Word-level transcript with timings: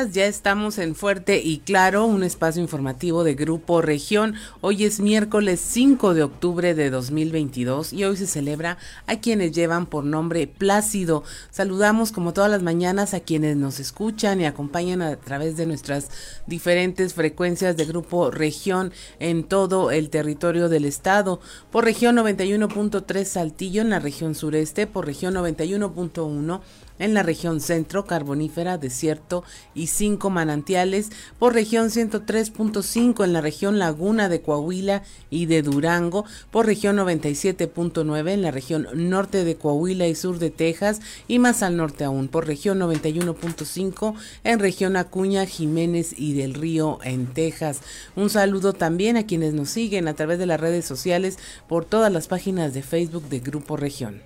Ya 0.00 0.24
estamos 0.24 0.78
en 0.78 0.94
Fuerte 0.94 1.42
y 1.44 1.58
Claro, 1.58 2.06
un 2.06 2.22
espacio 2.22 2.62
informativo 2.62 3.24
de 3.24 3.34
Grupo 3.34 3.82
Región. 3.82 4.34
Hoy 4.62 4.84
es 4.84 5.00
miércoles 5.00 5.60
5 5.60 6.14
de 6.14 6.22
octubre 6.22 6.74
de 6.74 6.88
2022 6.88 7.92
y 7.92 8.04
hoy 8.04 8.16
se 8.16 8.26
celebra 8.26 8.78
a 9.06 9.16
quienes 9.16 9.52
llevan 9.52 9.84
por 9.84 10.04
nombre 10.04 10.46
Plácido. 10.46 11.24
Saludamos 11.50 12.10
como 12.10 12.32
todas 12.32 12.50
las 12.50 12.62
mañanas 12.62 13.12
a 13.12 13.20
quienes 13.20 13.56
nos 13.58 13.80
escuchan 13.80 14.40
y 14.40 14.46
acompañan 14.46 15.02
a 15.02 15.16
través 15.16 15.58
de 15.58 15.66
nuestras 15.66 16.08
diferentes 16.46 17.12
frecuencias 17.12 17.76
de 17.76 17.84
Grupo 17.84 18.30
Región 18.30 18.92
en 19.18 19.44
todo 19.44 19.90
el 19.90 20.08
territorio 20.08 20.70
del 20.70 20.86
estado. 20.86 21.38
Por 21.70 21.84
región 21.84 22.16
91.3 22.16 23.24
Saltillo 23.24 23.82
en 23.82 23.90
la 23.90 23.98
región 23.98 24.34
sureste, 24.34 24.86
por 24.86 25.04
región 25.04 25.34
91.1 25.34 26.60
en 27.02 27.14
la 27.14 27.24
región 27.24 27.60
centro, 27.60 28.04
carbonífera, 28.04 28.78
desierto 28.78 29.42
y 29.74 29.88
cinco 29.88 30.30
manantiales, 30.30 31.10
por 31.38 31.52
región 31.52 31.88
103.5 31.88 33.24
en 33.24 33.32
la 33.32 33.40
región 33.40 33.80
laguna 33.80 34.28
de 34.28 34.40
Coahuila 34.40 35.02
y 35.28 35.46
de 35.46 35.62
Durango, 35.62 36.24
por 36.52 36.66
región 36.66 36.96
97.9 36.96 38.30
en 38.30 38.42
la 38.42 38.52
región 38.52 38.86
norte 38.94 39.44
de 39.44 39.56
Coahuila 39.56 40.06
y 40.06 40.14
sur 40.14 40.38
de 40.38 40.50
Texas 40.50 41.00
y 41.26 41.40
más 41.40 41.64
al 41.64 41.76
norte 41.76 42.04
aún, 42.04 42.28
por 42.28 42.46
región 42.46 42.78
91.5 42.78 44.14
en 44.44 44.58
región 44.60 44.96
Acuña, 44.96 45.44
Jiménez 45.44 46.14
y 46.16 46.34
del 46.34 46.54
Río 46.54 47.00
en 47.02 47.26
Texas. 47.26 47.80
Un 48.14 48.30
saludo 48.30 48.74
también 48.74 49.16
a 49.16 49.26
quienes 49.26 49.54
nos 49.54 49.70
siguen 49.70 50.06
a 50.06 50.14
través 50.14 50.38
de 50.38 50.46
las 50.46 50.60
redes 50.60 50.84
sociales 50.84 51.38
por 51.68 51.84
todas 51.84 52.12
las 52.12 52.28
páginas 52.28 52.74
de 52.74 52.82
Facebook 52.82 53.28
de 53.28 53.40
Grupo 53.40 53.76
Región. 53.76 54.22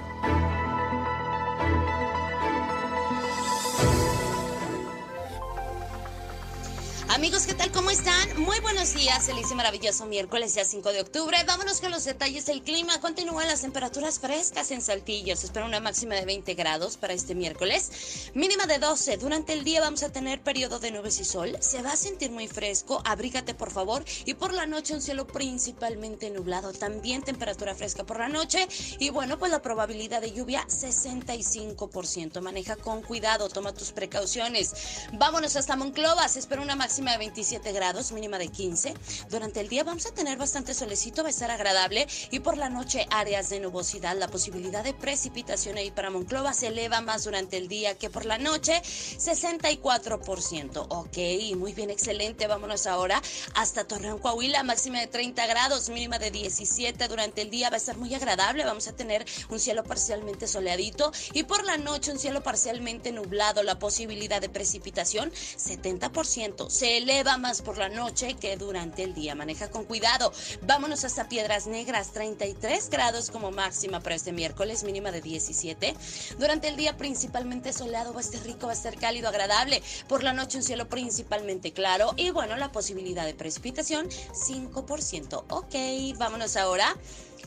Amigos, 7.13 7.45
¿qué 7.45 7.53
tal? 7.53 7.73
¿Cómo 7.73 7.91
están? 7.91 8.41
Muy 8.41 8.57
buenos 8.61 8.93
días, 8.93 9.25
feliz 9.25 9.51
y 9.51 9.55
maravilloso 9.55 10.05
miércoles, 10.05 10.55
ya 10.55 10.63
5 10.63 10.93
de 10.93 11.01
octubre. 11.01 11.37
Vámonos 11.45 11.81
con 11.81 11.91
los 11.91 12.05
detalles 12.05 12.45
del 12.45 12.61
clima. 12.61 13.01
Continúan 13.01 13.47
las 13.47 13.59
temperaturas 13.59 14.19
frescas 14.19 14.71
en 14.71 14.81
Saltillo. 14.81 15.35
Se 15.35 15.47
espera 15.47 15.65
una 15.65 15.81
máxima 15.81 16.15
de 16.15 16.23
20 16.23 16.53
grados 16.53 16.95
para 16.95 17.11
este 17.11 17.35
miércoles, 17.35 18.31
mínima 18.33 18.65
de 18.65 18.79
12. 18.79 19.17
Durante 19.17 19.51
el 19.51 19.65
día 19.65 19.81
vamos 19.81 20.03
a 20.03 20.11
tener 20.13 20.41
periodo 20.41 20.79
de 20.79 20.91
nubes 20.91 21.19
y 21.19 21.25
sol. 21.25 21.57
Se 21.59 21.81
va 21.81 21.91
a 21.91 21.97
sentir 21.97 22.31
muy 22.31 22.47
fresco, 22.47 23.01
abrígate 23.03 23.55
por 23.55 23.71
favor. 23.71 24.05
Y 24.23 24.35
por 24.35 24.53
la 24.53 24.65
noche 24.65 24.93
un 24.93 25.01
cielo 25.01 25.27
principalmente 25.27 26.29
nublado. 26.29 26.71
También 26.71 27.23
temperatura 27.23 27.75
fresca 27.75 28.05
por 28.05 28.19
la 28.19 28.29
noche. 28.29 28.69
Y 28.99 29.09
bueno, 29.09 29.37
pues 29.37 29.51
la 29.51 29.61
probabilidad 29.61 30.21
de 30.21 30.31
lluvia 30.31 30.65
65%. 30.69 32.39
Maneja 32.39 32.77
con 32.77 33.01
cuidado, 33.01 33.49
toma 33.49 33.73
tus 33.73 33.91
precauciones. 33.91 34.71
Vámonos 35.11 35.57
hasta 35.57 35.75
Monclova. 35.75 36.25
Se 36.29 36.39
espera 36.39 36.61
una 36.61 36.77
máxima 36.77 37.00
de 37.09 37.17
27 37.17 37.71
grados, 37.71 38.11
mínima 38.11 38.37
de 38.37 38.49
15. 38.49 38.93
Durante 39.31 39.59
el 39.59 39.69
día 39.69 39.83
vamos 39.83 40.05
a 40.05 40.13
tener 40.13 40.37
bastante 40.37 40.75
solecito, 40.75 41.23
va 41.23 41.29
a 41.29 41.31
estar 41.31 41.49
agradable 41.49 42.05
y 42.29 42.41
por 42.41 42.57
la 42.57 42.69
noche 42.69 43.07
áreas 43.09 43.49
de 43.49 43.59
nubosidad. 43.59 44.15
La 44.15 44.27
posibilidad 44.27 44.83
de 44.83 44.93
precipitación 44.93 45.77
ahí 45.77 45.89
para 45.89 46.11
Monclova 46.11 46.53
se 46.53 46.67
eleva 46.67 47.01
más 47.01 47.23
durante 47.23 47.57
el 47.57 47.67
día 47.67 47.97
que 47.97 48.11
por 48.11 48.25
la 48.25 48.37
noche, 48.37 48.83
64%. 48.83 50.85
Ok, 50.89 51.17
muy 51.57 51.73
bien, 51.73 51.89
excelente. 51.89 52.45
Vámonos 52.45 52.85
ahora 52.85 53.19
hasta 53.55 53.85
Torreón, 53.85 54.19
Coahuila, 54.19 54.61
máxima 54.61 54.99
de 54.99 55.07
30 55.07 55.47
grados, 55.47 55.89
mínima 55.89 56.19
de 56.19 56.29
17. 56.29 57.07
Durante 57.07 57.41
el 57.41 57.49
día 57.49 57.71
va 57.71 57.75
a 57.75 57.77
estar 57.77 57.97
muy 57.97 58.13
agradable, 58.13 58.63
vamos 58.63 58.87
a 58.87 58.93
tener 58.93 59.25
un 59.49 59.59
cielo 59.59 59.83
parcialmente 59.83 60.47
soleadito 60.47 61.11
y 61.33 61.43
por 61.43 61.65
la 61.65 61.77
noche 61.77 62.11
un 62.11 62.19
cielo 62.19 62.43
parcialmente 62.43 63.11
nublado. 63.11 63.63
La 63.63 63.79
posibilidad 63.79 64.39
de 64.39 64.49
precipitación, 64.49 65.31
70%. 65.31 66.69
Se 66.69 66.90
eleva 66.97 67.37
más 67.37 67.61
por 67.61 67.77
la 67.77 67.89
noche 67.89 68.35
que 68.35 68.57
durante 68.57 69.03
el 69.03 69.13
día. 69.13 69.35
Maneja 69.35 69.69
con 69.69 69.85
cuidado. 69.85 70.31
Vámonos 70.61 71.03
hasta 71.03 71.27
Piedras 71.27 71.67
Negras, 71.67 72.11
33 72.11 72.89
grados 72.89 73.31
como 73.31 73.51
máxima 73.51 73.99
para 73.99 74.15
este 74.15 74.31
miércoles, 74.31 74.83
mínima 74.83 75.11
de 75.11 75.21
17. 75.21 75.95
Durante 76.37 76.67
el 76.67 76.75
día 76.75 76.97
principalmente 76.97 77.73
soleado, 77.73 78.13
va 78.13 78.19
a 78.19 78.23
estar 78.23 78.43
rico, 78.43 78.67
va 78.67 78.73
a 78.73 78.75
estar 78.75 78.97
cálido, 78.97 79.29
agradable. 79.29 79.81
Por 80.07 80.23
la 80.23 80.33
noche 80.33 80.57
un 80.57 80.63
cielo 80.63 80.87
principalmente 80.89 81.73
claro 81.73 82.13
y 82.17 82.29
bueno, 82.31 82.55
la 82.57 82.71
posibilidad 82.71 83.25
de 83.25 83.33
precipitación 83.33 84.09
5%. 84.09 85.43
Ok, 85.49 86.17
vámonos 86.17 86.55
ahora 86.57 86.95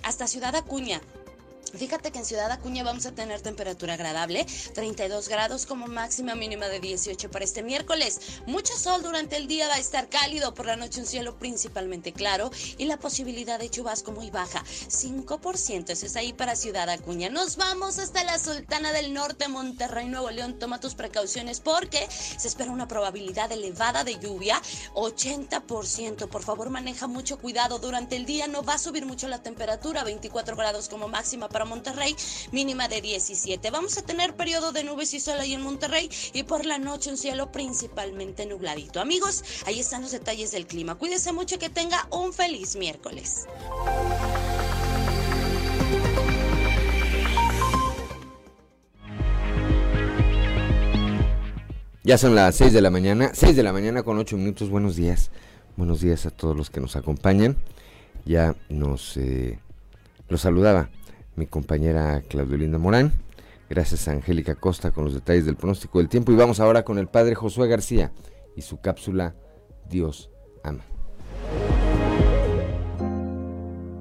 hasta 0.02 0.26
Ciudad 0.26 0.54
Acuña. 0.54 1.00
Fíjate 1.76 2.12
que 2.12 2.18
en 2.18 2.24
Ciudad 2.24 2.50
Acuña 2.52 2.84
vamos 2.84 3.04
a 3.06 3.12
tener 3.12 3.40
temperatura 3.40 3.94
agradable, 3.94 4.46
32 4.74 5.28
grados 5.28 5.66
como 5.66 5.86
máxima 5.86 6.34
mínima 6.34 6.68
de 6.68 6.78
18 6.78 7.30
para 7.30 7.44
este 7.44 7.62
miércoles. 7.62 8.20
Mucho 8.46 8.76
sol 8.78 9.02
durante 9.02 9.36
el 9.36 9.48
día 9.48 9.66
va 9.66 9.74
a 9.74 9.78
estar 9.78 10.08
cálido, 10.08 10.54
por 10.54 10.66
la 10.66 10.76
noche 10.76 11.00
un 11.00 11.06
cielo 11.06 11.36
principalmente 11.38 12.12
claro 12.12 12.50
y 12.78 12.84
la 12.84 12.98
posibilidad 12.98 13.58
de 13.58 13.70
chubasco 13.70 14.12
muy 14.12 14.30
baja, 14.30 14.62
5%. 14.88 15.90
Eso 15.90 16.06
es 16.06 16.16
ahí 16.16 16.32
para 16.32 16.54
Ciudad 16.54 16.88
Acuña. 16.88 17.28
Nos 17.28 17.56
vamos 17.56 17.98
hasta 17.98 18.22
la 18.22 18.38
Sultana 18.38 18.92
del 18.92 19.12
Norte, 19.12 19.48
Monterrey, 19.48 20.06
Nuevo 20.06 20.30
León. 20.30 20.58
Toma 20.58 20.80
tus 20.80 20.94
precauciones 20.94 21.60
porque 21.60 22.06
se 22.10 22.48
espera 22.48 22.70
una 22.70 22.88
probabilidad 22.88 23.50
elevada 23.50 24.04
de 24.04 24.18
lluvia, 24.18 24.60
80%. 24.94 26.28
Por 26.28 26.42
favor, 26.42 26.70
maneja 26.70 27.08
mucho 27.08 27.38
cuidado. 27.38 27.78
Durante 27.78 28.16
el 28.16 28.26
día 28.26 28.46
no 28.46 28.62
va 28.62 28.74
a 28.74 28.78
subir 28.78 29.06
mucho 29.06 29.28
la 29.28 29.42
temperatura, 29.42 30.04
24 30.04 30.56
grados 30.56 30.88
como 30.88 31.08
máxima 31.08 31.48
para 31.48 31.63
Monterrey, 31.64 32.16
mínima 32.52 32.88
de 32.88 33.00
17. 33.00 33.70
Vamos 33.70 33.98
a 33.98 34.02
tener 34.02 34.36
periodo 34.36 34.72
de 34.72 34.84
nubes 34.84 35.14
y 35.14 35.20
sol 35.20 35.38
ahí 35.40 35.54
en 35.54 35.62
Monterrey 35.62 36.10
y 36.32 36.42
por 36.44 36.66
la 36.66 36.78
noche 36.78 37.10
un 37.10 37.16
cielo 37.16 37.52
principalmente 37.52 38.46
nubladito. 38.46 39.00
Amigos, 39.00 39.44
ahí 39.66 39.80
están 39.80 40.02
los 40.02 40.12
detalles 40.12 40.52
del 40.52 40.66
clima. 40.66 40.96
Cuídese 40.96 41.32
mucho 41.32 41.56
y 41.56 41.58
que 41.58 41.70
tenga 41.70 42.06
un 42.10 42.32
feliz 42.32 42.76
miércoles. 42.76 43.46
Ya 52.06 52.18
son 52.18 52.34
las 52.34 52.56
6 52.56 52.74
de 52.74 52.82
la 52.82 52.90
mañana, 52.90 53.30
6 53.32 53.56
de 53.56 53.62
la 53.62 53.72
mañana 53.72 54.02
con 54.02 54.18
8 54.18 54.36
minutos. 54.36 54.68
Buenos 54.68 54.94
días. 54.94 55.30
Buenos 55.76 56.02
días 56.02 56.26
a 56.26 56.30
todos 56.30 56.54
los 56.54 56.68
que 56.68 56.80
nos 56.80 56.96
acompañan. 56.96 57.56
Ya 58.26 58.54
nos 58.68 59.16
eh, 59.16 59.58
los 60.28 60.42
saludaba 60.42 60.90
mi 61.36 61.46
compañera 61.46 62.22
Claudio 62.28 62.56
Linda 62.56 62.78
Morán, 62.78 63.12
Gracias 63.68 64.08
a 64.08 64.12
Angélica 64.12 64.54
Costa 64.54 64.90
con 64.90 65.04
los 65.04 65.14
detalles 65.14 65.46
del 65.46 65.56
pronóstico 65.56 65.98
del 65.98 66.08
tiempo. 66.08 66.30
Y 66.30 66.36
vamos 66.36 66.60
ahora 66.60 66.84
con 66.84 66.98
el 66.98 67.08
padre 67.08 67.34
Josué 67.34 67.66
García 67.66 68.12
y 68.54 68.62
su 68.62 68.80
cápsula 68.80 69.34
Dios 69.88 70.30
ama. 70.62 70.84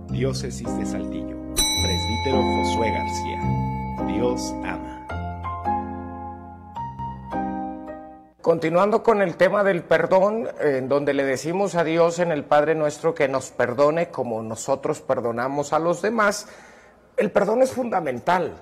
Diócesis 0.10 0.78
de 0.78 0.86
Saltillo. 0.86 1.38
Presbítero 1.56 2.44
Josué 2.44 2.92
García. 2.92 4.14
Dios 4.14 4.54
ama. 4.64 4.90
Continuando 8.42 9.02
con 9.02 9.22
el 9.22 9.38
tema 9.38 9.64
del 9.64 9.84
perdón, 9.84 10.50
en 10.60 10.90
donde 10.90 11.14
le 11.14 11.24
decimos 11.24 11.76
a 11.76 11.86
Dios 11.86 12.20
en 12.20 12.34
el 12.34 12.44
Padre 12.44 12.76
nuestro 12.76 13.16
que 13.16 13.30
nos 13.30 13.52
perdone 13.52 14.10
como 14.10 14.44
nosotros 14.44 15.00
perdonamos 15.00 15.72
a 15.72 15.80
los 15.80 16.02
demás, 16.02 16.48
el 17.18 17.32
perdón 17.32 17.62
es 17.62 17.72
fundamental 17.72 18.54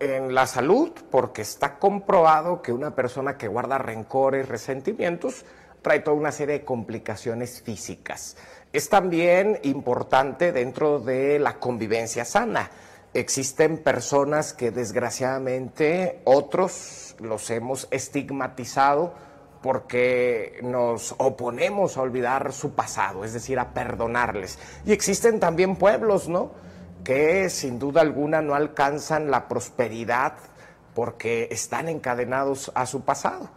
en 0.00 0.34
la 0.34 0.46
salud 0.46 0.90
porque 1.10 1.42
está 1.42 1.78
comprobado 1.78 2.62
que 2.62 2.72
una 2.72 2.94
persona 2.94 3.38
que 3.38 3.48
guarda 3.48 3.78
rencores, 3.78 4.48
resentimientos, 4.48 5.44
trae 5.82 6.00
toda 6.00 6.16
una 6.16 6.32
serie 6.32 6.60
de 6.60 6.64
complicaciones 6.64 7.62
físicas. 7.62 8.36
Es 8.72 8.88
también 8.88 9.60
importante 9.62 10.50
dentro 10.52 10.98
de 10.98 11.38
la 11.38 11.58
convivencia 11.58 12.24
sana. 12.24 12.70
Existen 13.14 13.78
personas 13.78 14.54
que 14.54 14.70
desgraciadamente 14.70 16.20
otros 16.24 17.14
los 17.20 17.50
hemos 17.50 17.86
estigmatizado 17.90 19.14
porque 19.62 20.58
nos 20.62 21.14
oponemos 21.18 21.96
a 21.96 22.02
olvidar 22.02 22.52
su 22.52 22.74
pasado, 22.74 23.24
es 23.24 23.32
decir, 23.32 23.58
a 23.60 23.72
perdonarles. 23.74 24.58
Y 24.84 24.92
existen 24.92 25.38
también 25.38 25.76
pueblos, 25.76 26.28
¿no? 26.28 26.50
Que 27.04 27.50
sin 27.50 27.78
duda 27.78 28.00
alguna 28.00 28.42
no 28.42 28.54
alcanzan 28.54 29.30
la 29.30 29.48
prosperidad 29.48 30.34
porque 30.94 31.48
están 31.50 31.88
encadenados 31.88 32.70
a 32.74 32.86
su 32.86 33.02
pasado. 33.02 33.50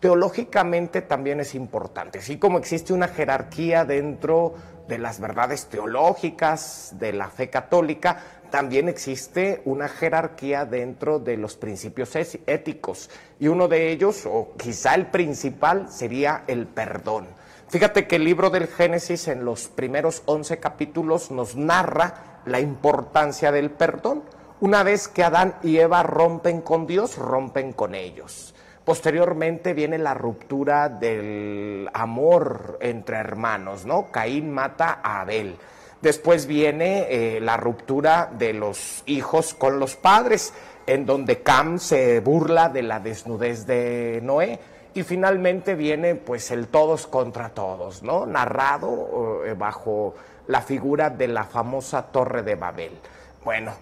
Teológicamente 0.00 1.00
también 1.00 1.40
es 1.40 1.54
importante, 1.54 2.18
así 2.18 2.36
como 2.36 2.58
existe 2.58 2.92
una 2.92 3.06
jerarquía 3.06 3.84
dentro 3.84 4.54
de 4.88 4.98
las 4.98 5.20
verdades 5.20 5.66
teológicas 5.66 6.94
de 6.98 7.12
la 7.12 7.28
fe 7.28 7.50
católica, 7.50 8.20
también 8.50 8.88
existe 8.88 9.62
una 9.64 9.88
jerarquía 9.88 10.64
dentro 10.64 11.20
de 11.20 11.36
los 11.36 11.56
principios 11.56 12.14
éticos 12.16 13.10
y 13.38 13.46
uno 13.46 13.68
de 13.68 13.90
ellos, 13.90 14.26
o 14.26 14.54
quizá 14.58 14.94
el 14.94 15.06
principal, 15.06 15.88
sería 15.88 16.44
el 16.48 16.66
perdón. 16.66 17.28
Fíjate 17.68 18.06
que 18.06 18.16
el 18.16 18.24
libro 18.24 18.50
del 18.50 18.66
Génesis 18.66 19.28
en 19.28 19.44
los 19.44 19.68
primeros 19.68 20.22
11 20.26 20.58
capítulos 20.58 21.30
nos 21.30 21.56
narra 21.56 22.31
la 22.44 22.60
importancia 22.60 23.52
del 23.52 23.70
perdón. 23.70 24.22
Una 24.60 24.82
vez 24.82 25.08
que 25.08 25.24
Adán 25.24 25.56
y 25.62 25.78
Eva 25.78 26.02
rompen 26.02 26.60
con 26.60 26.86
Dios, 26.86 27.18
rompen 27.18 27.72
con 27.72 27.94
ellos. 27.94 28.54
Posteriormente 28.84 29.74
viene 29.74 29.98
la 29.98 30.14
ruptura 30.14 30.88
del 30.88 31.88
amor 31.92 32.78
entre 32.80 33.16
hermanos, 33.16 33.86
¿no? 33.86 34.10
Caín 34.10 34.50
mata 34.50 35.00
a 35.02 35.20
Abel. 35.20 35.56
Después 36.00 36.46
viene 36.46 37.06
eh, 37.08 37.40
la 37.40 37.56
ruptura 37.56 38.28
de 38.36 38.52
los 38.52 39.04
hijos 39.06 39.54
con 39.54 39.78
los 39.78 39.94
padres, 39.94 40.52
en 40.86 41.06
donde 41.06 41.42
Cam 41.42 41.78
se 41.78 42.18
burla 42.18 42.68
de 42.70 42.82
la 42.82 42.98
desnudez 42.98 43.66
de 43.66 44.18
Noé. 44.20 44.58
Y 44.94 45.04
finalmente 45.04 45.76
viene 45.76 46.16
pues 46.16 46.50
el 46.50 46.66
todos 46.66 47.06
contra 47.06 47.50
todos, 47.50 48.02
¿no? 48.02 48.26
Narrado 48.26 49.42
eh, 49.44 49.54
bajo 49.54 50.14
la 50.46 50.62
figura 50.62 51.10
de 51.10 51.28
la 51.28 51.44
famosa 51.44 52.02
Torre 52.10 52.42
de 52.42 52.54
Babel. 52.54 52.98
Bueno, 53.44 53.72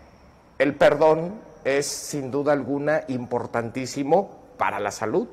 el 0.58 0.74
perdón 0.74 1.40
es 1.64 1.86
sin 1.86 2.30
duda 2.30 2.52
alguna 2.52 3.02
importantísimo 3.08 4.30
para 4.56 4.78
la 4.80 4.90
salud, 4.90 5.28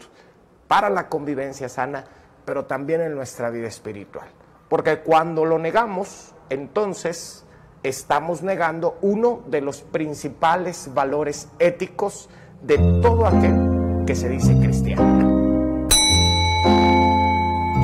para 0.68 0.90
la 0.90 1.10
convivencia 1.10 1.70
sana, 1.70 2.06
pero 2.46 2.66
también 2.66 3.02
en 3.02 3.16
nuestra 3.16 3.50
vida 3.50 3.68
espiritual. 3.68 4.28
Porque 4.69 5.00
cuando 5.00 5.46
lo 5.46 5.60
negamos, 5.60 6.34
entonces 6.50 7.46
estamos 7.84 8.42
negando 8.42 8.98
uno 9.02 9.42
de 9.48 9.62
los 9.62 9.81
principales 9.81 10.94
valores 10.94 11.50
éticos 11.60 12.30
de 12.62 12.78
todo 13.02 13.28
aquel 13.28 14.06
que 14.06 14.16
se 14.16 14.30
dice 14.30 14.57
cristiano. 14.60 15.28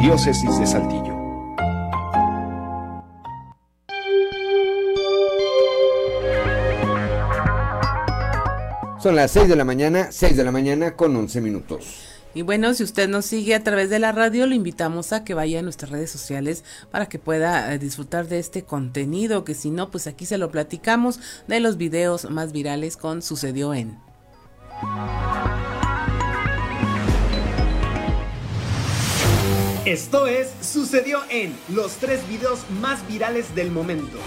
Diócesis 0.02 0.60
de 0.60 0.68
Saltillo. 0.68 1.13
Son 9.04 9.18
las 9.18 9.32
6 9.32 9.50
de 9.50 9.58
la 9.58 9.66
mañana, 9.66 10.14
6 10.14 10.38
de 10.38 10.46
la 10.46 10.52
mañana 10.54 10.96
con 10.96 11.14
11 11.14 11.42
minutos. 11.42 11.86
Y 12.34 12.42
bueno, 12.42 12.74
si 12.74 12.84
usted 12.84 13.10
nos 13.10 13.26
sigue 13.26 13.54
a 13.54 13.62
través 13.62 13.90
de 13.90 14.00
la 14.00 14.14
radio, 14.14 14.48
lo 14.48 14.56
invitamos 14.56 15.12
a 15.12 15.26
que 15.26 15.34
vaya 15.34 15.60
a 15.60 15.62
nuestras 15.62 15.92
redes 15.92 16.10
sociales 16.10 16.64
para 16.90 17.08
que 17.08 17.20
pueda 17.20 17.74
eh, 17.74 17.80
disfrutar 17.80 18.30
de 18.30 18.40
este 18.40 18.64
contenido, 18.64 19.44
que 19.44 19.56
si 19.56 19.72
no, 19.72 19.92
pues 19.92 20.08
aquí 20.08 20.26
se 20.26 20.38
lo 20.38 20.52
platicamos 20.52 21.20
de 21.50 21.60
los 21.60 21.76
videos 21.76 22.30
más 22.32 22.54
virales 22.54 22.96
con 22.96 23.22
Sucedió 23.22 23.74
en. 23.74 23.98
Esto 29.84 30.28
es 30.28 30.48
Sucedió 30.62 31.20
en 31.30 31.54
los 31.68 31.98
tres 31.98 32.26
videos 32.30 32.62
más 32.80 33.06
virales 33.06 33.54
del 33.54 33.70
momento. 33.70 34.18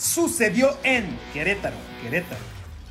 Sucedió 0.00 0.78
en 0.82 1.04
Querétaro, 1.34 1.76
Querétaro 2.02 2.40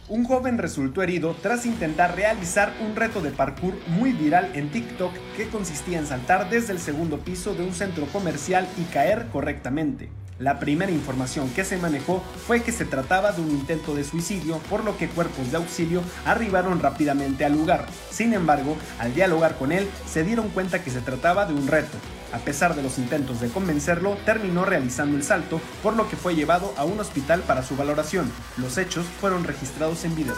un 0.10 0.26
joven 0.26 0.58
resultó 0.58 1.04
herido 1.04 1.36
tras 1.40 1.68
intentar 1.68 2.16
realizar 2.16 2.74
un 2.84 2.96
reto 2.96 3.22
de 3.22 3.30
parkour 3.30 3.76
muy 3.88 4.12
viral 4.12 4.50
en 4.56 4.72
TikTok 4.72 5.14
que 5.38 5.48
consistía 5.50 6.00
en 6.00 6.08
saltar 6.08 6.50
desde 6.50 6.74
el 6.74 6.80
segundo 6.80 7.20
piso 7.20 7.54
de 7.54 7.64
un 7.64 7.74
centro 7.74 8.06
comercial 8.08 8.68
y 8.78 8.84
caer 8.86 9.28
correctamente. 9.32 10.10
La 10.40 10.58
primera 10.58 10.92
información 10.92 11.50
que 11.50 11.64
se 11.64 11.78
manejó 11.78 12.24
fue 12.48 12.64
que 12.64 12.72
se 12.72 12.86
trataba 12.86 13.34
de 13.34 13.42
un 13.42 13.52
intento 13.52 13.94
de 13.94 14.04
suicidio, 14.04 14.58
por 14.70 14.84
lo 14.84 14.98
que 14.98 15.10
cuerpos 15.10 15.52
de 15.52 15.58
auxilio 15.58 16.02
arribaron 16.26 16.80
rápidamente 16.80 17.46
al 17.46 17.54
lugar. 17.54 17.86
Sin 18.10 18.34
embargo, 18.34 18.78
al 19.00 19.14
dialogar 19.14 19.58
con 19.58 19.72
él, 19.72 19.88
se 20.08 20.24
dieron 20.24 20.50
cuenta 20.50 20.84
que 20.84 20.90
se 20.90 21.02
trataba 21.02 21.46
de 21.46 21.54
un 21.54 21.68
reto. 21.68 21.98
A 22.32 22.38
pesar 22.40 22.76
de 22.76 22.84
los 22.84 22.98
intentos 22.98 23.40
de 23.42 23.50
convencerlo, 23.50 24.18
terminó 24.26 24.66
realizando 24.66 25.18
el 25.18 25.24
salto, 25.24 25.60
por 25.82 25.96
lo 25.96 26.10
que 26.10 26.16
fue 26.16 26.36
llevado 26.36 26.74
a 26.78 26.86
un 26.86 27.00
hospital 27.00 27.42
para 27.42 27.64
su 27.64 27.76
valoración. 27.76 28.32
Los 28.58 28.78
hechos 28.78 29.06
fueron 29.20 29.44
registrados 29.44 30.04
en 30.06 30.16
video. 30.16 30.36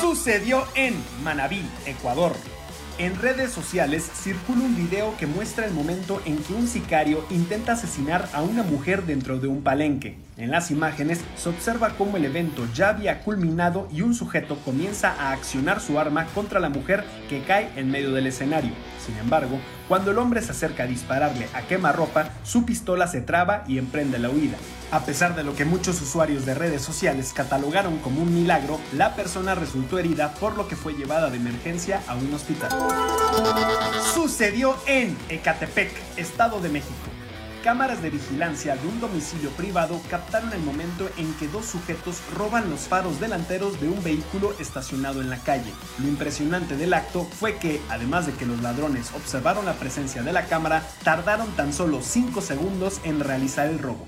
Sucedió 0.00 0.64
en 0.74 0.94
Manabí, 1.22 1.62
Ecuador. 1.86 2.32
En 2.98 3.14
redes 3.14 3.52
sociales 3.52 4.10
circula 4.12 4.62
un 4.62 4.74
video 4.74 5.16
que 5.18 5.28
muestra 5.28 5.66
el 5.66 5.72
momento 5.72 6.20
en 6.24 6.36
que 6.38 6.52
un 6.52 6.66
sicario 6.66 7.24
intenta 7.30 7.74
asesinar 7.74 8.28
a 8.32 8.42
una 8.42 8.64
mujer 8.64 9.04
dentro 9.04 9.38
de 9.38 9.46
un 9.46 9.62
palenque. 9.62 10.16
En 10.36 10.50
las 10.50 10.72
imágenes 10.72 11.20
se 11.36 11.48
observa 11.48 11.90
cómo 11.90 12.16
el 12.16 12.24
evento 12.24 12.66
ya 12.74 12.88
había 12.88 13.20
culminado 13.20 13.86
y 13.92 14.02
un 14.02 14.16
sujeto 14.16 14.58
comienza 14.64 15.12
a 15.12 15.30
accionar 15.30 15.80
su 15.80 16.00
arma 16.00 16.26
contra 16.34 16.58
la 16.58 16.70
mujer 16.70 17.04
que 17.28 17.40
cae 17.42 17.70
en 17.76 17.88
medio 17.88 18.10
del 18.10 18.26
escenario. 18.26 18.72
Sin 19.06 19.16
embargo, 19.18 19.60
cuando 19.88 20.10
el 20.10 20.18
hombre 20.18 20.42
se 20.42 20.52
acerca 20.52 20.82
a 20.82 20.86
dispararle 20.86 21.48
a 21.54 21.62
quemarropa, 21.62 22.30
su 22.44 22.64
pistola 22.64 23.06
se 23.06 23.22
traba 23.22 23.64
y 23.66 23.78
emprende 23.78 24.18
la 24.18 24.28
huida. 24.28 24.58
A 24.90 25.00
pesar 25.00 25.34
de 25.34 25.44
lo 25.44 25.54
que 25.54 25.64
muchos 25.64 26.00
usuarios 26.00 26.46
de 26.46 26.54
redes 26.54 26.82
sociales 26.82 27.32
catalogaron 27.34 27.98
como 27.98 28.22
un 28.22 28.34
milagro, 28.34 28.78
la 28.92 29.14
persona 29.14 29.54
resultó 29.54 29.98
herida 29.98 30.34
por 30.34 30.56
lo 30.56 30.68
que 30.68 30.76
fue 30.76 30.94
llevada 30.94 31.30
de 31.30 31.38
emergencia 31.38 32.02
a 32.06 32.14
un 32.14 32.32
hospital. 32.32 32.70
Sucedió 34.14 34.76
en 34.86 35.16
Ecatepec, 35.28 35.90
Estado 36.16 36.60
de 36.60 36.68
México. 36.68 37.17
Cámaras 37.64 38.00
de 38.02 38.10
vigilancia 38.10 38.76
de 38.76 38.86
un 38.86 39.00
domicilio 39.00 39.50
privado 39.50 40.00
captaron 40.08 40.52
el 40.52 40.60
momento 40.60 41.08
en 41.18 41.34
que 41.34 41.48
dos 41.48 41.66
sujetos 41.66 42.22
roban 42.36 42.70
los 42.70 42.82
faros 42.82 43.18
delanteros 43.18 43.80
de 43.80 43.88
un 43.88 44.02
vehículo 44.02 44.54
estacionado 44.60 45.20
en 45.20 45.28
la 45.28 45.38
calle. 45.38 45.72
Lo 45.98 46.06
impresionante 46.08 46.76
del 46.76 46.94
acto 46.94 47.24
fue 47.24 47.56
que, 47.56 47.80
además 47.90 48.26
de 48.26 48.32
que 48.32 48.46
los 48.46 48.62
ladrones 48.62 49.12
observaron 49.12 49.66
la 49.66 49.74
presencia 49.74 50.22
de 50.22 50.32
la 50.32 50.46
cámara, 50.46 50.82
tardaron 51.02 51.48
tan 51.56 51.72
solo 51.72 52.00
5 52.00 52.40
segundos 52.40 53.00
en 53.02 53.20
realizar 53.20 53.66
el 53.66 53.80
robo. 53.80 54.06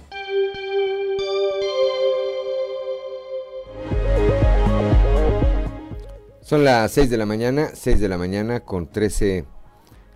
Son 6.40 6.64
las 6.64 6.92
6 6.92 7.10
de 7.10 7.16
la 7.16 7.26
mañana, 7.26 7.70
6 7.74 8.00
de 8.00 8.08
la 8.08 8.16
mañana 8.16 8.60
con 8.60 8.90
13 8.90 9.44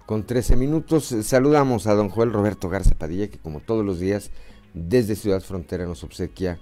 con 0.07 0.25
13 0.25 0.57
minutos. 0.57 1.15
Saludamos 1.23 1.87
a 1.87 1.95
don 1.95 2.09
Joel 2.09 2.33
Roberto 2.33 2.69
Garza 2.69 2.95
Padilla, 2.95 3.29
que 3.29 3.39
como 3.39 3.61
todos 3.61 3.85
los 3.85 3.99
días, 3.99 4.31
desde 4.75 5.17
Ciudad 5.17 5.41
Frontera 5.41 5.87
nos 5.87 6.05
obsequia, 6.05 6.59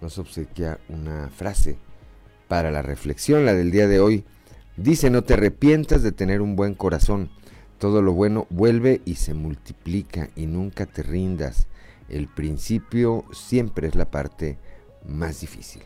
nos 0.00 0.18
obsequia 0.18 0.78
una 0.88 1.28
frase 1.28 1.78
para 2.48 2.70
la 2.70 2.82
reflexión, 2.82 3.44
la 3.44 3.54
del 3.54 3.70
día 3.70 3.86
de 3.86 4.00
hoy. 4.00 4.24
Dice, 4.76 5.10
no 5.10 5.22
te 5.22 5.34
arrepientas 5.34 6.02
de 6.02 6.12
tener 6.12 6.40
un 6.40 6.56
buen 6.56 6.74
corazón. 6.74 7.30
Todo 7.78 8.02
lo 8.02 8.12
bueno 8.12 8.46
vuelve 8.50 9.00
y 9.04 9.16
se 9.16 9.34
multiplica 9.34 10.30
y 10.36 10.46
nunca 10.46 10.86
te 10.86 11.02
rindas. 11.02 11.66
El 12.08 12.28
principio 12.28 13.24
siempre 13.32 13.88
es 13.88 13.94
la 13.94 14.10
parte 14.10 14.58
más 15.06 15.40
difícil. 15.40 15.82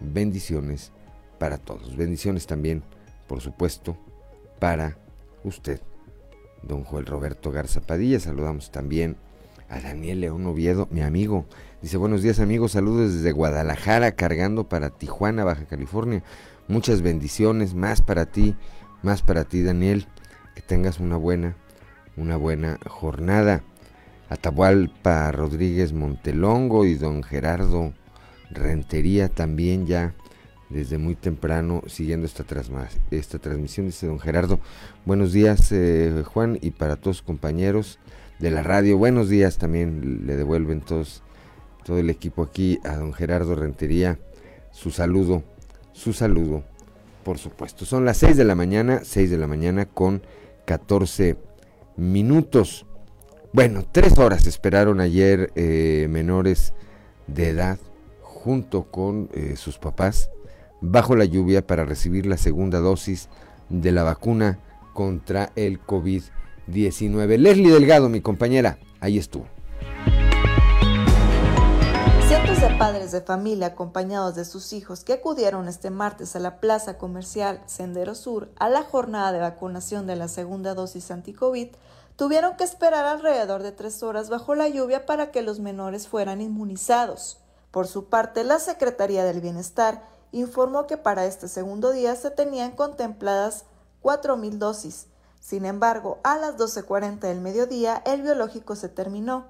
Bendiciones 0.00 0.92
para 1.38 1.58
todos. 1.58 1.96
Bendiciones 1.96 2.46
también, 2.46 2.82
por 3.26 3.40
supuesto, 3.40 3.96
para 4.58 4.96
usted, 5.44 5.80
don 6.66 6.84
Joel 6.84 7.06
Roberto 7.06 7.50
Garza 7.50 7.80
Padilla. 7.80 8.20
Saludamos 8.20 8.70
también 8.70 9.16
a 9.68 9.80
Daniel 9.80 10.20
León 10.20 10.46
Oviedo, 10.46 10.88
mi 10.90 11.02
amigo. 11.02 11.46
Dice, 11.82 11.96
buenos 11.96 12.22
días 12.22 12.40
amigos, 12.40 12.72
saludos 12.72 13.14
desde 13.14 13.32
Guadalajara, 13.32 14.12
cargando 14.12 14.68
para 14.68 14.90
Tijuana, 14.90 15.44
Baja 15.44 15.64
California. 15.66 16.22
Muchas 16.68 17.02
bendiciones, 17.02 17.74
más 17.74 18.02
para 18.02 18.26
ti, 18.26 18.56
más 19.02 19.22
para 19.22 19.44
ti 19.44 19.62
Daniel. 19.62 20.06
Que 20.54 20.62
tengas 20.62 21.00
una 21.00 21.16
buena, 21.16 21.56
una 22.16 22.36
buena 22.36 22.78
jornada. 22.86 23.62
Atahualpa 24.28 25.30
Rodríguez 25.30 25.92
Montelongo 25.92 26.84
y 26.84 26.94
don 26.94 27.22
Gerardo 27.22 27.92
Rentería 28.50 29.28
también 29.28 29.86
ya 29.86 30.14
desde 30.70 30.98
muy 30.98 31.14
temprano 31.14 31.82
siguiendo 31.86 32.26
esta, 32.26 32.44
esta 33.10 33.38
transmisión. 33.38 33.86
Dice 33.86 34.06
don 34.06 34.18
Gerardo, 34.18 34.60
buenos 35.04 35.32
días 35.32 35.70
eh, 35.72 36.22
Juan 36.24 36.58
y 36.60 36.70
para 36.70 36.96
todos 36.96 37.22
compañeros 37.22 37.98
de 38.38 38.50
la 38.50 38.62
radio, 38.62 38.98
buenos 38.98 39.28
días 39.28 39.58
también 39.58 40.26
le 40.26 40.36
devuelven 40.36 40.80
todos, 40.80 41.22
todo 41.84 41.98
el 41.98 42.10
equipo 42.10 42.42
aquí 42.42 42.78
a 42.84 42.96
don 42.96 43.12
Gerardo 43.12 43.54
Rentería 43.54 44.18
su 44.76 44.90
saludo, 44.90 45.42
su 45.92 46.12
saludo, 46.12 46.62
por 47.24 47.38
supuesto. 47.38 47.86
Son 47.86 48.04
las 48.04 48.18
6 48.18 48.36
de 48.36 48.44
la 48.44 48.54
mañana, 48.54 49.00
6 49.02 49.30
de 49.30 49.38
la 49.38 49.46
mañana 49.46 49.86
con 49.86 50.22
14 50.66 51.36
minutos. 51.96 52.84
Bueno, 53.54 53.86
tres 53.90 54.18
horas 54.18 54.46
esperaron 54.46 55.00
ayer 55.00 55.50
eh, 55.54 56.08
menores 56.10 56.74
de 57.26 57.48
edad 57.48 57.78
junto 58.20 58.84
con 58.84 59.30
eh, 59.32 59.54
sus 59.56 59.78
papás 59.78 60.28
bajo 60.80 61.16
la 61.16 61.24
lluvia 61.24 61.66
para 61.66 61.84
recibir 61.84 62.26
la 62.26 62.36
segunda 62.36 62.78
dosis 62.80 63.28
de 63.68 63.92
la 63.92 64.02
vacuna 64.02 64.58
contra 64.92 65.52
el 65.56 65.80
COVID-19. 65.84 67.38
Leslie 67.38 67.72
Delgado, 67.72 68.08
mi 68.08 68.20
compañera, 68.20 68.78
ahí 69.00 69.18
estuvo. 69.18 69.46
Cientos 72.26 72.60
de 72.60 72.76
padres 72.78 73.12
de 73.12 73.20
familia 73.20 73.68
acompañados 73.68 74.34
de 74.34 74.44
sus 74.44 74.72
hijos 74.72 75.04
que 75.04 75.12
acudieron 75.12 75.68
este 75.68 75.90
martes 75.90 76.34
a 76.34 76.40
la 76.40 76.60
plaza 76.60 76.98
comercial 76.98 77.60
Sendero 77.66 78.14
Sur 78.14 78.50
a 78.58 78.68
la 78.68 78.82
jornada 78.82 79.32
de 79.32 79.38
vacunación 79.38 80.06
de 80.06 80.16
la 80.16 80.26
segunda 80.26 80.74
dosis 80.74 81.10
anti-COVID 81.10 81.68
tuvieron 82.16 82.56
que 82.56 82.64
esperar 82.64 83.04
alrededor 83.04 83.62
de 83.62 83.72
tres 83.72 84.02
horas 84.02 84.28
bajo 84.28 84.54
la 84.54 84.68
lluvia 84.68 85.06
para 85.06 85.30
que 85.30 85.42
los 85.42 85.60
menores 85.60 86.08
fueran 86.08 86.40
inmunizados. 86.40 87.38
Por 87.70 87.86
su 87.86 88.06
parte, 88.06 88.42
la 88.42 88.58
Secretaría 88.58 89.24
del 89.24 89.40
Bienestar 89.40 90.02
informó 90.32 90.86
que 90.86 90.96
para 90.96 91.26
este 91.26 91.48
segundo 91.48 91.92
día 91.92 92.14
se 92.16 92.30
tenían 92.30 92.72
contempladas 92.72 93.64
4.000 94.02 94.58
dosis. 94.58 95.06
Sin 95.40 95.64
embargo, 95.64 96.18
a 96.24 96.38
las 96.38 96.56
12.40 96.56 97.20
del 97.20 97.40
mediodía 97.40 98.02
el 98.04 98.22
biológico 98.22 98.76
se 98.76 98.88
terminó. 98.88 99.46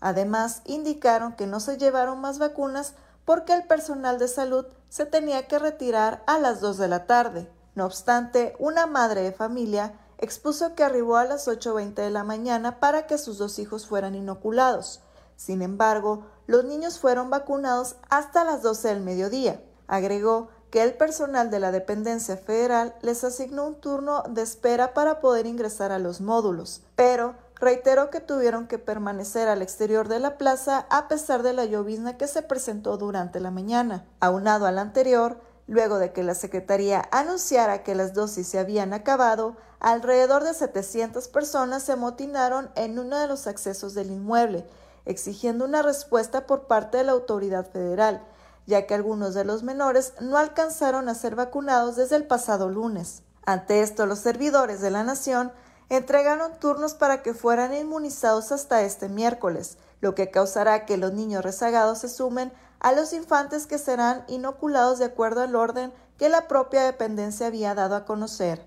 Además, 0.00 0.62
indicaron 0.64 1.34
que 1.34 1.46
no 1.46 1.60
se 1.60 1.76
llevaron 1.76 2.20
más 2.20 2.38
vacunas 2.38 2.94
porque 3.24 3.52
el 3.52 3.66
personal 3.66 4.18
de 4.18 4.28
salud 4.28 4.66
se 4.88 5.06
tenía 5.06 5.46
que 5.46 5.58
retirar 5.58 6.22
a 6.26 6.38
las 6.38 6.60
2 6.60 6.78
de 6.78 6.88
la 6.88 7.06
tarde. 7.06 7.50
No 7.74 7.84
obstante, 7.84 8.56
una 8.58 8.86
madre 8.86 9.22
de 9.22 9.32
familia 9.32 9.94
expuso 10.18 10.74
que 10.74 10.84
arribó 10.84 11.16
a 11.16 11.24
las 11.24 11.48
8.20 11.48 11.94
de 11.94 12.10
la 12.10 12.24
mañana 12.24 12.80
para 12.80 13.06
que 13.06 13.18
sus 13.18 13.38
dos 13.38 13.58
hijos 13.58 13.86
fueran 13.86 14.14
inoculados. 14.14 15.02
Sin 15.36 15.62
embargo, 15.62 16.26
los 16.46 16.64
niños 16.64 16.98
fueron 16.98 17.30
vacunados 17.30 17.96
hasta 18.10 18.44
las 18.44 18.62
12 18.62 18.88
del 18.88 19.00
mediodía. 19.00 19.62
Agregó 19.90 20.50
que 20.70 20.84
el 20.84 20.94
personal 20.94 21.50
de 21.50 21.58
la 21.58 21.72
dependencia 21.72 22.36
federal 22.36 22.94
les 23.02 23.24
asignó 23.24 23.66
un 23.66 23.74
turno 23.74 24.22
de 24.28 24.42
espera 24.42 24.94
para 24.94 25.18
poder 25.18 25.46
ingresar 25.46 25.90
a 25.90 25.98
los 25.98 26.20
módulos, 26.20 26.82
pero 26.94 27.34
reiteró 27.56 28.08
que 28.08 28.20
tuvieron 28.20 28.68
que 28.68 28.78
permanecer 28.78 29.48
al 29.48 29.62
exterior 29.62 30.06
de 30.06 30.20
la 30.20 30.38
plaza 30.38 30.86
a 30.90 31.08
pesar 31.08 31.42
de 31.42 31.54
la 31.54 31.64
llovizna 31.64 32.16
que 32.16 32.28
se 32.28 32.42
presentó 32.42 32.98
durante 32.98 33.40
la 33.40 33.50
mañana. 33.50 34.06
Aunado 34.20 34.66
al 34.66 34.78
anterior, 34.78 35.38
luego 35.66 35.98
de 35.98 36.12
que 36.12 36.22
la 36.22 36.36
Secretaría 36.36 37.08
anunciara 37.10 37.82
que 37.82 37.96
las 37.96 38.14
dosis 38.14 38.46
se 38.46 38.60
habían 38.60 38.92
acabado, 38.92 39.56
alrededor 39.80 40.44
de 40.44 40.54
700 40.54 41.26
personas 41.26 41.82
se 41.82 41.90
amotinaron 41.90 42.70
en 42.76 42.96
uno 42.96 43.18
de 43.18 43.26
los 43.26 43.48
accesos 43.48 43.94
del 43.94 44.12
inmueble, 44.12 44.64
exigiendo 45.04 45.64
una 45.64 45.82
respuesta 45.82 46.46
por 46.46 46.68
parte 46.68 46.98
de 46.98 47.04
la 47.04 47.12
autoridad 47.12 47.68
federal, 47.68 48.24
ya 48.66 48.86
que 48.86 48.94
algunos 48.94 49.34
de 49.34 49.44
los 49.44 49.62
menores 49.62 50.14
no 50.20 50.36
alcanzaron 50.38 51.08
a 51.08 51.14
ser 51.14 51.34
vacunados 51.34 51.96
desde 51.96 52.16
el 52.16 52.26
pasado 52.26 52.68
lunes. 52.68 53.22
Ante 53.44 53.80
esto, 53.82 54.06
los 54.06 54.18
servidores 54.18 54.80
de 54.80 54.90
la 54.90 55.04
Nación 55.04 55.52
entregaron 55.88 56.58
turnos 56.58 56.94
para 56.94 57.22
que 57.22 57.34
fueran 57.34 57.74
inmunizados 57.74 58.52
hasta 58.52 58.82
este 58.82 59.08
miércoles, 59.08 59.76
lo 60.00 60.14
que 60.14 60.30
causará 60.30 60.86
que 60.86 60.96
los 60.96 61.12
niños 61.12 61.44
rezagados 61.44 61.98
se 61.98 62.08
sumen 62.08 62.52
a 62.78 62.92
los 62.92 63.12
infantes 63.12 63.66
que 63.66 63.78
serán 63.78 64.24
inoculados 64.28 64.98
de 64.98 65.04
acuerdo 65.04 65.42
al 65.42 65.54
orden 65.54 65.92
que 66.16 66.28
la 66.28 66.48
propia 66.48 66.84
dependencia 66.84 67.46
había 67.46 67.74
dado 67.74 67.96
a 67.96 68.04
conocer, 68.04 68.66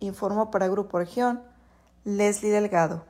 informó 0.00 0.50
para 0.50 0.68
Grupo 0.68 0.98
Región 0.98 1.42
Leslie 2.04 2.50
Delgado. 2.50 3.04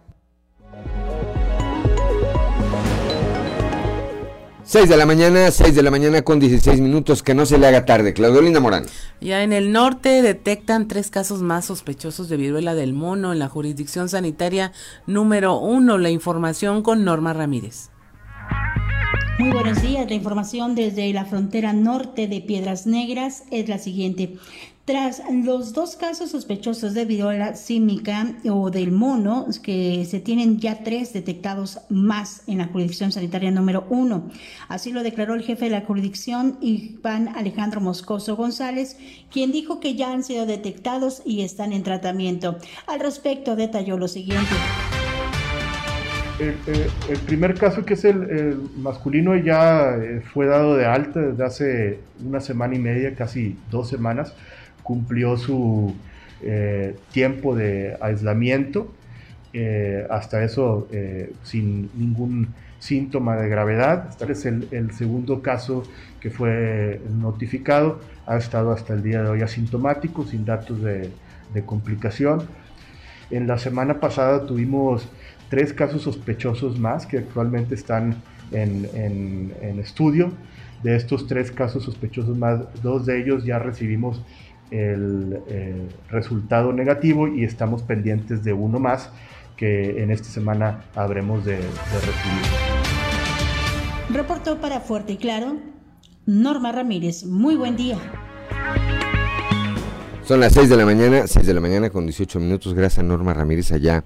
6 4.66 4.88
de 4.88 4.96
la 4.96 5.04
mañana, 5.04 5.50
6 5.50 5.74
de 5.74 5.82
la 5.82 5.90
mañana 5.90 6.22
con 6.22 6.40
16 6.40 6.80
minutos, 6.80 7.22
que 7.22 7.34
no 7.34 7.44
se 7.44 7.58
le 7.58 7.66
haga 7.66 7.84
tarde. 7.84 8.14
Claudelina 8.14 8.60
Morán. 8.60 8.86
Ya 9.20 9.42
en 9.42 9.52
el 9.52 9.72
norte 9.72 10.22
detectan 10.22 10.88
tres 10.88 11.10
casos 11.10 11.42
más 11.42 11.66
sospechosos 11.66 12.30
de 12.30 12.38
viruela 12.38 12.74
del 12.74 12.94
mono 12.94 13.34
en 13.34 13.38
la 13.38 13.48
jurisdicción 13.50 14.08
sanitaria 14.08 14.72
número 15.06 15.58
uno. 15.58 15.98
La 15.98 16.08
información 16.08 16.82
con 16.82 17.04
Norma 17.04 17.34
Ramírez. 17.34 17.90
Muy 19.38 19.50
buenos 19.50 19.82
días. 19.82 20.08
La 20.08 20.14
información 20.14 20.74
desde 20.74 21.12
la 21.12 21.26
frontera 21.26 21.74
norte 21.74 22.26
de 22.26 22.40
Piedras 22.40 22.86
Negras 22.86 23.44
es 23.50 23.68
la 23.68 23.78
siguiente. 23.78 24.36
Tras 24.84 25.22
los 25.32 25.72
dos 25.72 25.96
casos 25.96 26.32
sospechosos 26.32 26.92
de 26.92 27.06
viruela 27.06 27.54
símica 27.54 28.34
o 28.44 28.70
del 28.70 28.92
mono, 28.92 29.46
que 29.62 30.04
se 30.04 30.20
tienen 30.20 30.60
ya 30.60 30.84
tres 30.84 31.14
detectados 31.14 31.80
más 31.88 32.42
en 32.48 32.58
la 32.58 32.66
jurisdicción 32.66 33.10
sanitaria 33.10 33.50
número 33.50 33.86
uno. 33.88 34.28
Así 34.68 34.92
lo 34.92 35.02
declaró 35.02 35.32
el 35.32 35.42
jefe 35.42 35.64
de 35.64 35.70
la 35.70 35.80
jurisdicción, 35.80 36.58
Iván 36.60 37.28
Alejandro 37.28 37.80
Moscoso 37.80 38.36
González, 38.36 38.98
quien 39.32 39.52
dijo 39.52 39.80
que 39.80 39.94
ya 39.94 40.12
han 40.12 40.22
sido 40.22 40.44
detectados 40.44 41.22
y 41.24 41.44
están 41.44 41.72
en 41.72 41.82
tratamiento. 41.82 42.58
Al 42.86 43.00
respecto, 43.00 43.56
detalló 43.56 43.96
lo 43.96 44.06
siguiente. 44.06 44.54
El, 47.08 47.18
primer 47.20 47.54
caso, 47.54 47.86
que 47.86 47.94
es 47.94 48.04
el, 48.04 48.68
masculino, 48.76 49.34
ya 49.34 49.96
eh, 49.96 50.20
fue 50.20 50.44
dado 50.44 50.76
de 50.76 50.84
alta 50.84 51.20
desde 51.20 51.44
hace 51.44 52.00
una 52.22 52.40
semana 52.40 52.74
y 52.74 52.80
media, 52.80 53.14
casi 53.14 53.56
dos 53.70 53.88
semanas 53.88 54.34
cumplió 54.84 55.36
su 55.36 55.94
eh, 56.42 56.94
tiempo 57.10 57.56
de 57.56 57.96
aislamiento, 58.00 58.92
eh, 59.54 60.06
hasta 60.10 60.44
eso 60.44 60.86
eh, 60.92 61.32
sin 61.42 61.88
ningún 61.94 62.48
síntoma 62.78 63.36
de 63.36 63.48
gravedad. 63.48 64.10
Este 64.10 64.32
es 64.32 64.44
el, 64.44 64.90
segundo 64.92 65.40
caso 65.40 65.84
que 66.20 66.30
fue 66.30 67.00
notificado, 67.18 67.98
ha 68.26 68.36
estado 68.36 68.72
hasta 68.72 68.92
el 68.92 69.02
día 69.02 69.22
de 69.22 69.30
hoy 69.30 69.40
asintomático, 69.40 70.26
sin 70.26 70.44
datos 70.44 70.82
de, 70.82 71.10
complicación. 71.64 72.42
En 73.30 73.46
la 73.46 73.58
semana 73.58 74.00
pasada 74.00 74.44
tuvimos 74.44 75.08
tres 75.48 75.72
casos 75.72 76.02
sospechosos 76.02 76.78
más 76.78 77.06
que 77.06 77.18
actualmente 77.18 77.74
están 77.74 78.16
en, 78.52 78.90
en, 79.62 79.78
estudio. 79.78 80.32
De 80.82 80.96
estos 80.96 81.26
tres 81.26 81.50
casos 81.50 81.84
sospechosos 81.84 82.36
más, 82.36 82.60
dos 82.82 83.06
de 83.06 83.22
ellos 83.22 83.44
ya 83.44 83.58
recibimos 83.58 84.20
el 84.74 85.40
eh, 85.48 85.88
resultado 86.10 86.72
negativo 86.72 87.28
y 87.28 87.44
estamos 87.44 87.82
pendientes 87.82 88.42
de 88.42 88.52
uno 88.52 88.80
más 88.80 89.10
que 89.56 90.02
en 90.02 90.10
esta 90.10 90.28
semana 90.28 90.84
habremos 90.96 91.44
de, 91.44 91.56
recibir. 91.56 92.42
Reportó 94.10 94.60
para 94.60 94.80
Fuerte 94.80 95.12
y 95.12 95.16
Claro 95.16 95.56
Norma 96.26 96.72
Ramírez. 96.72 97.24
Muy 97.24 97.54
buen 97.54 97.76
día. 97.76 97.98
Son 100.24 100.40
las 100.40 100.54
6 100.54 100.68
de 100.70 100.76
la 100.76 100.84
mañana, 100.84 101.26
6 101.26 101.46
de 101.46 101.54
la 101.54 101.60
mañana 101.60 101.90
con 101.90 102.06
18 102.06 102.40
minutos. 102.40 102.74
Gracias 102.74 102.98
a 102.98 103.02
Norma 103.02 103.32
Ramírez 103.32 103.70
allá 103.70 104.02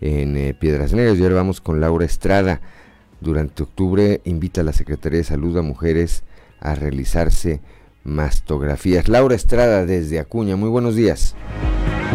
en 0.00 0.36
eh, 0.36 0.54
Piedras 0.54 0.92
Negras. 0.92 1.18
Y 1.18 1.22
ahora 1.22 1.36
vamos 1.36 1.60
con 1.60 1.80
Laura 1.80 2.04
Estrada. 2.04 2.60
Durante 3.20 3.62
octubre 3.62 4.22
invita 4.24 4.62
a 4.62 4.64
la 4.64 4.72
Secretaría 4.72 5.18
de 5.18 5.24
Salud 5.24 5.56
a 5.56 5.62
mujeres 5.62 6.24
a 6.58 6.74
realizarse 6.74 7.60
mastografías. 8.04 9.08
Laura 9.08 9.34
Estrada 9.34 9.86
desde 9.86 10.18
Acuña, 10.18 10.56
muy 10.56 10.68
buenos 10.68 10.94
días. 10.94 11.34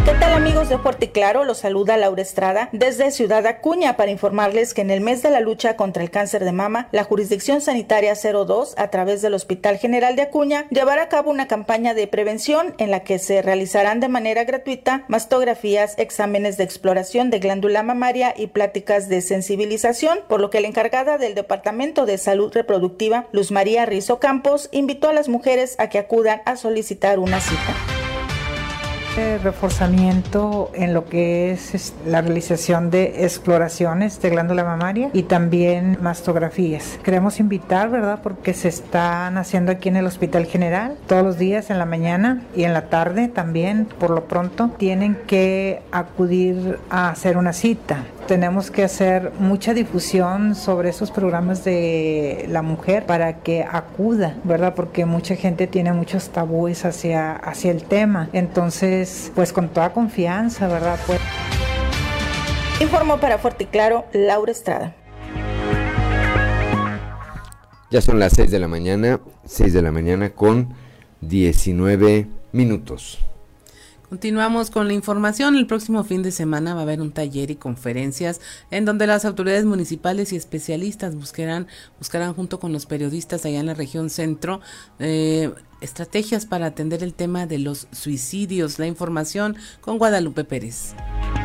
¿Qué 0.06 0.14
tal 0.14 0.34
amigos 0.34 0.68
de 0.68 0.78
Fuerte 0.78 1.06
y 1.06 1.08
Claro? 1.08 1.42
Los 1.42 1.58
saluda 1.58 1.96
Laura 1.96 2.22
Estrada 2.22 2.68
desde 2.70 3.10
Ciudad 3.10 3.44
Acuña 3.44 3.96
para 3.96 4.12
informarles 4.12 4.72
que 4.72 4.82
en 4.82 4.92
el 4.92 5.00
mes 5.00 5.20
de 5.20 5.30
la 5.30 5.40
lucha 5.40 5.74
contra 5.74 6.04
el 6.04 6.12
cáncer 6.12 6.44
de 6.44 6.52
mama, 6.52 6.88
la 6.92 7.02
Jurisdicción 7.02 7.60
Sanitaria 7.60 8.14
02 8.14 8.74
a 8.78 8.88
través 8.90 9.20
del 9.20 9.34
Hospital 9.34 9.78
General 9.78 10.14
de 10.14 10.22
Acuña 10.22 10.68
llevará 10.70 11.02
a 11.02 11.08
cabo 11.08 11.32
una 11.32 11.48
campaña 11.48 11.92
de 11.92 12.06
prevención 12.06 12.76
en 12.78 12.92
la 12.92 13.00
que 13.00 13.18
se 13.18 13.42
realizarán 13.42 13.98
de 13.98 14.06
manera 14.06 14.44
gratuita 14.44 15.04
mastografías, 15.08 15.98
exámenes 15.98 16.56
de 16.56 16.62
exploración 16.62 17.30
de 17.30 17.40
glándula 17.40 17.82
mamaria 17.82 18.32
y 18.36 18.46
pláticas 18.46 19.08
de 19.08 19.20
sensibilización, 19.22 20.20
por 20.28 20.40
lo 20.40 20.50
que 20.50 20.60
la 20.60 20.68
encargada 20.68 21.18
del 21.18 21.34
Departamento 21.34 22.06
de 22.06 22.18
Salud 22.18 22.52
Reproductiva, 22.54 23.26
Luz 23.32 23.50
María 23.50 23.84
Rizo 23.86 24.20
Campos, 24.20 24.68
invitó 24.70 25.08
a 25.08 25.14
las 25.14 25.28
mujeres 25.28 25.74
a 25.80 25.88
que 25.88 25.98
acudan 25.98 26.42
a 26.44 26.54
solicitar 26.54 27.18
una 27.18 27.40
cita 27.40 27.95
reforzamiento 29.42 30.70
en 30.74 30.92
lo 30.92 31.06
que 31.06 31.50
es 31.50 31.94
la 32.06 32.20
realización 32.20 32.90
de 32.90 33.24
exploraciones 33.24 34.20
de 34.20 34.30
glándula 34.30 34.64
mamaria 34.64 35.10
y 35.12 35.24
también 35.24 35.98
mastografías. 36.00 36.98
Queremos 37.02 37.40
invitar, 37.40 37.90
¿verdad? 37.90 38.20
Porque 38.22 38.52
se 38.54 38.68
están 38.68 39.38
haciendo 39.38 39.72
aquí 39.72 39.88
en 39.88 39.96
el 39.96 40.06
Hospital 40.06 40.46
General 40.46 40.96
todos 41.06 41.22
los 41.22 41.38
días 41.38 41.70
en 41.70 41.78
la 41.78 41.86
mañana 41.86 42.42
y 42.54 42.64
en 42.64 42.74
la 42.74 42.88
tarde 42.88 43.28
también, 43.28 43.86
por 43.98 44.10
lo 44.10 44.24
pronto, 44.24 44.70
tienen 44.76 45.16
que 45.26 45.82
acudir 45.92 46.78
a 46.90 47.10
hacer 47.10 47.36
una 47.36 47.52
cita 47.52 48.04
tenemos 48.26 48.70
que 48.70 48.84
hacer 48.84 49.32
mucha 49.38 49.72
difusión 49.72 50.54
sobre 50.54 50.90
esos 50.90 51.10
programas 51.10 51.64
de 51.64 52.46
la 52.48 52.62
mujer 52.62 53.06
para 53.06 53.40
que 53.40 53.62
acuda, 53.62 54.36
¿verdad? 54.44 54.74
Porque 54.74 55.06
mucha 55.06 55.36
gente 55.36 55.66
tiene 55.66 55.92
muchos 55.92 56.30
tabúes 56.30 56.84
hacia, 56.84 57.32
hacia 57.32 57.70
el 57.70 57.84
tema. 57.84 58.28
Entonces, 58.32 59.32
pues 59.34 59.52
con 59.52 59.68
toda 59.68 59.92
confianza, 59.92 60.68
¿verdad? 60.68 60.98
Pues... 61.06 61.20
Informó 62.80 63.18
para 63.18 63.38
Fuerte 63.38 63.64
y 63.64 63.66
Claro 63.68 64.04
Laura 64.12 64.52
Estrada. 64.52 64.94
Ya 67.90 68.00
son 68.00 68.18
las 68.18 68.32
6 68.34 68.50
de 68.50 68.58
la 68.58 68.68
mañana, 68.68 69.20
6 69.44 69.72
de 69.72 69.82
la 69.82 69.92
mañana 69.92 70.30
con 70.30 70.74
19 71.20 72.26
minutos. 72.52 73.20
Continuamos 74.08 74.70
con 74.70 74.86
la 74.86 74.94
información. 74.94 75.56
El 75.56 75.66
próximo 75.66 76.04
fin 76.04 76.22
de 76.22 76.30
semana 76.30 76.74
va 76.74 76.80
a 76.80 76.82
haber 76.84 77.00
un 77.00 77.10
taller 77.10 77.50
y 77.50 77.56
conferencias 77.56 78.40
en 78.70 78.84
donde 78.84 79.08
las 79.08 79.24
autoridades 79.24 79.64
municipales 79.64 80.32
y 80.32 80.36
especialistas 80.36 81.16
buscarán, 81.16 81.66
buscarán 81.98 82.32
junto 82.34 82.60
con 82.60 82.72
los 82.72 82.86
periodistas 82.86 83.44
allá 83.44 83.58
en 83.58 83.66
la 83.66 83.74
región 83.74 84.08
centro 84.08 84.60
eh, 85.00 85.50
estrategias 85.80 86.46
para 86.46 86.66
atender 86.66 87.02
el 87.02 87.14
tema 87.14 87.46
de 87.46 87.58
los 87.58 87.88
suicidios. 87.92 88.78
La 88.78 88.86
información 88.86 89.56
con 89.80 89.98
Guadalupe 89.98 90.44
Pérez. 90.44 90.94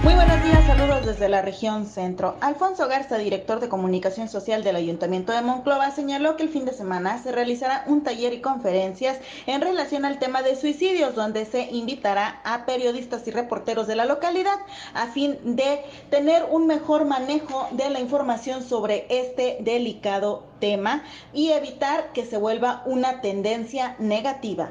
Muy 0.03 0.15
buenos 0.15 0.43
días, 0.43 0.65
saludos 0.65 1.05
desde 1.05 1.29
la 1.29 1.43
región 1.43 1.85
centro. 1.85 2.35
Alfonso 2.41 2.87
Garza, 2.87 3.19
director 3.19 3.59
de 3.59 3.69
comunicación 3.69 4.29
social 4.29 4.63
del 4.63 4.75
Ayuntamiento 4.75 5.31
de 5.31 5.43
Monclova, 5.43 5.91
señaló 5.91 6.37
que 6.37 6.43
el 6.43 6.49
fin 6.49 6.65
de 6.65 6.73
semana 6.73 7.21
se 7.21 7.31
realizará 7.31 7.83
un 7.85 8.01
taller 8.01 8.33
y 8.33 8.41
conferencias 8.41 9.19
en 9.45 9.61
relación 9.61 10.03
al 10.05 10.17
tema 10.17 10.41
de 10.41 10.55
suicidios, 10.55 11.13
donde 11.13 11.45
se 11.45 11.69
invitará 11.69 12.41
a 12.43 12.65
periodistas 12.65 13.27
y 13.27 13.31
reporteros 13.31 13.85
de 13.85 13.95
la 13.95 14.05
localidad 14.05 14.57
a 14.95 15.05
fin 15.07 15.37
de 15.43 15.81
tener 16.09 16.45
un 16.49 16.65
mejor 16.65 17.05
manejo 17.05 17.67
de 17.71 17.91
la 17.91 17.99
información 17.99 18.63
sobre 18.63 19.05
este 19.09 19.57
delicado 19.61 20.50
tema 20.61 21.03
y 21.33 21.49
evitar 21.49 22.13
que 22.13 22.25
se 22.25 22.37
vuelva 22.37 22.83
una 22.85 23.19
tendencia 23.19 23.97
negativa. 23.99 24.69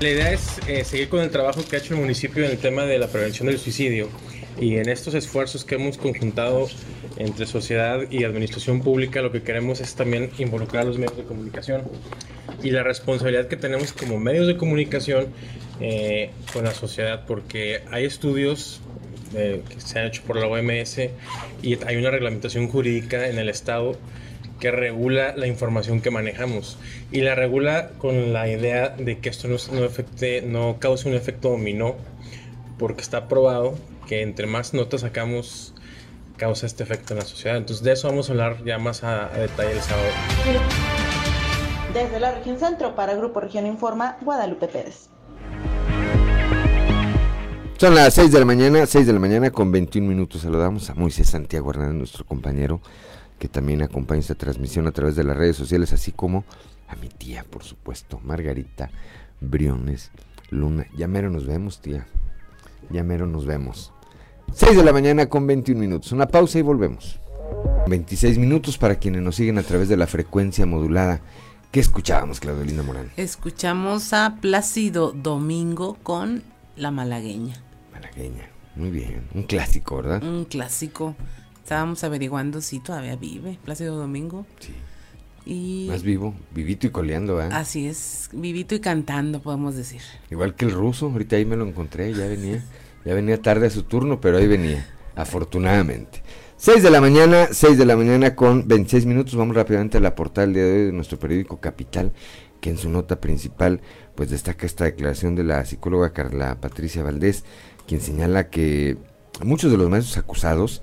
La 0.00 0.10
idea 0.10 0.32
es 0.32 0.58
eh, 0.68 0.84
seguir 0.84 1.08
con 1.08 1.20
el 1.20 1.30
trabajo 1.30 1.62
que 1.68 1.76
ha 1.76 1.78
hecho 1.78 1.94
el 1.94 2.00
municipio 2.00 2.44
en 2.44 2.50
el 2.50 2.58
tema 2.58 2.84
de 2.84 2.98
la 2.98 3.08
prevención 3.08 3.48
del 3.48 3.58
suicidio 3.58 4.08
y 4.58 4.76
en 4.76 4.88
estos 4.88 5.14
esfuerzos 5.14 5.64
que 5.64 5.74
hemos 5.74 5.96
conjuntado 5.96 6.68
entre 7.16 7.46
sociedad 7.46 8.00
y 8.10 8.24
administración 8.24 8.82
pública 8.82 9.22
lo 9.22 9.32
que 9.32 9.42
queremos 9.42 9.80
es 9.80 9.94
también 9.94 10.30
involucrar 10.38 10.82
a 10.82 10.86
los 10.86 10.98
medios 10.98 11.16
de 11.16 11.24
comunicación 11.24 11.82
y 12.62 12.70
la 12.70 12.82
responsabilidad 12.82 13.48
que 13.48 13.56
tenemos 13.56 13.92
como 13.92 14.18
medios 14.18 14.46
de 14.46 14.56
comunicación 14.58 15.28
eh, 15.80 16.30
con 16.52 16.64
la 16.64 16.74
sociedad 16.74 17.24
porque 17.26 17.82
hay 17.90 18.04
estudios 18.04 18.80
eh, 19.36 19.62
que 19.68 19.80
se 19.80 19.98
han 19.98 20.06
hecho 20.06 20.22
por 20.26 20.36
la 20.36 20.46
OMS 20.46 20.98
y 21.62 21.84
hay 21.84 21.96
una 21.96 22.10
reglamentación 22.10 22.68
jurídica 22.68 23.28
en 23.28 23.38
el 23.38 23.48
Estado 23.48 23.96
que 24.60 24.70
regula 24.70 25.34
la 25.36 25.46
información 25.46 26.00
que 26.00 26.10
manejamos 26.10 26.78
y 27.12 27.20
la 27.20 27.34
regula 27.34 27.90
con 27.98 28.32
la 28.32 28.48
idea 28.48 28.88
de 28.88 29.18
que 29.18 29.28
esto 29.28 29.48
no, 29.48 29.56
no, 29.72 29.88
no 30.44 30.78
cause 30.78 31.08
un 31.08 31.14
efecto 31.14 31.50
dominó 31.50 31.96
porque 32.78 33.02
está 33.02 33.28
probado 33.28 33.74
que 34.06 34.22
entre 34.22 34.46
más 34.46 34.72
notas 34.72 35.02
sacamos 35.02 35.74
causa 36.36 36.66
este 36.66 36.82
efecto 36.82 37.14
en 37.14 37.20
la 37.20 37.26
sociedad. 37.26 37.56
Entonces 37.56 37.84
de 37.84 37.92
eso 37.92 38.08
vamos 38.08 38.28
a 38.28 38.32
hablar 38.32 38.64
ya 38.64 38.78
más 38.78 39.04
a, 39.04 39.26
a 39.26 39.38
detalle 39.38 39.72
el 39.72 39.80
sábado. 39.80 40.08
Desde 41.92 42.20
la 42.20 42.32
región 42.32 42.58
centro 42.58 42.94
para 42.94 43.14
Grupo 43.14 43.40
Región 43.40 43.66
Informa, 43.66 44.16
Guadalupe 44.20 44.68
Pérez. 44.68 45.08
Son 47.78 47.94
las 47.94 48.14
6 48.14 48.32
de 48.32 48.38
la 48.38 48.46
mañana, 48.46 48.86
6 48.86 49.06
de 49.06 49.12
la 49.12 49.18
mañana 49.18 49.50
con 49.50 49.70
21 49.70 50.08
minutos. 50.08 50.40
Saludamos 50.40 50.88
a 50.88 50.94
Moisés 50.94 51.28
Santiago 51.28 51.68
Hernández, 51.68 51.98
nuestro 51.98 52.24
compañero 52.24 52.80
que 53.38 53.48
también 53.48 53.82
acompaña 53.82 54.20
esta 54.20 54.34
transmisión 54.34 54.86
a 54.86 54.92
través 54.92 55.14
de 55.14 55.24
las 55.24 55.36
redes 55.36 55.56
sociales, 55.56 55.92
así 55.92 56.10
como 56.10 56.44
a 56.88 56.96
mi 56.96 57.10
tía, 57.10 57.44
por 57.44 57.64
supuesto, 57.64 58.18
Margarita 58.24 58.88
Briones 59.42 60.10
Luna. 60.48 60.86
Ya 60.96 61.06
mero 61.06 61.28
nos 61.28 61.44
vemos, 61.44 61.82
tía. 61.82 62.06
Ya 62.88 63.02
mero 63.02 63.26
nos 63.26 63.44
vemos. 63.44 63.92
6 64.54 64.74
de 64.74 64.82
la 64.82 64.94
mañana 64.94 65.26
con 65.26 65.46
21 65.46 65.78
minutos. 65.78 66.12
Una 66.12 66.28
pausa 66.28 66.58
y 66.58 66.62
volvemos. 66.62 67.20
26 67.88 68.38
minutos 68.38 68.78
para 68.78 68.94
quienes 68.94 69.20
nos 69.20 69.36
siguen 69.36 69.58
a 69.58 69.62
través 69.62 69.90
de 69.90 69.98
la 69.98 70.06
frecuencia 70.06 70.64
modulada. 70.64 71.20
¿Qué 71.72 71.80
escuchábamos, 71.80 72.40
Claudelina 72.40 72.82
Morán? 72.82 73.12
Escuchamos 73.18 74.14
a 74.14 74.38
Plácido 74.40 75.12
Domingo 75.12 75.98
con 76.02 76.42
La 76.74 76.90
Malagueña. 76.90 77.65
Malagueña, 77.96 78.50
muy 78.74 78.90
bien. 78.90 79.26
Un 79.34 79.44
clásico, 79.44 79.96
¿verdad? 79.96 80.22
Un 80.22 80.44
clásico. 80.44 81.16
Estábamos 81.62 82.04
averiguando 82.04 82.60
si 82.60 82.78
todavía 82.78 83.16
vive 83.16 83.58
Plácido 83.64 83.96
Domingo. 83.96 84.46
Sí. 84.60 84.72
Y... 85.46 85.86
Más 85.88 86.02
vivo, 86.02 86.34
vivito 86.52 86.86
y 86.86 86.90
coleando, 86.90 87.40
¿eh? 87.40 87.48
Así 87.52 87.86
es, 87.86 88.28
vivito 88.32 88.74
y 88.74 88.80
cantando, 88.80 89.40
podemos 89.40 89.76
decir. 89.76 90.02
Igual 90.30 90.54
que 90.56 90.64
el 90.64 90.72
ruso, 90.72 91.06
ahorita 91.06 91.36
ahí 91.36 91.44
me 91.44 91.56
lo 91.56 91.66
encontré, 91.66 92.12
ya 92.12 92.26
venía, 92.26 92.62
ya 93.04 93.14
venía 93.14 93.40
tarde 93.40 93.68
a 93.68 93.70
su 93.70 93.84
turno, 93.84 94.20
pero 94.20 94.38
ahí 94.38 94.48
venía, 94.48 94.84
afortunadamente. 95.14 96.22
6 96.56 96.82
de 96.82 96.90
la 96.90 97.00
mañana, 97.00 97.48
6 97.52 97.78
de 97.78 97.86
la 97.86 97.96
mañana 97.96 98.34
con 98.34 98.66
26 98.66 99.06
minutos, 99.06 99.36
vamos 99.36 99.54
rápidamente 99.54 99.98
a 99.98 100.00
la 100.00 100.14
portal 100.14 100.52
de 100.52 100.64
hoy 100.64 100.86
de 100.86 100.92
nuestro 100.92 101.18
periódico 101.18 101.60
Capital, 101.60 102.12
que 102.60 102.70
en 102.70 102.78
su 102.78 102.90
nota 102.90 103.20
principal 103.20 103.80
pues 104.16 104.30
destaca 104.30 104.66
esta 104.66 104.84
declaración 104.84 105.36
de 105.36 105.44
la 105.44 105.64
psicóloga 105.64 106.12
Carla 106.12 106.60
Patricia 106.60 107.02
Valdés, 107.02 107.44
quien 107.86 108.00
señala 108.00 108.48
que 108.48 108.96
muchos 109.42 109.70
de 109.70 109.78
los 109.78 109.88
maestros 109.88 110.18
acusados 110.18 110.82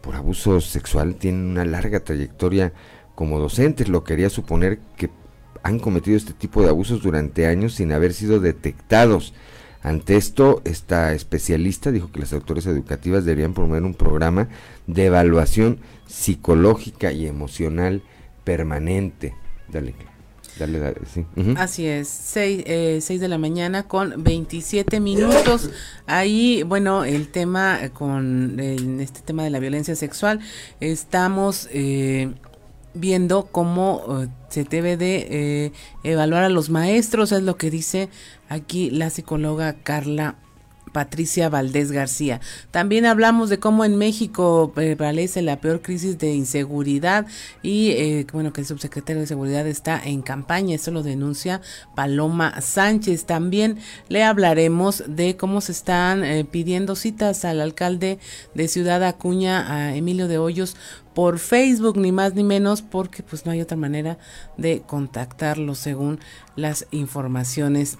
por 0.00 0.16
abuso 0.16 0.60
sexual 0.60 1.14
tienen 1.14 1.46
una 1.46 1.64
larga 1.64 2.00
trayectoria 2.00 2.72
como 3.14 3.38
docentes, 3.38 3.88
lo 3.88 4.04
que 4.04 4.14
haría 4.14 4.30
suponer 4.30 4.80
que 4.96 5.10
han 5.62 5.78
cometido 5.78 6.16
este 6.16 6.32
tipo 6.32 6.62
de 6.62 6.68
abusos 6.68 7.02
durante 7.02 7.46
años 7.46 7.74
sin 7.74 7.92
haber 7.92 8.12
sido 8.12 8.40
detectados. 8.40 9.32
Ante 9.82 10.16
esto, 10.16 10.62
esta 10.64 11.12
especialista 11.12 11.90
dijo 11.90 12.10
que 12.12 12.20
las 12.20 12.32
autoridades 12.32 12.66
educativas 12.66 13.24
deberían 13.24 13.54
promover 13.54 13.82
un 13.82 13.94
programa 13.94 14.48
de 14.86 15.06
evaluación 15.06 15.80
psicológica 16.06 17.12
y 17.12 17.26
emocional 17.26 18.02
permanente. 18.44 19.34
Dale, 19.68 19.94
Así 21.56 21.86
es, 21.86 22.08
6 22.08 22.64
eh, 22.66 23.18
de 23.18 23.28
la 23.28 23.38
mañana 23.38 23.84
con 23.84 24.22
27 24.22 25.00
minutos. 25.00 25.70
Ahí, 26.06 26.62
bueno, 26.62 27.04
el 27.04 27.28
tema 27.28 27.78
con 27.92 28.58
este 28.58 29.20
tema 29.20 29.44
de 29.44 29.50
la 29.50 29.58
violencia 29.58 29.96
sexual, 29.96 30.40
estamos... 30.80 31.68
Eh, 31.72 32.32
viendo 32.94 33.46
cómo 33.50 34.04
eh, 34.20 34.28
se 34.50 34.64
debe 34.64 34.98
de 34.98 35.72
evaluar 36.04 36.44
a 36.44 36.50
los 36.50 36.68
maestros, 36.68 37.32
es 37.32 37.42
lo 37.42 37.56
que 37.56 37.70
dice 37.70 38.10
aquí 38.50 38.90
la 38.90 39.08
psicóloga 39.08 39.76
Carla 39.82 40.36
Patricia 40.92 41.48
Valdés 41.48 41.92
García. 41.92 42.40
También 42.70 43.06
hablamos 43.06 43.48
de 43.48 43.58
cómo 43.58 43.84
en 43.84 43.96
México 43.96 44.72
prevalece 44.74 45.42
la 45.42 45.60
peor 45.60 45.82
crisis 45.82 46.18
de 46.18 46.34
inseguridad 46.34 47.26
y 47.62 47.90
eh, 47.90 48.26
bueno 48.32 48.52
que 48.52 48.60
el 48.60 48.66
subsecretario 48.66 49.20
de 49.20 49.26
Seguridad 49.26 49.66
está 49.66 50.00
en 50.02 50.22
campaña, 50.22 50.74
esto 50.74 50.90
lo 50.90 51.02
denuncia 51.02 51.60
Paloma 51.94 52.60
Sánchez. 52.60 53.24
También 53.24 53.78
le 54.08 54.22
hablaremos 54.22 55.04
de 55.06 55.36
cómo 55.36 55.60
se 55.60 55.72
están 55.72 56.22
pidiendo 56.50 56.96
citas 56.96 57.44
al 57.44 57.60
alcalde 57.60 58.18
de 58.54 58.68
Ciudad 58.68 59.02
Acuña, 59.04 59.72
a 59.72 59.96
Emilio 59.96 60.28
de 60.28 60.38
Hoyos, 60.38 60.76
por 61.14 61.38
Facebook, 61.38 61.96
ni 61.98 62.12
más 62.12 62.34
ni 62.34 62.42
menos, 62.42 62.82
porque 62.82 63.22
pues 63.22 63.44
no 63.44 63.52
hay 63.52 63.60
otra 63.60 63.76
manera 63.76 64.18
de 64.56 64.82
contactarlo 64.86 65.74
según 65.74 66.20
las 66.56 66.86
informaciones 66.90 67.98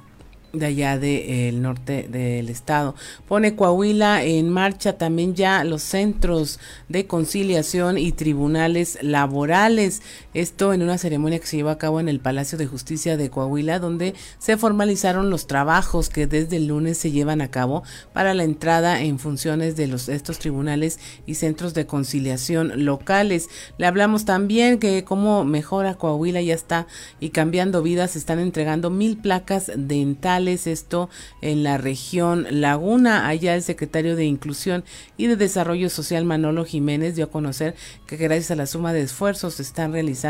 de 0.53 0.67
allá 0.67 0.99
del 0.99 1.63
norte 1.63 2.07
del 2.09 2.49
estado. 2.49 2.95
Pone 3.27 3.57
Coahuila 3.57 4.25
en 4.25 4.49
marcha 4.49 4.99
también 4.99 5.35
ya 5.35 5.65
los 5.65 5.83
centros 5.83 6.59
de 6.89 7.07
conciliación 7.07 7.99
y 7.99 8.13
tribunales 8.13 8.99
laborales. 9.03 10.03
Esto 10.35 10.73
en 10.73 10.83
una 10.83 10.97
ceremonia 10.97 11.39
que 11.39 11.47
se 11.47 11.59
llevó 11.59 11.69
a 11.69 11.77
cabo 11.77 12.01
en 12.01 12.09
el 12.09 12.19
Palacio 12.19 12.57
de 12.57 12.67
Justicia 12.67 13.19
de 13.19 13.29
Coahuila, 13.29 13.79
donde 13.79 14.15
se 14.39 14.57
formalizaron 14.57 15.29
los 15.29 15.47
trabajos 15.47 16.09
que 16.09 16.27
desde 16.27 16.57
el 16.57 16.69
lunes 16.69 16.97
se 16.97 17.11
llevan 17.11 17.43
a 17.43 17.51
cabo 17.51 17.83
para 18.15 18.33
la 18.33 18.45
entrada 18.45 19.03
en 19.03 19.19
funciones 19.19 19.77
de 19.77 19.85
estos 20.09 20.39
tribunales 20.39 20.99
y 21.27 21.35
centros 21.35 21.75
de 21.75 21.85
conciliación 21.85 22.87
locales. 22.87 23.51
Le 23.77 23.87
hablamos 23.87 24.25
también 24.25 24.79
que 24.79 25.05
cómo 25.05 25.45
mejora 25.45 25.97
Coahuila 25.97 26.41
ya 26.41 26.55
está 26.55 26.87
y 27.21 27.29
cambiando 27.29 27.83
vidas, 27.83 28.17
están 28.17 28.39
entregando 28.39 28.89
mil 28.89 29.19
placas 29.19 29.71
dentales 29.77 30.67
esto 30.67 31.11
en 31.43 31.63
la 31.63 31.77
región 31.77 32.47
Laguna. 32.51 33.29
Allá 33.29 33.55
el 33.55 33.63
secretario 33.63 34.17
de 34.17 34.25
Inclusión 34.25 34.83
y 35.19 35.27
de 35.27 35.37
Desarrollo 35.37 35.91
Social 35.91 36.25
Manolo 36.25 36.65
Jiménez 36.65 37.17
dio 37.17 37.27
a 37.27 37.31
conocer 37.31 37.75
que 38.07 38.17
gracias 38.17 38.51
a 38.51 38.57
la 38.57 38.67
suma 38.67 38.95
de 38.95 39.03
esfuerzos 39.03 39.55
se 39.55 39.63
están 39.63 39.93
realizando 39.93 40.22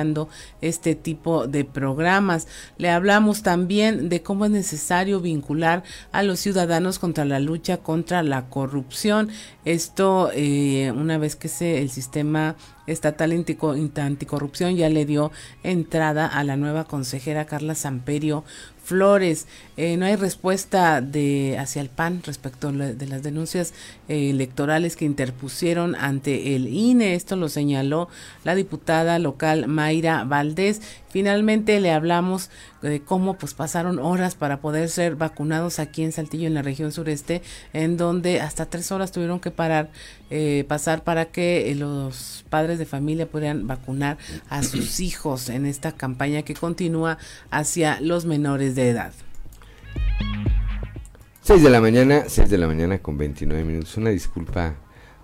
este 0.60 0.94
tipo 0.94 1.46
de 1.46 1.64
programas. 1.64 2.48
Le 2.78 2.90
hablamos 2.90 3.42
también 3.42 4.08
de 4.08 4.22
cómo 4.22 4.44
es 4.44 4.50
necesario 4.50 5.20
vincular 5.20 5.82
a 6.12 6.22
los 6.22 6.40
ciudadanos 6.40 6.98
contra 6.98 7.24
la 7.24 7.38
lucha 7.38 7.78
contra 7.78 8.22
la 8.22 8.48
corrupción. 8.48 9.30
Esto 9.64 10.30
eh, 10.34 10.92
una 10.94 11.18
vez 11.18 11.36
que 11.36 11.48
se, 11.48 11.80
el 11.82 11.90
sistema 11.90 12.56
estatal 12.86 13.32
anticorrupción 13.32 14.76
ya 14.76 14.88
le 14.88 15.06
dio 15.06 15.30
entrada 15.62 16.26
a 16.26 16.44
la 16.44 16.56
nueva 16.56 16.84
consejera 16.84 17.46
Carla 17.46 17.74
Samperio 17.74 18.44
Flores. 18.82 19.46
Eh, 19.78 19.96
no 19.96 20.04
hay 20.04 20.16
respuesta 20.16 21.00
de 21.00 21.56
hacia 21.58 21.80
el 21.80 21.88
PAN 21.88 22.22
respecto 22.24 22.70
de 22.72 23.06
las 23.06 23.22
denuncias 23.22 23.72
eh, 24.08 24.28
electorales 24.28 24.96
que 24.96 25.06
interpusieron 25.06 25.94
ante 25.94 26.54
el 26.54 26.68
INE. 26.68 27.14
Esto 27.14 27.36
lo 27.36 27.48
señaló 27.48 28.08
la 28.44 28.54
diputada 28.54 29.18
local 29.18 29.68
Mayra 29.68 30.24
Valdés. 30.24 30.82
Finalmente 31.08 31.80
le 31.80 31.90
hablamos 31.90 32.50
de 32.82 33.00
cómo 33.00 33.38
pues 33.38 33.54
pasaron 33.54 33.98
horas 33.98 34.34
para 34.34 34.60
poder 34.60 34.90
ser 34.90 35.16
vacunados 35.16 35.78
aquí 35.78 36.02
en 36.02 36.12
Saltillo, 36.12 36.46
en 36.46 36.54
la 36.54 36.62
región 36.62 36.92
sureste, 36.92 37.40
en 37.72 37.96
donde 37.96 38.40
hasta 38.40 38.66
tres 38.66 38.92
horas 38.92 39.12
tuvieron 39.12 39.40
que 39.40 39.50
parar, 39.50 39.90
eh, 40.30 40.64
pasar 40.68 41.02
para 41.02 41.26
que 41.26 41.74
los 41.76 42.44
padres 42.50 42.78
de 42.78 42.86
familia 42.86 43.26
pudieran 43.26 43.66
vacunar 43.66 44.18
a 44.50 44.62
sus 44.62 45.00
hijos 45.00 45.48
en 45.48 45.64
esta 45.64 45.92
campaña 45.92 46.42
que 46.42 46.54
continúa 46.54 47.16
hacia 47.50 48.00
los 48.00 48.26
menores 48.26 48.74
de 48.74 48.90
edad. 48.90 49.12
6 51.42 51.62
de 51.62 51.70
la 51.70 51.80
mañana, 51.80 52.24
6 52.28 52.48
de 52.48 52.56
la 52.56 52.66
mañana 52.66 52.98
con 53.00 53.18
29 53.18 53.64
minutos. 53.64 53.96
Una 53.96 54.10
disculpa 54.10 54.76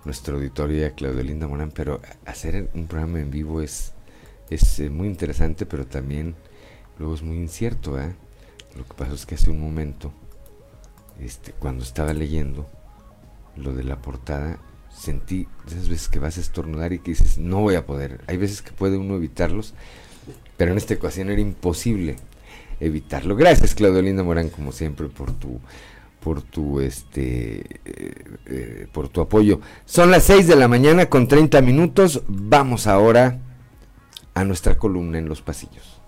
nuestro 0.05 0.35
auditorio 0.35 0.79
y 0.79 0.83
a 0.83 0.91
Claudio 0.91 1.23
Linda 1.23 1.47
Morán, 1.47 1.71
pero 1.71 2.01
hacer 2.25 2.69
un 2.73 2.87
programa 2.87 3.19
en 3.19 3.31
vivo 3.31 3.61
es, 3.61 3.93
es 4.49 4.79
eh, 4.79 4.89
muy 4.89 5.07
interesante, 5.07 5.65
pero 5.65 5.87
también 5.87 6.35
luego 6.97 7.15
es 7.15 7.23
muy 7.23 7.37
incierto. 7.37 7.99
¿eh? 7.99 8.13
Lo 8.75 8.85
que 8.85 8.93
pasa 8.93 9.13
es 9.13 9.25
que 9.25 9.35
hace 9.35 9.49
un 9.49 9.59
momento, 9.59 10.13
este, 11.19 11.53
cuando 11.53 11.83
estaba 11.83 12.13
leyendo 12.13 12.67
lo 13.55 13.73
de 13.73 13.83
la 13.83 14.01
portada, 14.01 14.59
sentí 14.93 15.47
esas 15.67 15.89
veces 15.89 16.09
que 16.09 16.19
vas 16.19 16.37
a 16.37 16.41
estornudar 16.41 16.93
y 16.93 16.99
que 16.99 17.11
dices, 17.11 17.37
no 17.37 17.61
voy 17.61 17.75
a 17.75 17.85
poder. 17.85 18.21
Hay 18.27 18.37
veces 18.37 18.61
que 18.61 18.71
puede 18.71 18.97
uno 18.97 19.15
evitarlos, 19.15 19.73
pero 20.57 20.71
en 20.71 20.77
esta 20.77 20.93
ocasión 20.93 21.29
era 21.29 21.41
imposible 21.41 22.17
evitarlo. 22.79 23.35
Gracias, 23.35 23.75
Claudio 23.75 24.01
Linda 24.01 24.23
Morán, 24.23 24.49
como 24.49 24.71
siempre, 24.71 25.07
por 25.07 25.31
tu 25.33 25.59
por 26.19 26.41
tu 26.41 26.81
este 26.81 27.59
eh, 27.85 28.13
eh, 28.45 28.87
por 28.91 29.09
tu 29.09 29.21
apoyo. 29.21 29.61
Son 29.85 30.11
las 30.11 30.23
6 30.23 30.47
de 30.47 30.55
la 30.55 30.67
mañana 30.67 31.07
con 31.07 31.27
30 31.27 31.61
minutos. 31.61 32.23
Vamos 32.27 32.87
ahora 32.87 33.39
a 34.33 34.43
nuestra 34.43 34.77
columna 34.77 35.17
en 35.17 35.29
los 35.29 35.41
pasillos. 35.41 35.99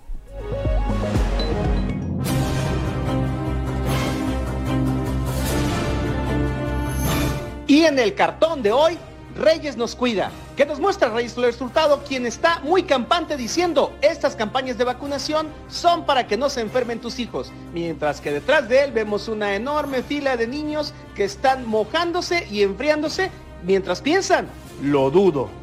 Y 7.68 7.86
en 7.86 7.98
el 8.00 8.14
cartón 8.16 8.62
de 8.62 8.74
hoy 8.74 8.98
Reyes 9.36 9.78
nos 9.78 9.96
cuida, 9.96 10.32
que 10.56 10.66
nos 10.66 10.80
muestra 10.80 11.10
Reyes 11.10 11.38
el 11.38 11.44
resultado, 11.44 12.04
quien 12.08 12.26
está 12.26 12.60
muy 12.60 12.84
campante 12.84 13.38
diciendo, 13.38 13.94
estas 14.02 14.36
campañas 14.36 14.78
de 14.78 14.84
vacunación 14.84 15.48
son 15.70 16.06
para 16.06 16.28
que 16.28 16.38
no 16.38 16.50
se 16.50 16.62
enfermen 16.62 17.00
tus 17.00 17.20
hijos, 17.20 17.52
mientras 17.74 18.22
que 18.22 18.32
detrás 18.32 18.68
de 18.68 18.84
él 18.84 18.92
vemos 18.92 19.28
una 19.28 19.56
enorme 19.56 20.04
fila 20.04 20.38
de 20.38 20.48
niños 20.48 20.94
que 21.16 21.24
están 21.24 21.68
mojándose 21.68 22.48
y 22.52 22.64
enfriándose 22.64 23.32
mientras 23.64 24.02
piensan, 24.02 24.48
lo 24.82 25.10
dudo. 25.12 25.61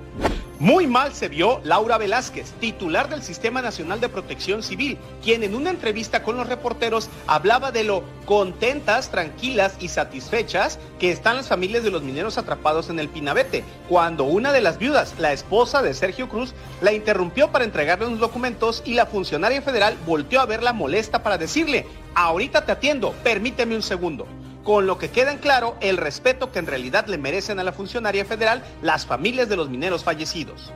Muy 0.61 0.88
mal 0.88 1.14
se 1.14 1.29
vio 1.29 1.61
Laura 1.62 1.99
Velázquez, 1.99 2.51
titular 2.59 3.09
del 3.09 3.23
Sistema 3.23 3.62
Nacional 3.62 4.01
de 4.01 4.09
Protección 4.09 4.64
Civil, 4.64 4.99
quien 5.23 5.44
en 5.44 5.55
una 5.55 5.71
entrevista 5.71 6.25
con 6.25 6.37
los 6.37 6.49
reporteros 6.49 7.09
hablaba 7.29 7.71
de 7.71 7.85
lo 7.85 8.03
contentas, 8.25 9.09
tranquilas 9.12 9.77
y 9.79 9.87
satisfechas 9.87 10.81
que 10.99 11.12
están 11.12 11.37
las 11.37 11.47
familias 11.47 11.85
de 11.85 11.92
los 11.92 12.03
mineros 12.03 12.38
atrapados 12.38 12.90
en 12.90 12.99
el 12.99 13.09
Pinabete, 13.09 13.62
cuando 13.88 14.25
una 14.25 14.53
de 14.53 14.61
las 14.61 14.79
viudas, 14.79 15.14
la 15.21 15.33
esposa 15.33 15.81
de 15.81 15.94
Sergio 15.94 16.29
Cruz, 16.29 16.55
la 16.81 16.92
interrumpió 16.92 17.53
para 17.53 17.64
entregarle 17.64 18.09
unos 18.09 18.18
documentos 18.18 18.83
y 18.85 18.94
la 18.94 19.07
funcionaria 19.07 19.62
federal 19.62 19.97
volteó 20.07 20.40
a 20.40 20.47
verla 20.47 20.73
molesta 20.73 21.23
para 21.23 21.38
decirle, 21.38 21.87
ahorita 22.16 22.64
te 22.64 22.73
atiendo, 22.73 23.12
permíteme 23.23 23.77
un 23.77 23.83
segundo 23.83 24.27
con 24.68 24.87
lo 24.87 24.98
que 24.98 25.09
queda 25.09 25.33
en 25.33 25.38
claro 25.38 25.78
el 25.81 25.96
respeto 25.96 26.52
que 26.52 26.59
en 26.59 26.66
realidad 26.66 27.07
le 27.07 27.16
merecen 27.16 27.59
a 27.59 27.64
la 27.64 27.72
funcionaria 27.72 28.26
federal 28.26 28.62
las 28.83 29.07
familias 29.07 29.48
de 29.48 29.57
los 29.57 29.70
mineros 29.70 30.04
fallecidos. 30.04 30.74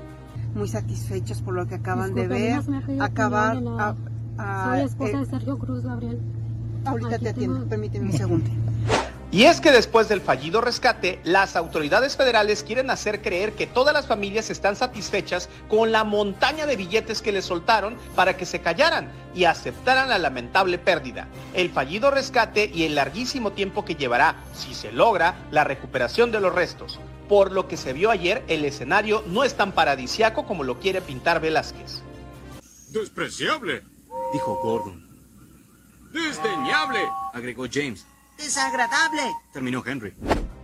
Muy 0.55 0.67
satisfechos 0.67 1.43
por 1.43 1.53
lo 1.53 1.67
que 1.67 1.75
acaban 1.75 2.15
de 2.15 2.27
ver. 2.27 2.61
Acabar. 3.01 3.59
Soy 3.59 4.81
esposa 4.81 5.19
de 5.19 5.23
eh, 5.25 5.27
Sergio 5.27 5.59
Cruz 5.59 5.85
Gabriel. 5.85 6.19
Ahorita 6.87 7.19
te 7.19 7.29
atiendo, 7.29 7.69
permíteme 7.69 8.07
un 8.07 8.13
segundo. 8.13 8.51
Y 9.33 9.45
es 9.45 9.63
que 9.63 9.73
después 9.73 10.11
del 10.11 10.21
fallido 10.21 10.61
rescate, 10.61 11.19
las 11.25 11.57
autoridades 11.57 12.19
federales 12.19 12.63
quieren 12.63 12.91
hacer 12.91 13.23
creer 13.23 13.55
que 13.55 13.67
todas 13.67 13.95
las 13.95 14.07
familias 14.07 14.51
están 14.51 14.77
satisfechas 14.77 15.49
con 15.71 15.91
la 15.91 16.05
montaña 16.05 16.67
de 16.67 16.77
billetes 16.77 17.23
que 17.23 17.33
les 17.33 17.47
soltaron 17.47 17.97
para 18.15 18.37
que 18.37 18.45
se 18.45 18.61
callaran 18.61 19.11
y 19.35 19.45
aceptaran 19.45 20.11
la 20.11 20.19
lamentable 20.19 20.77
pérdida, 20.77 21.29
el 21.55 21.71
fallido 21.71 22.11
rescate 22.11 22.71
y 22.75 22.85
el 22.85 22.95
larguísimo 22.95 23.53
tiempo 23.53 23.87
que 23.87 23.95
llevará, 23.95 24.37
si 24.53 24.75
se 24.75 24.93
logra, 24.93 25.35
la 25.51 25.65
recuperación 25.65 26.31
de 26.31 26.41
los 26.41 26.55
restos. 26.55 27.01
Por 27.27 27.53
lo 27.53 27.69
que 27.69 27.79
se 27.79 27.95
vio 27.95 28.11
ayer, 28.11 28.45
el 28.49 28.67
escenario 28.67 29.25
no 29.27 29.45
es 29.45 29.55
tan 29.55 29.73
paradisiaco 29.73 30.45
como 30.45 30.63
lo 30.63 30.79
quiere 30.79 31.01
pintar 31.01 31.41
Velázquez. 31.41 32.03
Despreciable, 32.91 33.83
dijo 34.35 34.61
Gordon. 34.63 35.09
Desdeñable, 36.13 37.01
agregó 37.33 37.65
James 37.73 38.05
desagradable, 38.43 39.23
terminó 39.53 39.83
Henry. 39.87 40.15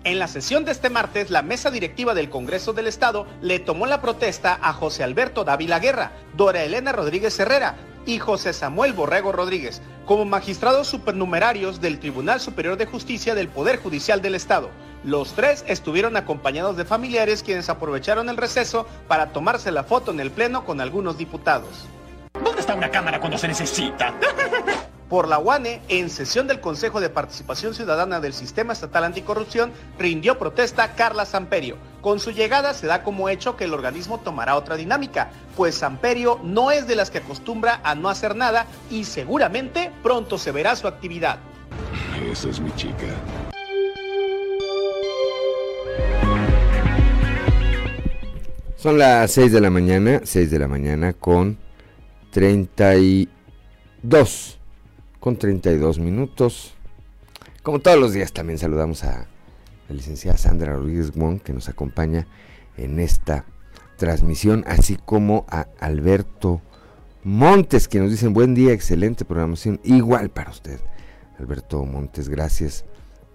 En 0.04 0.18
la 0.18 0.28
sesión 0.28 0.64
de 0.64 0.72
este 0.72 0.90
martes, 0.90 1.30
la 1.30 1.42
mesa 1.42 1.70
directiva 1.70 2.14
del 2.14 2.30
Congreso 2.30 2.72
del 2.72 2.86
Estado 2.86 3.26
le 3.40 3.58
tomó 3.58 3.86
la 3.86 4.00
protesta 4.00 4.58
a 4.60 4.72
José 4.72 5.04
Alberto 5.04 5.44
Dávila 5.44 5.78
Guerra, 5.78 6.12
Dora 6.36 6.62
Elena 6.62 6.92
Rodríguez 6.92 7.38
Herrera 7.38 7.76
y 8.06 8.18
José 8.18 8.52
Samuel 8.52 8.94
Borrego 8.94 9.32
Rodríguez 9.32 9.82
como 10.06 10.24
magistrados 10.24 10.88
supernumerarios 10.88 11.80
del 11.82 12.00
Tribunal 12.00 12.40
Superior 12.40 12.78
de 12.78 12.86
Justicia 12.86 13.34
del 13.34 13.48
Poder 13.48 13.78
Judicial 13.78 14.22
del 14.22 14.34
Estado. 14.34 14.70
Los 15.04 15.34
tres 15.34 15.64
estuvieron 15.68 16.16
acompañados 16.16 16.76
de 16.76 16.86
familiares 16.86 17.42
quienes 17.42 17.68
aprovecharon 17.68 18.28
el 18.30 18.38
receso 18.38 18.86
para 19.06 19.32
tomarse 19.32 19.70
la 19.70 19.84
foto 19.84 20.10
en 20.10 20.20
el 20.20 20.30
Pleno 20.30 20.64
con 20.64 20.80
algunos 20.80 21.18
diputados. 21.18 21.86
¿Dónde 22.42 22.62
está 22.62 22.74
una 22.74 22.90
cámara 22.90 23.20
cuando 23.20 23.36
se 23.36 23.48
necesita? 23.48 24.14
Por 25.08 25.26
la 25.26 25.38
UANE, 25.38 25.80
en 25.88 26.10
sesión 26.10 26.46
del 26.46 26.60
Consejo 26.60 27.00
de 27.00 27.08
Participación 27.08 27.72
Ciudadana 27.72 28.20
del 28.20 28.34
Sistema 28.34 28.74
Estatal 28.74 29.04
Anticorrupción, 29.04 29.72
rindió 29.98 30.38
protesta 30.38 30.94
Carla 30.94 31.24
Samperio. 31.24 31.78
Con 32.02 32.20
su 32.20 32.30
llegada 32.30 32.74
se 32.74 32.86
da 32.86 33.02
como 33.02 33.30
hecho 33.30 33.56
que 33.56 33.64
el 33.64 33.72
organismo 33.72 34.18
tomará 34.18 34.54
otra 34.54 34.76
dinámica, 34.76 35.30
pues 35.56 35.76
Samperio 35.76 36.38
no 36.44 36.70
es 36.70 36.86
de 36.86 36.94
las 36.94 37.10
que 37.10 37.18
acostumbra 37.18 37.80
a 37.84 37.94
no 37.94 38.10
hacer 38.10 38.36
nada 38.36 38.66
y 38.90 39.04
seguramente 39.04 39.90
pronto 40.02 40.36
se 40.36 40.52
verá 40.52 40.76
su 40.76 40.86
actividad. 40.86 41.38
Esa 42.30 42.50
es 42.50 42.60
mi 42.60 42.70
chica. 42.72 43.06
Son 48.76 48.98
las 48.98 49.32
6 49.32 49.52
de 49.52 49.60
la 49.62 49.70
mañana, 49.70 50.20
6 50.22 50.50
de 50.50 50.58
la 50.58 50.68
mañana 50.68 51.14
con 51.14 51.56
32 52.30 54.57
con 55.28 55.36
32 55.36 55.98
minutos. 55.98 56.72
Como 57.62 57.80
todos 57.80 57.98
los 57.98 58.14
días 58.14 58.32
también 58.32 58.58
saludamos 58.58 59.04
a 59.04 59.26
la 59.86 59.94
licenciada 59.94 60.38
Sandra 60.38 60.72
Rodríguez 60.72 61.12
Wong 61.14 61.42
que 61.42 61.52
nos 61.52 61.68
acompaña 61.68 62.26
en 62.78 62.98
esta 62.98 63.44
transmisión, 63.98 64.64
así 64.66 64.96
como 64.96 65.44
a 65.50 65.66
Alberto 65.80 66.62
Montes 67.24 67.88
que 67.88 67.98
nos 67.98 68.10
dicen 68.10 68.32
buen 68.32 68.54
día, 68.54 68.72
excelente 68.72 69.26
programación, 69.26 69.80
igual 69.84 70.30
para 70.30 70.50
usted. 70.50 70.80
Alberto 71.38 71.84
Montes, 71.84 72.30
gracias 72.30 72.86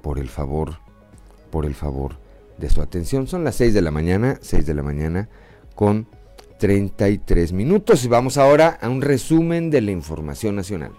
por 0.02 0.18
el 0.18 0.30
favor, 0.30 0.80
por 1.52 1.64
el 1.64 1.76
favor 1.76 2.18
de 2.58 2.72
su 2.72 2.82
atención. 2.82 3.28
Son 3.28 3.44
las 3.44 3.54
6 3.58 3.72
de 3.72 3.84
la 3.84 3.92
mañana, 3.92 4.40
6 4.42 4.66
de 4.66 4.74
la 4.74 4.82
mañana 4.82 5.30
con 5.76 6.08
33 6.58 7.54
minutos 7.54 8.04
y 8.04 8.08
vamos 8.08 8.40
ahora 8.40 8.80
a 8.82 8.90
un 8.90 9.04
resumen 9.04 9.70
de 9.70 9.82
la 9.82 9.92
información 9.92 10.56
nacional. 10.56 10.94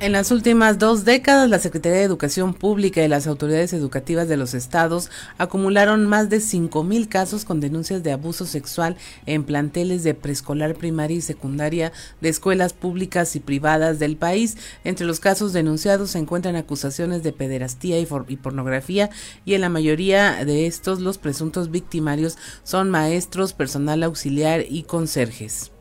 En 0.00 0.12
las 0.12 0.30
últimas 0.30 0.78
dos 0.78 1.04
décadas, 1.04 1.50
la 1.50 1.58
Secretaría 1.58 1.98
de 1.98 2.04
Educación 2.04 2.54
Pública 2.54 3.02
y 3.02 3.08
las 3.08 3.26
autoridades 3.26 3.72
educativas 3.72 4.28
de 4.28 4.36
los 4.36 4.54
estados 4.54 5.10
acumularon 5.38 6.06
más 6.06 6.30
de 6.30 6.36
5.000 6.36 7.08
casos 7.08 7.44
con 7.44 7.58
denuncias 7.58 8.04
de 8.04 8.12
abuso 8.12 8.46
sexual 8.46 8.96
en 9.26 9.42
planteles 9.42 10.04
de 10.04 10.14
preescolar, 10.14 10.76
primaria 10.76 11.16
y 11.16 11.20
secundaria 11.20 11.90
de 12.20 12.28
escuelas 12.28 12.74
públicas 12.74 13.34
y 13.34 13.40
privadas 13.40 13.98
del 13.98 14.16
país. 14.16 14.56
Entre 14.84 15.04
los 15.04 15.18
casos 15.18 15.52
denunciados 15.52 16.10
se 16.12 16.20
encuentran 16.20 16.54
acusaciones 16.54 17.24
de 17.24 17.32
pederastía 17.32 17.98
y, 17.98 18.06
y 18.28 18.36
pornografía 18.36 19.10
y 19.44 19.54
en 19.54 19.62
la 19.62 19.68
mayoría 19.68 20.44
de 20.44 20.68
estos 20.68 21.00
los 21.00 21.18
presuntos 21.18 21.72
victimarios 21.72 22.38
son 22.62 22.88
maestros, 22.88 23.52
personal 23.52 24.04
auxiliar 24.04 24.64
y 24.68 24.84
conserjes 24.84 25.72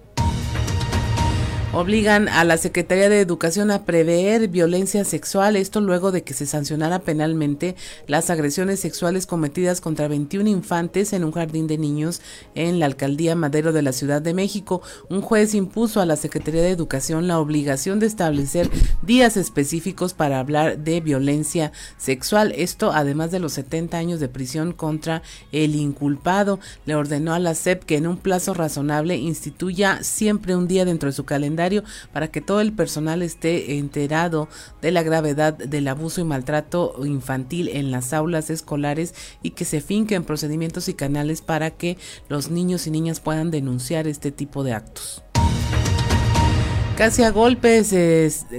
obligan 1.74 2.30
a 2.30 2.44
la 2.44 2.58
Secretaría 2.58 3.10
de 3.10 3.20
Educación 3.20 3.72
a 3.72 3.84
prever 3.84 4.48
violencia 4.48 5.04
sexual, 5.04 5.56
esto 5.56 5.82
luego 5.82 6.12
de 6.12 6.24
que 6.24 6.34
se 6.34 6.46
sancionara 6.46 7.00
penalmente 7.00 7.76
las 8.08 8.30
agresiones 8.30 8.80
sexuales 8.80 9.28
cometidas 9.28 9.82
contra 9.82 10.08
21 10.08 10.50
infantes 10.50 11.12
en 11.14 11.24
un 11.24 11.34
jardín 11.34 11.68
de 11.68 11.78
niños 11.78 12.22
en 12.56 12.80
la 12.80 12.86
alcaldía 12.86 13.36
Madero 13.36 13.74
de 13.74 13.82
la 13.82 13.92
Ciudad 13.92 14.22
de 14.22 14.34
México. 14.34 14.82
Un 15.10 15.22
juez 15.22 15.54
impuso 15.54 16.00
a 16.00 16.06
la 16.06 16.16
Secretaría 16.16 16.62
de 16.62 16.72
Educación 16.72 17.28
la 17.28 17.40
obligación 17.40 18.00
de 18.00 18.08
establecer 18.08 18.70
días 19.02 19.36
específicos 19.36 20.14
para 20.14 20.40
hablar 20.40 20.80
de 20.80 21.02
violencia 21.02 21.74
sexual, 21.98 22.54
esto 22.56 22.92
además 22.94 23.32
de 23.32 23.40
los 23.40 23.54
70 23.54 23.98
años 23.98 24.20
de 24.20 24.30
prisión 24.30 24.72
contra 24.72 25.22
el 25.52 25.76
inculpado. 25.76 26.60
Le 26.86 26.96
ordenó 26.96 27.34
a 27.34 27.40
la 27.40 27.56
SEP 27.56 27.84
que 27.84 27.98
en 27.98 28.08
un 28.08 28.18
plazo 28.18 28.54
razonable 28.54 29.18
instituya 29.18 30.00
siempre 30.02 30.56
un 30.56 30.68
día 30.68 30.86
dentro 30.86 31.08
de 31.08 31.14
su 31.14 31.26
calendario 31.26 31.58
para 32.14 32.30
que 32.30 32.42
todo 32.42 32.62
el 32.62 32.74
personal 32.74 33.22
esté 33.22 33.78
enterado 33.78 34.48
de 34.82 34.92
la 34.92 35.04
gravedad 35.04 35.54
del 35.54 35.88
abuso 35.88 36.22
y 36.22 36.24
maltrato 36.24 36.96
infantil 37.06 37.70
en 37.70 37.92
las 37.92 38.14
aulas 38.14 38.50
escolares 38.50 39.14
y 39.42 39.52
que 39.52 39.66
se 39.66 39.82
finquen 39.82 40.24
procedimientos 40.24 40.90
y 40.90 40.94
canales 40.94 41.42
para 41.42 41.72
que 41.72 41.98
los 42.30 42.50
niños 42.50 42.88
y 42.88 42.92
niñas 42.92 43.20
puedan 43.20 43.52
denunciar 43.52 44.08
este 44.08 44.32
tipo 44.32 44.64
de 44.64 44.74
actos. 44.74 45.24
Casi 46.98 47.22
a 47.22 47.30
golpes 47.30 47.96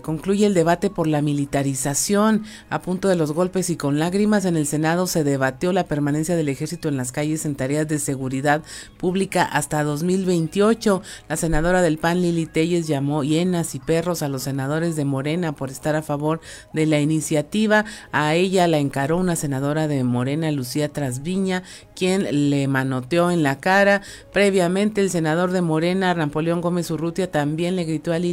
concluye 0.01 0.47
el 0.47 0.55
debate 0.55 0.91
por 0.91 1.09
la 1.09 1.23
militarización. 1.23 2.45
A 2.71 2.81
punto 2.81 3.09
de 3.09 3.17
los 3.17 3.33
golpes 3.33 3.69
y 3.69 3.77
con 3.77 3.99
lágrimas 3.99 4.45
en 4.45 4.57
el 4.57 4.65
Senado 4.65 5.09
se 5.09 5.25
debatió 5.25 5.73
la 5.73 5.89
permanencia 5.89 6.37
del 6.37 6.49
ejército 6.49 6.89
en 6.89 6.97
las 6.97 7.11
calles 7.11 7.45
en 7.45 7.57
tareas 7.57 7.89
de 7.89 7.99
seguridad 7.99 8.63
pública 8.97 9.43
hasta 9.43 9.83
2028. 9.83 11.03
La 11.29 11.37
senadora 11.37 11.83
del 11.83 11.99
PAN 11.99 12.23
Lili 12.23 12.47
Telles 12.47 12.87
llamó 12.87 13.25
hienas 13.25 13.75
y 13.75 13.81
perros 13.81 14.23
a 14.23 14.29
los 14.29 14.45
senadores 14.45 14.95
de 14.95 15.05
Morena 15.05 15.57
por 15.57 15.69
estar 15.71 15.97
a 15.97 16.03
favor 16.03 16.41
de 16.73 16.87
la 16.87 17.01
iniciativa. 17.01 17.87
A 18.13 18.37
ella 18.37 18.69
la 18.69 18.79
encaró 18.79 19.17
una 19.17 19.35
senadora 19.35 19.89
de 19.89 20.05
Morena, 20.05 20.53
Lucía 20.53 20.89
Trasviña, 20.89 21.65
quien 21.97 22.51
le 22.51 22.69
manoteó 22.69 23.33
en 23.33 23.43
la 23.43 23.59
cara. 23.59 24.03
Previamente 24.33 25.01
el 25.01 25.11
senador 25.11 25.51
de 25.51 25.61
Morena, 25.61 26.15
Rampoleón 26.15 26.61
Gómez 26.61 26.89
Urrutia, 26.93 27.33
también 27.33 27.75
le 27.75 27.83
gritó 27.83 28.13
a 28.13 28.28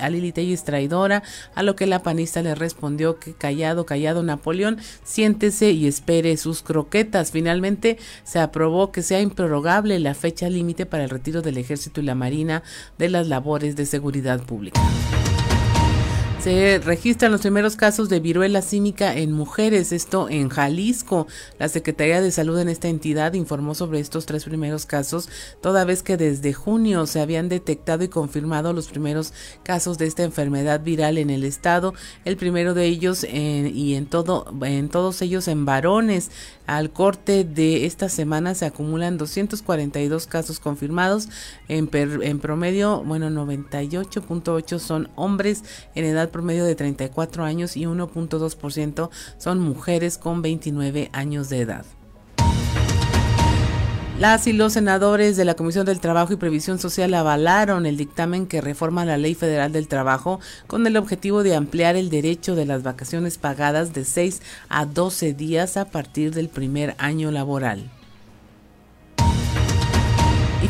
a 0.00 0.10
Lili 0.10 0.32
Telles 0.32 0.64
traidora, 0.64 1.22
a 1.54 1.62
lo 1.62 1.76
que 1.76 1.86
la 1.86 2.02
panista 2.02 2.42
le 2.42 2.54
respondió 2.54 3.18
que 3.18 3.34
callado, 3.34 3.86
callado 3.86 4.22
Napoleón, 4.22 4.78
siéntese 5.04 5.70
y 5.70 5.86
espere 5.86 6.36
sus 6.36 6.62
croquetas. 6.62 7.30
Finalmente 7.30 7.98
se 8.24 8.38
aprobó 8.38 8.92
que 8.92 9.02
sea 9.02 9.20
improrrogable 9.20 9.98
la 9.98 10.14
fecha 10.14 10.48
límite 10.48 10.86
para 10.86 11.04
el 11.04 11.10
retiro 11.10 11.42
del 11.42 11.58
ejército 11.58 12.00
y 12.00 12.04
la 12.04 12.14
marina 12.14 12.62
de 12.98 13.08
las 13.08 13.28
labores 13.28 13.76
de 13.76 13.86
seguridad 13.86 14.40
pública. 14.42 14.80
Se 16.40 16.78
registran 16.78 17.32
los 17.32 17.40
primeros 17.40 17.74
casos 17.74 18.08
de 18.08 18.20
viruela 18.20 18.62
símica 18.62 19.16
en 19.16 19.32
mujeres, 19.32 19.90
esto 19.90 20.28
en 20.30 20.48
Jalisco. 20.48 21.26
La 21.58 21.68
Secretaría 21.68 22.20
de 22.20 22.30
Salud 22.30 22.56
en 22.60 22.68
esta 22.68 22.86
entidad 22.86 23.32
informó 23.32 23.74
sobre 23.74 23.98
estos 23.98 24.24
tres 24.24 24.44
primeros 24.44 24.86
casos, 24.86 25.28
toda 25.60 25.84
vez 25.84 26.04
que 26.04 26.16
desde 26.16 26.52
junio 26.52 27.08
se 27.08 27.20
habían 27.20 27.48
detectado 27.48 28.04
y 28.04 28.08
confirmado 28.08 28.72
los 28.72 28.86
primeros 28.86 29.32
casos 29.64 29.98
de 29.98 30.06
esta 30.06 30.22
enfermedad 30.22 30.80
viral 30.80 31.18
en 31.18 31.30
el 31.30 31.42
estado. 31.42 31.92
El 32.24 32.36
primero 32.36 32.72
de 32.72 32.84
ellos 32.84 33.24
y 33.24 33.94
en 33.94 34.06
todo, 34.06 34.46
en 34.62 34.88
todos 34.90 35.20
ellos 35.22 35.48
en 35.48 35.64
varones. 35.64 36.30
Al 36.66 36.92
corte 36.92 37.44
de 37.44 37.86
esta 37.86 38.08
semana 38.10 38.54
se 38.54 38.66
acumulan 38.66 39.16
242 39.18 40.26
casos 40.26 40.60
confirmados. 40.60 41.28
En, 41.66 41.88
en 41.92 42.38
promedio, 42.38 43.02
bueno, 43.02 43.28
98.8 43.30 44.78
son 44.78 45.08
hombres 45.16 45.64
en 45.94 46.04
edad 46.04 46.27
promedio 46.30 46.64
de 46.64 46.74
34 46.74 47.44
años 47.44 47.76
y 47.76 47.84
1.2% 47.84 49.10
son 49.38 49.58
mujeres 49.60 50.18
con 50.18 50.42
29 50.42 51.10
años 51.12 51.48
de 51.48 51.60
edad. 51.60 51.84
Las 54.18 54.48
y 54.48 54.52
los 54.52 54.72
senadores 54.72 55.36
de 55.36 55.44
la 55.44 55.54
Comisión 55.54 55.86
del 55.86 56.00
Trabajo 56.00 56.32
y 56.32 56.36
Previsión 56.36 56.80
Social 56.80 57.14
avalaron 57.14 57.86
el 57.86 57.96
dictamen 57.96 58.48
que 58.48 58.60
reforma 58.60 59.04
la 59.04 59.16
Ley 59.16 59.36
Federal 59.36 59.70
del 59.70 59.86
Trabajo 59.86 60.40
con 60.66 60.84
el 60.88 60.96
objetivo 60.96 61.44
de 61.44 61.54
ampliar 61.54 61.94
el 61.94 62.10
derecho 62.10 62.56
de 62.56 62.66
las 62.66 62.82
vacaciones 62.82 63.38
pagadas 63.38 63.94
de 63.94 64.04
6 64.04 64.42
a 64.68 64.86
12 64.86 65.34
días 65.34 65.76
a 65.76 65.84
partir 65.84 66.34
del 66.34 66.48
primer 66.48 66.96
año 66.98 67.30
laboral. 67.30 67.92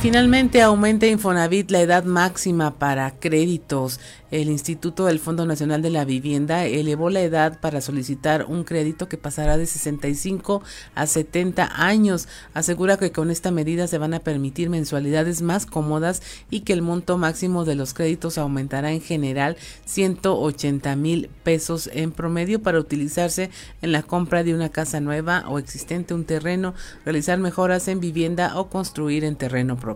Finalmente 0.00 0.62
aumenta 0.62 1.08
Infonavit 1.08 1.72
la 1.72 1.80
edad 1.80 2.04
máxima 2.04 2.78
para 2.78 3.10
créditos 3.18 3.98
el 4.30 4.50
Instituto 4.50 5.06
del 5.06 5.20
Fondo 5.20 5.46
Nacional 5.46 5.80
de 5.80 5.88
la 5.88 6.04
Vivienda 6.04 6.66
elevó 6.66 7.08
la 7.08 7.22
edad 7.22 7.60
para 7.60 7.80
solicitar 7.80 8.44
un 8.46 8.62
crédito 8.62 9.08
que 9.08 9.16
pasará 9.16 9.56
de 9.56 9.64
65 9.64 10.62
a 10.94 11.06
70 11.06 11.82
años. 11.82 12.28
Asegura 12.52 12.98
que 12.98 13.10
con 13.10 13.30
esta 13.30 13.50
medida 13.50 13.86
se 13.86 13.96
van 13.96 14.12
a 14.12 14.20
permitir 14.20 14.68
mensualidades 14.68 15.40
más 15.40 15.64
cómodas 15.64 16.22
y 16.50 16.60
que 16.60 16.74
el 16.74 16.82
monto 16.82 17.16
máximo 17.16 17.64
de 17.64 17.74
los 17.74 17.94
créditos 17.94 18.36
aumentará 18.36 18.92
en 18.92 19.00
general 19.00 19.56
180 19.86 20.94
mil 20.96 21.30
pesos 21.42 21.88
en 21.94 22.12
promedio 22.12 22.60
para 22.60 22.80
utilizarse 22.80 23.48
en 23.80 23.92
la 23.92 24.02
compra 24.02 24.44
de 24.44 24.54
una 24.54 24.68
casa 24.68 25.00
nueva 25.00 25.44
o 25.48 25.58
existente, 25.58 26.12
un 26.12 26.24
terreno, 26.24 26.74
realizar 27.06 27.38
mejoras 27.38 27.88
en 27.88 28.00
vivienda 28.00 28.58
o 28.58 28.68
construir 28.68 29.24
en 29.24 29.36
terreno 29.36 29.76
propio. 29.76 29.87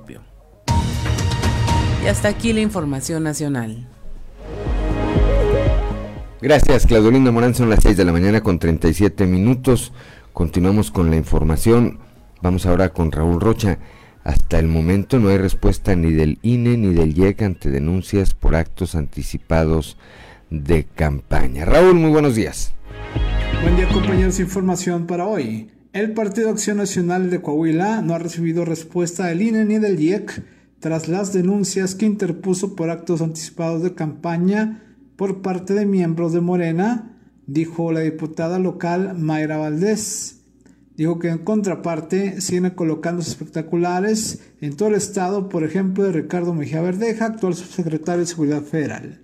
Y 2.03 2.07
hasta 2.07 2.29
aquí 2.29 2.53
la 2.53 2.61
información 2.61 3.23
nacional. 3.23 3.89
Gracias, 6.41 6.87
Claudelina 6.87 7.31
Morán. 7.31 7.55
Son 7.55 7.71
las 7.71 7.81
6 7.83 7.97
de 7.97 8.05
la 8.05 8.13
mañana 8.13 8.43
con 8.43 8.59
37 8.59 9.27
minutos. 9.27 9.93
Continuamos 10.33 10.91
con 10.91 11.11
la 11.11 11.17
información. 11.17 12.01
Vamos 12.41 12.67
ahora 12.67 12.89
con 12.89 13.13
Raúl 13.13 13.41
Rocha. 13.41 13.79
Hasta 14.25 14.59
el 14.59 14.67
momento 14.67 15.19
no 15.19 15.29
hay 15.29 15.39
respuesta 15.39 15.95
ni 15.95 16.13
del 16.13 16.39
INE 16.43 16.77
ni 16.77 16.95
del 16.95 17.17
IEC 17.17 17.43
ante 17.43 17.71
denuncias 17.71 18.35
por 18.35 18.57
actos 18.57 18.95
anticipados 18.95 19.97
de 20.51 20.85
campaña. 20.85 21.65
Raúl, 21.65 21.95
muy 21.95 22.11
buenos 22.11 22.35
días. 22.35 22.75
Buen 23.63 23.77
día 23.77 23.89
compañeros, 23.89 24.41
información 24.41 25.07
para 25.07 25.27
hoy. 25.27 25.71
El 25.93 26.15
Partido 26.15 26.49
Acción 26.49 26.79
Nacional 26.79 27.29
de 27.29 27.43
Coahuila 27.43 28.01
no 28.01 28.15
ha 28.15 28.19
recibido 28.19 28.65
respuesta 28.65 29.27
del 29.27 29.43
INE 29.43 29.67
ni 29.67 29.79
del 29.79 30.01
IEC 30.01 30.43
tras 30.81 31.07
las 31.07 31.35
denuncias 31.35 31.95
que 31.95 32.07
interpuso 32.07 32.75
por 32.75 32.89
actos 32.89 33.21
anticipados 33.21 33.83
de 33.83 33.95
campaña 33.95 34.83
por 35.17 35.43
parte 35.43 35.75
de 35.75 35.85
miembros 35.85 36.33
de 36.33 36.41
Morena, 36.41 37.19
dijo 37.47 37.93
la 37.93 38.01
diputada 38.01 38.59
local 38.59 39.19
Mayra 39.19 39.59
Valdés. 39.59 40.41
Dijo 40.97 41.19
que 41.19 41.29
en 41.29 41.39
contraparte 41.39 42.41
siguen 42.41 42.71
colocando 42.71 43.21
espectaculares 43.21 44.41
en 44.63 44.75
todo 44.75 44.89
el 44.89 44.95
estado, 44.95 45.51
por 45.51 45.63
ejemplo, 45.63 46.05
de 46.05 46.13
Ricardo 46.13 46.55
Mejía 46.55 46.81
Verdeja, 46.81 47.27
actual 47.27 47.55
subsecretario 47.55 48.21
de 48.21 48.27
Seguridad 48.27 48.63
Federal. 48.63 49.21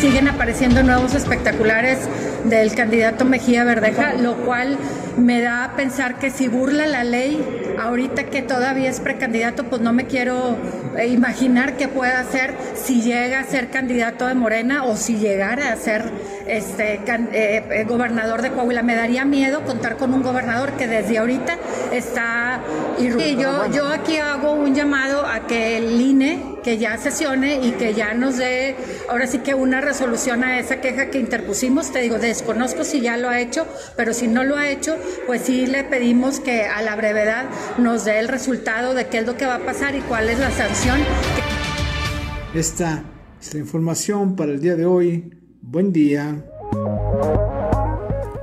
Siguen 0.00 0.26
apareciendo 0.26 0.82
nuevos 0.82 1.14
espectaculares 1.14 2.08
del 2.44 2.74
candidato 2.74 3.24
Mejía 3.24 3.64
Verdeja, 3.64 4.14
lo 4.14 4.36
cual 4.36 4.78
me 5.16 5.40
da 5.40 5.64
a 5.64 5.76
pensar 5.76 6.18
que 6.18 6.30
si 6.30 6.48
burla 6.48 6.86
la 6.86 7.04
ley, 7.04 7.76
ahorita 7.78 8.24
que 8.24 8.42
todavía 8.42 8.90
es 8.90 9.00
precandidato, 9.00 9.64
pues 9.64 9.80
no 9.80 9.92
me 9.92 10.06
quiero 10.06 10.56
eh, 10.96 11.08
imaginar 11.08 11.76
qué 11.76 11.88
puede 11.88 12.12
hacer 12.12 12.54
si 12.74 13.02
llega 13.02 13.40
a 13.40 13.44
ser 13.44 13.70
candidato 13.70 14.26
de 14.26 14.34
Morena 14.34 14.84
o 14.84 14.96
si 14.96 15.16
llegara 15.16 15.72
a 15.72 15.76
ser 15.76 16.10
este 16.46 16.94
eh, 16.94 17.64
eh, 17.70 17.84
gobernador 17.84 18.42
de 18.42 18.50
Coahuila. 18.50 18.82
Me 18.82 18.94
daría 18.94 19.24
miedo 19.24 19.62
contar 19.64 19.96
con 19.96 20.14
un 20.14 20.22
gobernador 20.22 20.72
que 20.72 20.86
desde 20.86 21.18
ahorita 21.18 21.56
está 21.92 22.60
y 22.98 23.36
yo, 23.36 23.66
yo 23.72 23.88
aquí 23.88 24.18
hago 24.18 24.52
un 24.52 24.74
llamado 24.74 25.26
a 25.26 25.46
que 25.46 25.78
el 25.78 26.00
INE 26.00 26.54
que 26.64 26.78
ya 26.78 26.96
sesione 26.96 27.60
y 27.62 27.72
que 27.72 27.92
ya 27.92 28.14
nos 28.14 28.38
dé, 28.38 28.74
ahora 29.08 29.26
sí 29.26 29.38
que 29.38 29.54
una 29.54 29.82
resolución 29.82 30.42
a 30.42 30.58
esa 30.58 30.80
queja 30.80 31.10
que 31.10 31.18
interpusimos. 31.18 31.92
Te 31.92 32.00
digo, 32.00 32.18
desconozco 32.18 32.84
si 32.84 33.00
ya 33.00 33.16
lo 33.18 33.28
ha 33.28 33.38
hecho, 33.38 33.66
pero 33.96 34.14
si 34.14 34.26
no 34.26 34.42
lo 34.44 34.56
ha 34.56 34.68
hecho, 34.68 34.96
pues 35.26 35.42
sí 35.42 35.66
le 35.66 35.84
pedimos 35.84 36.40
que 36.40 36.62
a 36.64 36.82
la 36.82 36.96
brevedad 36.96 37.46
nos 37.78 38.04
dé 38.04 38.18
el 38.18 38.28
resultado 38.28 38.94
de 38.94 39.06
qué 39.06 39.18
es 39.18 39.26
lo 39.26 39.36
que 39.36 39.46
va 39.46 39.56
a 39.56 39.64
pasar 39.64 39.94
y 39.94 40.00
cuál 40.00 40.28
es 40.28 40.38
la 40.38 40.50
sanción. 40.50 41.00
Esta 42.54 43.02
es 43.40 43.54
la 43.54 43.60
información 43.60 44.36
para 44.36 44.52
el 44.52 44.60
día 44.60 44.76
de 44.76 44.86
hoy. 44.86 45.30
Buen 45.60 45.92
día. 45.92 46.44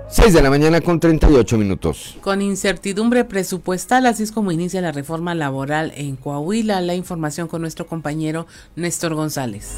6 0.10 0.34
de 0.34 0.42
la 0.42 0.50
mañana 0.50 0.82
con 0.82 1.00
38 1.00 1.58
minutos. 1.58 2.18
Con 2.20 2.42
incertidumbre 2.42 3.24
presupuestal, 3.24 4.06
así 4.06 4.24
es 4.24 4.34
como 4.34 4.52
inicia 4.52 4.82
la 4.82 4.92
reforma 4.92 5.34
laboral 5.36 5.94
en 5.96 6.18
Coahuila. 6.18 6.82
La 6.82 6.96
información 6.96 7.48
con 7.48 7.62
nuestro 7.62 7.88
compañero 7.88 8.46
Néstor 8.76 9.16
González. 9.16 9.78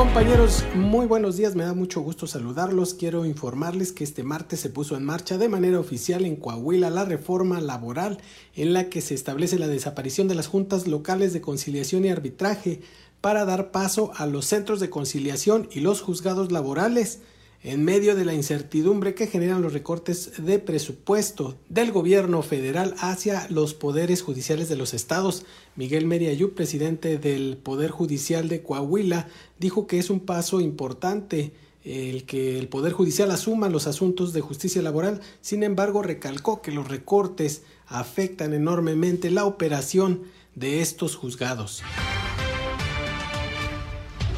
Compañeros, 0.00 0.64
muy 0.74 1.04
buenos 1.04 1.36
días, 1.36 1.54
me 1.54 1.64
da 1.64 1.74
mucho 1.74 2.00
gusto 2.00 2.26
saludarlos. 2.26 2.94
Quiero 2.94 3.26
informarles 3.26 3.92
que 3.92 4.02
este 4.02 4.22
martes 4.22 4.58
se 4.58 4.70
puso 4.70 4.96
en 4.96 5.04
marcha 5.04 5.36
de 5.36 5.50
manera 5.50 5.78
oficial 5.78 6.24
en 6.24 6.36
Coahuila 6.36 6.88
la 6.88 7.04
reforma 7.04 7.60
laboral 7.60 8.16
en 8.56 8.72
la 8.72 8.88
que 8.88 9.02
se 9.02 9.12
establece 9.12 9.58
la 9.58 9.68
desaparición 9.68 10.26
de 10.26 10.36
las 10.36 10.46
juntas 10.46 10.88
locales 10.88 11.34
de 11.34 11.42
conciliación 11.42 12.06
y 12.06 12.08
arbitraje 12.08 12.80
para 13.20 13.44
dar 13.44 13.72
paso 13.72 14.10
a 14.16 14.24
los 14.24 14.46
centros 14.46 14.80
de 14.80 14.88
conciliación 14.88 15.68
y 15.70 15.80
los 15.80 16.00
juzgados 16.00 16.50
laborales 16.50 17.20
en 17.62 17.84
medio 17.84 18.14
de 18.14 18.24
la 18.24 18.32
incertidumbre 18.32 19.14
que 19.14 19.26
generan 19.26 19.60
los 19.60 19.72
recortes 19.72 20.32
de 20.38 20.58
presupuesto 20.58 21.58
del 21.68 21.92
gobierno 21.92 22.42
federal 22.42 22.94
hacia 22.98 23.46
los 23.50 23.74
poderes 23.74 24.22
judiciales 24.22 24.68
de 24.68 24.76
los 24.76 24.94
estados. 24.94 25.44
Miguel 25.76 26.06
Meriayú, 26.06 26.54
presidente 26.54 27.18
del 27.18 27.58
Poder 27.58 27.90
Judicial 27.90 28.48
de 28.48 28.62
Coahuila, 28.62 29.28
dijo 29.58 29.86
que 29.86 29.98
es 29.98 30.08
un 30.08 30.20
paso 30.20 30.60
importante 30.60 31.52
el 31.84 32.24
que 32.24 32.58
el 32.58 32.68
Poder 32.68 32.92
Judicial 32.92 33.30
asuma 33.30 33.68
los 33.68 33.86
asuntos 33.86 34.32
de 34.32 34.40
justicia 34.40 34.82
laboral. 34.82 35.20
Sin 35.40 35.62
embargo, 35.62 36.02
recalcó 36.02 36.62
que 36.62 36.72
los 36.72 36.88
recortes 36.88 37.62
afectan 37.86 38.54
enormemente 38.54 39.30
la 39.30 39.44
operación 39.44 40.22
de 40.54 40.80
estos 40.80 41.16
juzgados 41.16 41.82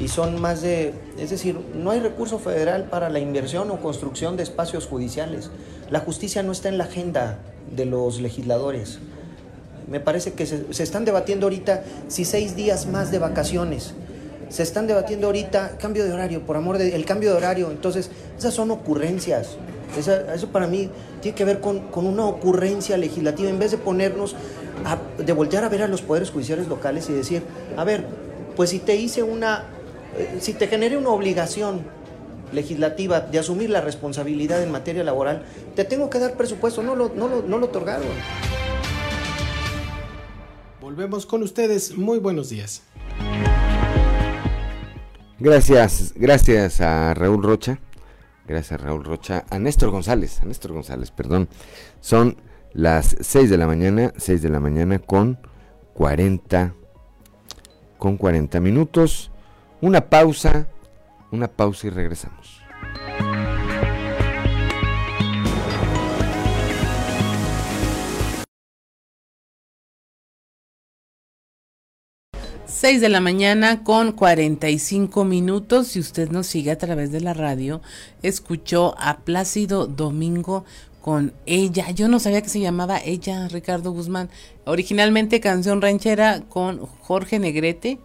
y 0.03 0.09
son 0.09 0.41
más 0.41 0.63
de, 0.63 0.95
es 1.17 1.31
decir, 1.31 1.57
no 1.75 1.93
hay 1.93 2.01
recurso 2.01 2.41
federal 2.41 2.85
para 2.91 3.09
la 3.09 3.21
inversión 3.21 3.71
o 3.71 3.81
construcción 3.81 4.37
de 4.37 4.43
espacios 4.43 4.87
judiciales. 4.87 5.51
La 5.91 6.01
justicia 6.01 6.43
no 6.43 6.51
está 6.51 6.69
en 6.69 6.77
la 6.77 6.85
agenda 6.85 7.39
de 7.71 7.87
los 7.87 8.21
legisladores. 8.21 8.99
Me 9.89 10.01
parece 10.01 10.33
que 10.33 10.45
se, 10.45 10.65
están 10.83 11.05
debatiendo 11.05 11.47
ahorita 11.47 11.85
si 12.09 12.25
seis 12.25 12.57
días 12.57 12.87
más 12.87 13.13
de 13.13 13.21
vacaciones. 13.21 13.95
Se 14.49 14.65
están 14.65 14.89
debatiendo 14.89 15.29
ahorita 15.29 15.79
cambio 15.79 16.05
de 16.05 16.13
horario, 16.13 16.45
por 16.45 16.57
amor 16.57 16.79
de 16.79 16.97
el 16.97 17.05
cambio 17.05 17.31
de 17.31 17.37
horario. 17.37 17.71
Entonces, 17.71 18.11
esas 18.37 18.55
son 18.55 18.73
ocurrencias. 18.73 19.51
eso 19.97 20.49
para 20.49 20.67
mí 20.67 20.91
tiene 21.21 21.37
que 21.37 21.45
ver 21.45 21.61
con, 21.61 21.79
con, 21.91 22.07
una 22.07 22.27
ocurrencia 22.27 22.97
legislativa. 22.97 23.49
En 23.49 23.61
vez 23.61 23.71
de 23.71 23.79
ponernos, 23.79 24.35
a, 24.85 24.99
de 25.23 25.33
voltear 25.33 25.63
a 25.63 25.69
ver 25.69 25.83
a 25.83 25.87
los 25.87 26.03
poderes 26.03 26.31
judiciales 26.33 26.67
locales 26.67 27.09
y 27.09 27.13
decir, 27.13 27.45
a 27.77 27.85
ver, 27.85 28.05
pues 28.57 28.71
si 28.71 28.81
te 28.81 28.97
hice 28.97 29.23
una 29.23 29.65
si 30.41 30.55
te 30.55 30.69
genere 30.69 30.97
una 30.97 31.11
obligación 31.11 31.83
legislativa 32.53 33.21
de 33.21 33.39
asumir 33.39 33.71
la 33.71 33.81
responsabilidad 33.81 34.63
en 34.63 34.71
materia 34.71 35.03
laboral, 35.05 35.45
te 35.75 35.85
tengo 35.85 36.11
que 36.11 36.19
dar 36.19 36.37
presupuesto, 36.37 36.83
no 36.83 36.95
lo, 36.95 37.11
no 37.15 37.29
lo, 37.29 37.43
no 37.43 37.59
lo 37.59 37.67
otorgaron. 37.67 38.07
Volvemos 40.81 41.27
con 41.27 41.43
ustedes, 41.43 41.97
muy 41.97 42.19
buenos 42.19 42.51
días. 42.51 42.83
Gracias, 45.39 46.13
gracias 46.15 46.81
a 46.81 47.15
Raúl 47.15 47.43
Rocha, 47.43 47.81
gracias 48.47 48.81
a 48.81 48.85
Raúl 48.85 49.03
Rocha, 49.03 49.45
a 49.51 49.59
Néstor 49.59 49.91
González, 49.91 50.41
a 50.41 50.45
Néstor 50.45 50.73
González, 50.73 51.11
perdón. 51.11 51.49
Son 52.01 52.37
las 52.73 53.17
6 53.21 53.51
de 53.51 53.59
la 53.59 53.67
mañana, 53.67 54.13
6 54.17 54.41
de 54.41 54.49
la 54.49 54.61
mañana 54.61 55.01
con 55.01 55.41
40, 55.95 56.75
con 57.99 58.17
40 58.17 58.61
minutos. 58.61 59.32
Una 59.83 60.01
pausa, 60.01 60.69
una 61.33 61.49
pausa 61.49 61.89
y 61.89 61.91
regresamos. 61.91 62.61
Seis 72.65 73.01
de 73.01 73.09
la 73.09 73.19
mañana 73.19 73.83
con 73.83 74.13
45 74.13 75.25
minutos. 75.25 75.89
Si 75.89 75.99
usted 75.99 76.31
nos 76.31 76.47
sigue 76.47 76.71
a 76.71 76.79
través 76.79 77.11
de 77.11 77.21
la 77.21 77.35
radio, 77.35 77.83
escuchó 78.23 78.95
a 79.01 79.25
Plácido 79.25 79.89
Domingo 79.89 80.65
con 81.01 81.33
ella. 81.45 81.91
Yo 81.91 82.07
no 82.07 82.21
sabía 82.21 82.41
que 82.41 82.49
se 82.49 82.61
llamaba 82.61 83.01
ella, 83.05 83.49
Ricardo 83.49 83.91
Guzmán. 83.91 84.31
Originalmente 84.65 85.41
canción 85.41 85.83
ranchera 85.83 86.43
con 86.49 86.87
Jorge 86.87 87.41
Negrete 87.41 87.99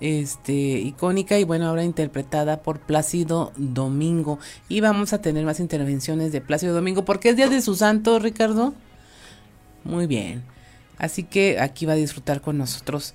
este 0.00 0.52
icónica 0.52 1.38
y 1.38 1.44
bueno 1.44 1.66
ahora 1.66 1.84
interpretada 1.84 2.62
por 2.62 2.80
Plácido 2.80 3.52
Domingo 3.56 4.38
y 4.68 4.80
vamos 4.80 5.12
a 5.12 5.20
tener 5.20 5.44
más 5.44 5.60
intervenciones 5.60 6.32
de 6.32 6.40
Plácido 6.40 6.74
Domingo 6.74 7.04
porque 7.04 7.30
es 7.30 7.36
día 7.36 7.48
de 7.48 7.60
su 7.60 7.74
santo 7.74 8.18
Ricardo 8.18 8.74
muy 9.84 10.06
bien 10.06 10.42
así 10.98 11.22
que 11.22 11.60
aquí 11.60 11.86
va 11.86 11.92
a 11.92 11.96
disfrutar 11.96 12.40
con 12.40 12.58
nosotros 12.58 13.14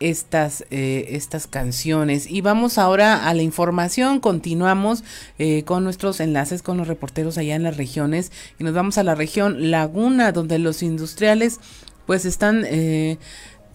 estas, 0.00 0.64
eh, 0.70 1.06
estas 1.10 1.46
canciones. 1.46 2.30
Y 2.30 2.40
vamos 2.40 2.78
ahora 2.78 3.28
a 3.28 3.34
la 3.34 3.42
información. 3.42 4.20
Continuamos 4.20 5.04
eh, 5.38 5.64
con 5.64 5.84
nuestros 5.84 6.20
enlaces 6.20 6.62
con 6.62 6.76
los 6.76 6.88
reporteros 6.88 7.38
allá 7.38 7.54
en 7.54 7.62
las 7.62 7.76
regiones. 7.76 8.32
Y 8.58 8.64
nos 8.64 8.74
vamos 8.74 8.98
a 8.98 9.02
la 9.02 9.14
región 9.14 9.70
Laguna, 9.70 10.32
donde 10.32 10.58
los 10.58 10.82
industriales 10.82 11.60
pues 12.06 12.26
están 12.26 12.64
eh, 12.66 13.18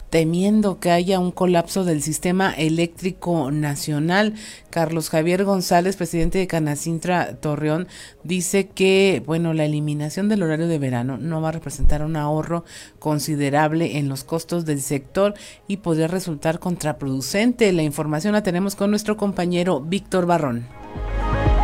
temiendo 0.10 0.80
que 0.80 0.92
haya 0.92 1.20
un 1.20 1.32
colapso 1.32 1.84
del 1.84 2.02
sistema 2.02 2.52
eléctrico 2.52 3.52
nacional. 3.52 4.34
Carlos 4.70 5.10
Javier 5.10 5.44
González, 5.44 5.96
presidente 5.98 6.38
de 6.38 6.48
Canacintra 6.48 7.36
Torreón, 7.36 7.88
dice 8.24 8.68
que, 8.68 9.22
bueno, 9.26 9.54
la 9.54 9.66
eliminación 9.66 10.30
del 10.30 10.44
horario 10.44 10.68
de 10.68 10.80
verano 10.80 11.18
no 11.18 11.42
va 11.42 11.50
a 11.50 11.54
representar 11.54 12.04
un 12.04 12.16
ahorro 12.16 12.66
considerable 13.00 13.98
en 13.98 14.10
los 14.10 14.24
costos 14.24 14.66
del 14.66 14.82
sector 14.82 15.34
y 15.68 15.78
podría 15.78 16.08
resultar 16.08 16.60
contraproducente. 16.60 17.72
La 17.72 17.84
información 17.84 18.34
la 18.34 18.44
tenemos 18.44 18.76
con 18.76 18.90
nuestro 18.90 19.18
compañero 19.18 19.82
Víctor 19.82 20.26
Barrón. 20.26 20.68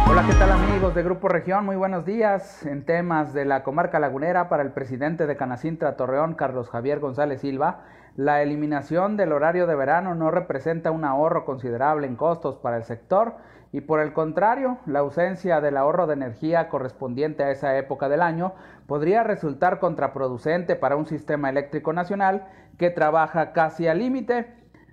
Hola, 0.07 0.23
¿qué 0.27 0.35
tal 0.35 0.51
amigos 0.51 0.93
de 0.93 1.01
Grupo 1.01 1.27
Región? 1.27 1.65
Muy 1.65 1.75
buenos 1.75 2.05
días. 2.05 2.63
En 2.65 2.85
temas 2.85 3.33
de 3.33 3.43
la 3.43 3.63
comarca 3.63 3.99
lagunera 3.99 4.49
para 4.49 4.61
el 4.61 4.71
presidente 4.71 5.25
de 5.25 5.35
Canacintra 5.35 5.97
Torreón, 5.97 6.35
Carlos 6.35 6.69
Javier 6.69 6.99
González 6.99 7.41
Silva, 7.41 7.81
la 8.15 8.41
eliminación 8.41 9.17
del 9.17 9.33
horario 9.33 9.67
de 9.67 9.75
verano 9.75 10.15
no 10.15 10.31
representa 10.31 10.91
un 10.91 11.03
ahorro 11.03 11.43
considerable 11.43 12.07
en 12.07 12.15
costos 12.15 12.55
para 12.55 12.77
el 12.77 12.83
sector 12.83 13.35
y 13.73 13.81
por 13.81 13.99
el 13.99 14.13
contrario, 14.13 14.77
la 14.85 14.99
ausencia 14.99 15.59
del 15.59 15.75
ahorro 15.75 16.07
de 16.07 16.13
energía 16.13 16.69
correspondiente 16.69 17.43
a 17.43 17.51
esa 17.51 17.77
época 17.77 18.07
del 18.07 18.21
año 18.21 18.53
podría 18.87 19.23
resultar 19.23 19.79
contraproducente 19.79 20.77
para 20.77 20.95
un 20.95 21.07
sistema 21.07 21.49
eléctrico 21.49 21.91
nacional 21.91 22.47
que 22.77 22.89
trabaja 22.89 23.51
casi 23.51 23.87
al 23.89 23.99
límite. 23.99 24.47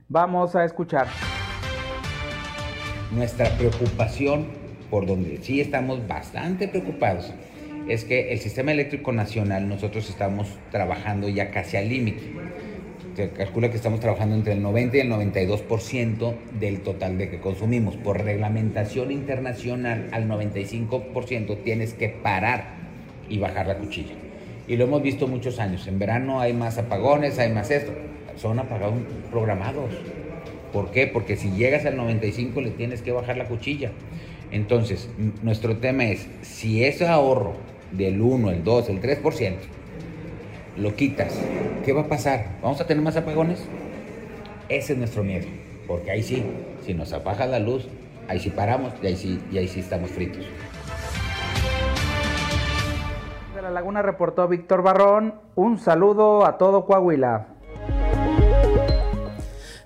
Vamos 0.08 0.56
a 0.56 0.64
escuchar. 0.64 1.06
Nuestra 3.12 3.50
preocupación, 3.56 4.48
por 4.90 5.06
donde 5.06 5.36
sí 5.36 5.60
estamos 5.60 6.08
bastante 6.08 6.66
preocupados, 6.66 7.32
es 7.86 8.04
que 8.04 8.32
el 8.32 8.40
sistema 8.40 8.72
eléctrico 8.72 9.12
nacional 9.12 9.68
nosotros 9.68 10.10
estamos 10.10 10.58
trabajando 10.72 11.28
ya 11.28 11.52
casi 11.52 11.76
al 11.76 11.88
límite 11.88 12.32
se 13.14 13.30
calcula 13.30 13.70
que 13.70 13.76
estamos 13.76 14.00
trabajando 14.00 14.34
entre 14.34 14.54
el 14.54 14.62
90 14.62 14.96
y 14.96 15.00
el 15.00 15.10
92% 15.10 16.34
del 16.58 16.80
total 16.80 17.18
de 17.18 17.28
que 17.28 17.40
consumimos. 17.40 17.96
Por 17.96 18.22
reglamentación 18.22 19.10
internacional, 19.10 20.08
al 20.12 20.28
95% 20.28 21.62
tienes 21.62 21.94
que 21.94 22.08
parar 22.08 22.74
y 23.28 23.38
bajar 23.38 23.66
la 23.66 23.76
cuchilla. 23.76 24.14
Y 24.66 24.76
lo 24.76 24.84
hemos 24.84 25.02
visto 25.02 25.28
muchos 25.28 25.58
años. 25.58 25.86
En 25.86 25.98
verano 25.98 26.40
hay 26.40 26.52
más 26.52 26.78
apagones, 26.78 27.38
hay 27.38 27.52
más 27.52 27.70
esto. 27.70 27.92
Son 28.36 28.58
apagones 28.58 29.04
programados. 29.30 29.90
¿Por 30.72 30.90
qué? 30.90 31.06
Porque 31.06 31.36
si 31.36 31.50
llegas 31.50 31.84
al 31.84 31.96
95 31.96 32.60
le 32.62 32.70
tienes 32.70 33.02
que 33.02 33.12
bajar 33.12 33.36
la 33.36 33.44
cuchilla. 33.44 33.90
Entonces, 34.50 35.10
nuestro 35.42 35.76
tema 35.78 36.04
es, 36.04 36.26
si 36.42 36.84
ese 36.84 37.06
ahorro 37.08 37.54
del 37.90 38.20
1, 38.20 38.50
el 38.50 38.64
2, 38.64 38.88
el 38.88 39.00
3%, 39.00 39.54
lo 40.76 40.96
quitas, 40.96 41.38
¿qué 41.84 41.92
va 41.92 42.02
a 42.02 42.08
pasar? 42.08 42.46
¿Vamos 42.62 42.80
a 42.80 42.86
tener 42.86 43.02
más 43.02 43.16
apagones? 43.16 43.64
Ese 44.68 44.94
es 44.94 44.98
nuestro 44.98 45.22
miedo, 45.22 45.46
porque 45.86 46.10
ahí 46.10 46.22
sí, 46.22 46.44
si 46.84 46.94
nos 46.94 47.12
apaga 47.12 47.46
la 47.46 47.58
luz, 47.58 47.86
ahí 48.28 48.40
sí 48.40 48.50
paramos 48.50 48.92
y 49.02 49.06
ahí 49.06 49.16
sí, 49.16 49.40
y 49.52 49.58
ahí 49.58 49.68
sí 49.68 49.80
estamos 49.80 50.10
fritos. 50.10 50.44
De 53.54 53.62
la 53.62 53.70
Laguna 53.70 54.02
reportó 54.02 54.48
Víctor 54.48 54.82
Barrón, 54.82 55.34
un 55.54 55.78
saludo 55.78 56.46
a 56.46 56.56
todo 56.56 56.86
Coahuila. 56.86 57.48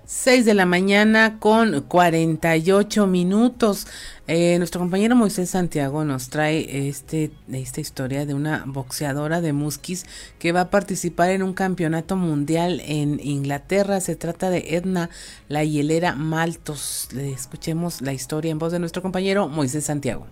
6 0.05 0.45
de 0.45 0.53
la 0.53 0.65
mañana 0.65 1.37
con 1.37 1.81
48 1.81 3.07
minutos. 3.07 3.87
Eh, 4.29 4.57
nuestro 4.57 4.81
compañero 4.81 5.15
Moisés 5.15 5.51
Santiago 5.51 6.03
nos 6.03 6.29
trae 6.29 6.89
este, 6.89 7.31
esta 7.49 7.79
historia 7.79 8.25
de 8.25 8.33
una 8.33 8.65
boxeadora 8.67 9.39
de 9.39 9.53
Musquis 9.53 10.05
que 10.37 10.51
va 10.51 10.61
a 10.61 10.69
participar 10.69 11.29
en 11.29 11.43
un 11.43 11.53
campeonato 11.53 12.17
mundial 12.17 12.81
en 12.83 13.21
Inglaterra. 13.23 14.01
Se 14.01 14.17
trata 14.17 14.49
de 14.49 14.75
Edna 14.75 15.09
La 15.47 15.63
Hielera 15.63 16.13
Maltos. 16.15 17.07
Le 17.13 17.31
escuchemos 17.31 18.01
la 18.01 18.11
historia 18.11 18.51
en 18.51 18.59
voz 18.59 18.73
de 18.73 18.79
nuestro 18.79 19.01
compañero 19.01 19.47
Moisés 19.47 19.85
Santiago. 19.85 20.27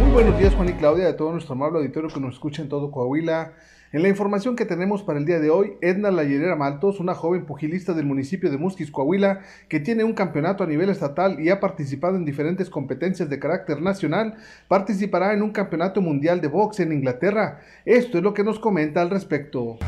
Muy 0.00 0.10
buenos 0.10 0.36
días 0.36 0.52
Juan 0.56 0.68
y 0.68 0.72
Claudia, 0.72 1.06
de 1.06 1.12
todo 1.12 1.30
nuestro 1.30 1.54
amable 1.54 1.78
auditorio 1.78 2.10
que 2.10 2.18
nos 2.18 2.34
escucha 2.34 2.62
en 2.62 2.68
todo 2.68 2.90
Coahuila. 2.90 3.52
En 3.92 4.02
la 4.02 4.08
información 4.08 4.56
que 4.56 4.64
tenemos 4.64 5.04
para 5.04 5.20
el 5.20 5.24
día 5.24 5.38
de 5.38 5.48
hoy, 5.48 5.74
Edna 5.80 6.10
Layerera 6.10 6.56
Maltos, 6.56 6.98
una 6.98 7.14
joven 7.14 7.46
pugilista 7.46 7.94
del 7.94 8.04
municipio 8.04 8.50
de 8.50 8.58
Musquis, 8.58 8.90
Coahuila, 8.90 9.42
que 9.68 9.78
tiene 9.78 10.02
un 10.02 10.12
campeonato 10.12 10.64
a 10.64 10.66
nivel 10.66 10.90
estatal 10.90 11.38
y 11.38 11.50
ha 11.50 11.60
participado 11.60 12.16
en 12.16 12.24
diferentes 12.24 12.68
competencias 12.68 13.30
de 13.30 13.38
carácter 13.38 13.80
nacional, 13.80 14.34
participará 14.66 15.34
en 15.34 15.42
un 15.42 15.52
campeonato 15.52 16.00
mundial 16.00 16.40
de 16.40 16.48
box 16.48 16.80
en 16.80 16.92
Inglaterra. 16.92 17.60
Esto 17.84 18.18
es 18.18 18.24
lo 18.24 18.34
que 18.34 18.42
nos 18.42 18.58
comenta 18.58 19.02
al 19.02 19.10
respecto. 19.10 19.78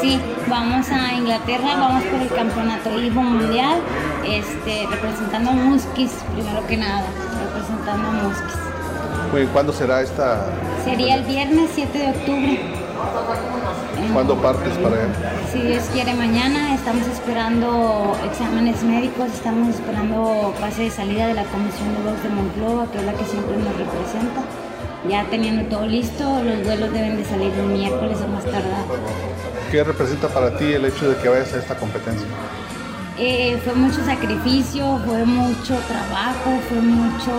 Sí, 0.00 0.20
vamos 0.50 0.90
a 0.90 1.14
Inglaterra, 1.14 1.76
vamos 1.78 2.02
por 2.02 2.20
el 2.20 2.28
campeonato 2.28 3.00
Ivo 3.00 3.22
Mundial, 3.22 3.78
este, 4.26 4.84
representando 4.90 5.50
a 5.50 5.54
Musquis, 5.54 6.10
primero 6.34 6.66
que 6.66 6.76
nada, 6.76 7.06
representando 7.40 8.08
a 8.08 8.12
Musquis. 9.32 9.48
¿Cuándo 9.52 9.72
será 9.72 10.02
esta? 10.02 10.46
Sería 10.84 11.16
el 11.16 11.24
viernes 11.24 11.70
7 11.74 11.98
de 11.98 12.08
octubre. 12.08 12.60
¿Cuándo 14.12 14.36
partes 14.40 14.72
para 14.78 15.02
él? 15.02 15.08
Si 15.52 15.60
Dios 15.60 15.84
quiere, 15.92 16.14
mañana 16.14 16.74
estamos 16.74 17.06
esperando 17.06 18.16
exámenes 18.30 18.82
médicos, 18.82 19.26
estamos 19.32 19.74
esperando 19.74 20.52
pase 20.60 20.82
de 20.82 20.90
salida 20.90 21.26
de 21.26 21.34
la 21.34 21.44
Comisión 21.44 21.94
de 21.94 22.10
Box 22.10 22.22
de 22.22 22.28
Monclova, 22.28 22.90
que 22.90 22.98
es 22.98 23.04
la 23.04 23.12
que 23.12 23.24
siempre 23.24 23.56
nos 23.56 23.76
representa. 23.76 24.42
Ya 25.08 25.24
teniendo 25.30 25.64
todo 25.68 25.86
listo, 25.86 26.42
los 26.42 26.64
vuelos 26.64 26.92
deben 26.92 27.16
de 27.16 27.24
salir 27.24 27.52
el 27.52 27.66
miércoles 27.66 28.18
o 28.24 28.28
más 28.28 28.44
tardar. 28.44 28.84
¿Qué 29.70 29.84
representa 29.84 30.28
para 30.28 30.56
ti 30.56 30.72
el 30.72 30.84
hecho 30.84 31.10
de 31.10 31.16
que 31.16 31.28
vayas 31.28 31.52
a 31.52 31.58
esta 31.58 31.76
competencia? 31.76 32.26
Eh, 33.18 33.60
fue 33.64 33.74
mucho 33.74 34.04
sacrificio, 34.04 34.98
fue 35.06 35.24
mucho 35.24 35.74
trabajo, 35.88 36.58
fue 36.68 36.80
mucho 36.80 37.32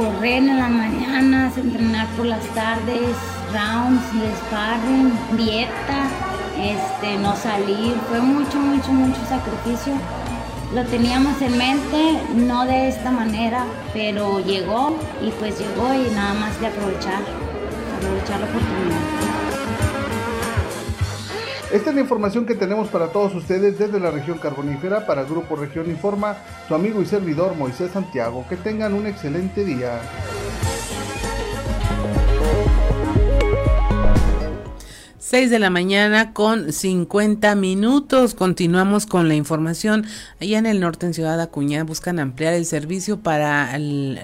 correr 0.00 0.38
en 0.38 0.58
las 0.58 0.70
mañanas, 0.70 1.58
entrenar 1.58 2.06
por 2.16 2.24
las 2.24 2.42
tardes, 2.54 3.14
rounds 3.52 4.02
de 4.14 4.30
sparring, 4.40 5.12
dieta, 5.36 6.08
este, 6.56 7.18
no 7.18 7.36
salir, 7.36 7.94
fue 8.08 8.20
mucho, 8.20 8.58
mucho, 8.58 8.92
mucho 8.92 9.20
sacrificio. 9.28 9.92
Lo 10.74 10.84
teníamos 10.84 11.42
en 11.42 11.58
mente, 11.58 12.18
no 12.34 12.64
de 12.64 12.88
esta 12.88 13.10
manera, 13.10 13.64
pero 13.92 14.40
llegó 14.40 14.96
y 15.20 15.30
pues 15.32 15.58
llegó 15.58 15.92
y 15.92 16.10
nada 16.14 16.32
más 16.32 16.58
de 16.60 16.68
aprovechar, 16.68 17.20
aprovechar 17.98 18.40
la 18.40 18.46
oportunidad. 18.46 19.19
Esta 21.72 21.90
es 21.90 21.94
la 21.94 22.00
información 22.00 22.46
que 22.46 22.56
tenemos 22.56 22.88
para 22.88 23.12
todos 23.12 23.32
ustedes 23.32 23.78
desde 23.78 24.00
la 24.00 24.10
región 24.10 24.38
carbonífera 24.38 25.06
para 25.06 25.22
Grupo 25.22 25.54
Región 25.54 25.88
Informa, 25.88 26.36
su 26.66 26.74
amigo 26.74 27.00
y 27.00 27.06
servidor 27.06 27.54
Moisés 27.54 27.92
Santiago. 27.92 28.44
Que 28.48 28.56
tengan 28.56 28.92
un 28.92 29.06
excelente 29.06 29.64
día. 29.64 30.00
6 35.30 35.48
de 35.48 35.60
la 35.60 35.70
mañana 35.70 36.32
con 36.32 36.72
50 36.72 37.54
minutos. 37.54 38.34
Continuamos 38.34 39.06
con 39.06 39.28
la 39.28 39.36
información. 39.36 40.04
Allá 40.40 40.58
en 40.58 40.66
el 40.66 40.80
norte, 40.80 41.06
en 41.06 41.14
Ciudad 41.14 41.40
Acuña, 41.40 41.84
buscan 41.84 42.18
ampliar 42.18 42.52
el 42.52 42.66
servicio 42.66 43.20
para 43.20 43.70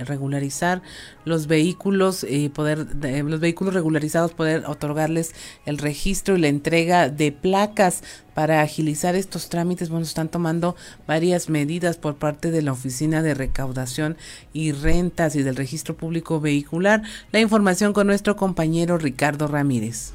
regularizar 0.04 0.82
los 1.26 1.48
vehículos 1.48 2.24
y 2.26 2.48
poder, 2.48 2.86
los 3.24 3.40
vehículos 3.40 3.74
regularizados, 3.74 4.32
poder 4.32 4.64
otorgarles 4.66 5.34
el 5.66 5.76
registro 5.76 6.36
y 6.36 6.40
la 6.40 6.48
entrega 6.48 7.10
de 7.10 7.32
placas 7.32 8.02
para 8.32 8.62
agilizar 8.62 9.16
estos 9.16 9.48
trámites. 9.48 9.90
Bueno, 9.90 10.04
están 10.04 10.28
tomando 10.28 10.76
varias 11.06 11.50
medidas 11.50 11.96
por 11.96 12.14
parte 12.14 12.50
de 12.50 12.62
la 12.62 12.72
Oficina 12.72 13.22
de 13.22 13.34
Recaudación 13.34 14.16
y 14.52 14.70
Rentas 14.72 15.34
y 15.34 15.42
del 15.42 15.56
Registro 15.56 15.96
Público 15.96 16.40
Vehicular. 16.40 17.02
La 17.32 17.40
información 17.40 17.92
con 17.92 18.06
nuestro 18.06 18.36
compañero 18.36 18.96
Ricardo 18.96 19.48
Ramírez. 19.48 20.12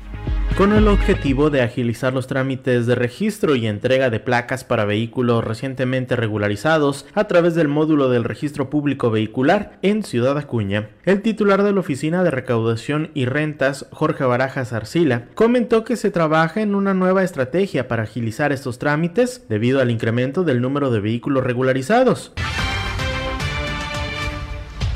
Con 0.57 0.73
el 0.73 0.87
objetivo 0.89 1.49
de 1.49 1.61
agilizar 1.61 2.13
los 2.13 2.27
trámites 2.27 2.85
de 2.85 2.93
registro 2.93 3.55
y 3.55 3.65
entrega 3.65 4.09
de 4.09 4.19
placas 4.19 4.63
para 4.63 4.85
vehículos 4.85 5.43
recientemente 5.43 6.15
regularizados 6.15 7.07
a 7.15 7.23
través 7.23 7.55
del 7.55 7.67
módulo 7.69 8.09
del 8.09 8.25
registro 8.25 8.69
público 8.69 9.09
vehicular 9.09 9.79
en 9.81 10.03
Ciudad 10.03 10.37
Acuña, 10.37 10.89
el 11.03 11.21
titular 11.21 11.63
de 11.63 11.71
la 11.71 11.79
Oficina 11.79 12.23
de 12.23 12.29
Recaudación 12.29 13.09
y 13.15 13.25
Rentas, 13.25 13.87
Jorge 13.91 14.23
Barajas 14.23 14.71
Arcila, 14.71 15.25
comentó 15.33 15.83
que 15.83 15.95
se 15.95 16.11
trabaja 16.11 16.61
en 16.61 16.75
una 16.75 16.93
nueva 16.93 17.23
estrategia 17.23 17.87
para 17.87 18.03
agilizar 18.03 18.51
estos 18.51 18.77
trámites 18.77 19.43
debido 19.49 19.81
al 19.81 19.89
incremento 19.89 20.43
del 20.43 20.61
número 20.61 20.91
de 20.91 20.99
vehículos 20.99 21.43
regularizados. 21.43 22.33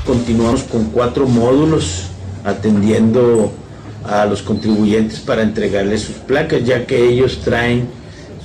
Continuamos 0.06 0.62
con 0.62 0.84
cuatro 0.90 1.26
módulos 1.26 2.10
atendiendo 2.44 3.52
a 4.04 4.24
los 4.26 4.42
contribuyentes 4.42 5.18
para 5.18 5.42
entregarles 5.42 6.02
sus 6.02 6.16
placas, 6.16 6.64
ya 6.64 6.86
que 6.86 7.08
ellos 7.08 7.40
traen 7.44 7.88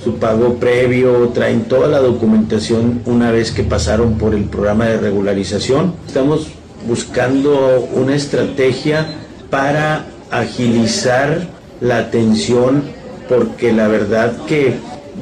su 0.02 0.16
pago 0.16 0.56
previo, 0.56 1.28
traen 1.28 1.66
toda 1.66 1.86
la 1.86 2.00
documentación 2.00 3.02
una 3.06 3.30
vez 3.30 3.52
que 3.52 3.62
pasaron 3.62 4.18
por 4.18 4.34
el 4.34 4.46
programa 4.46 4.86
de 4.86 4.98
regularización. 4.98 5.94
Estamos 6.04 6.50
buscando 6.86 7.88
una 7.92 8.14
estrategia 8.14 9.06
para 9.50 10.06
agilizar 10.30 11.46
la 11.80 11.98
atención 11.98 12.84
porque 13.28 13.72
la 13.72 13.88
verdad 13.88 14.36
que 14.46 14.74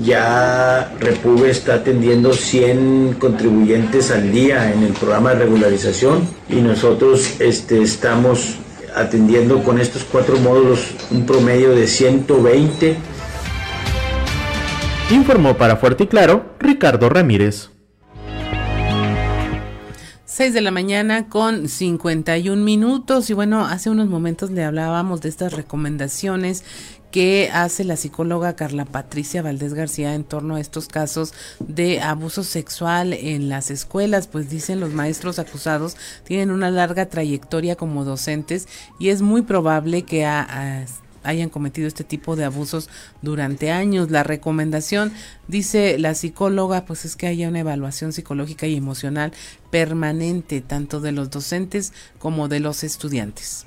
ya 0.02 0.92
Repube 1.00 1.50
está 1.50 1.74
atendiendo 1.74 2.32
100 2.32 3.16
contribuyentes 3.18 4.10
al 4.10 4.32
día 4.32 4.72
en 4.72 4.82
el 4.82 4.92
programa 4.92 5.30
de 5.30 5.44
regularización 5.44 6.22
y 6.48 6.56
nosotros 6.56 7.40
este, 7.40 7.82
estamos 7.82 8.56
atendiendo 8.94 9.62
con 9.62 9.80
estos 9.80 10.04
cuatro 10.04 10.38
módulos 10.38 10.94
un 11.10 11.26
promedio 11.26 11.74
de 11.74 11.86
120. 11.86 12.96
Informó 15.10 15.56
para 15.56 15.76
Fuerte 15.76 16.04
y 16.04 16.06
Claro 16.06 16.54
Ricardo 16.60 17.08
Ramírez. 17.08 17.70
6 20.40 20.54
de 20.54 20.62
la 20.62 20.70
mañana 20.70 21.28
con 21.28 21.68
51 21.68 22.64
minutos. 22.64 23.28
Y 23.28 23.34
bueno, 23.34 23.66
hace 23.66 23.90
unos 23.90 24.08
momentos 24.08 24.50
le 24.50 24.64
hablábamos 24.64 25.20
de 25.20 25.28
estas 25.28 25.52
recomendaciones 25.52 26.64
que 27.10 27.50
hace 27.52 27.84
la 27.84 27.98
psicóloga 27.98 28.56
Carla 28.56 28.86
Patricia 28.86 29.42
Valdés 29.42 29.74
García 29.74 30.14
en 30.14 30.24
torno 30.24 30.54
a 30.54 30.60
estos 30.60 30.88
casos 30.88 31.34
de 31.58 32.00
abuso 32.00 32.42
sexual 32.42 33.12
en 33.12 33.50
las 33.50 33.70
escuelas, 33.70 34.28
pues 34.28 34.48
dicen 34.48 34.80
los 34.80 34.94
maestros 34.94 35.38
acusados 35.38 35.98
tienen 36.24 36.50
una 36.50 36.70
larga 36.70 37.04
trayectoria 37.04 37.76
como 37.76 38.06
docentes 38.06 38.66
y 38.98 39.10
es 39.10 39.20
muy 39.20 39.42
probable 39.42 40.04
que 40.04 40.24
hayan 41.22 41.48
cometido 41.48 41.88
este 41.88 42.04
tipo 42.04 42.36
de 42.36 42.44
abusos 42.44 42.88
durante 43.22 43.70
años. 43.70 44.10
La 44.10 44.22
recomendación, 44.22 45.12
dice 45.48 45.98
la 45.98 46.14
psicóloga, 46.14 46.84
pues 46.84 47.04
es 47.04 47.16
que 47.16 47.26
haya 47.26 47.48
una 47.48 47.60
evaluación 47.60 48.12
psicológica 48.12 48.66
y 48.66 48.76
emocional 48.76 49.32
permanente, 49.70 50.60
tanto 50.60 51.00
de 51.00 51.12
los 51.12 51.30
docentes 51.30 51.92
como 52.18 52.48
de 52.48 52.60
los 52.60 52.84
estudiantes 52.84 53.66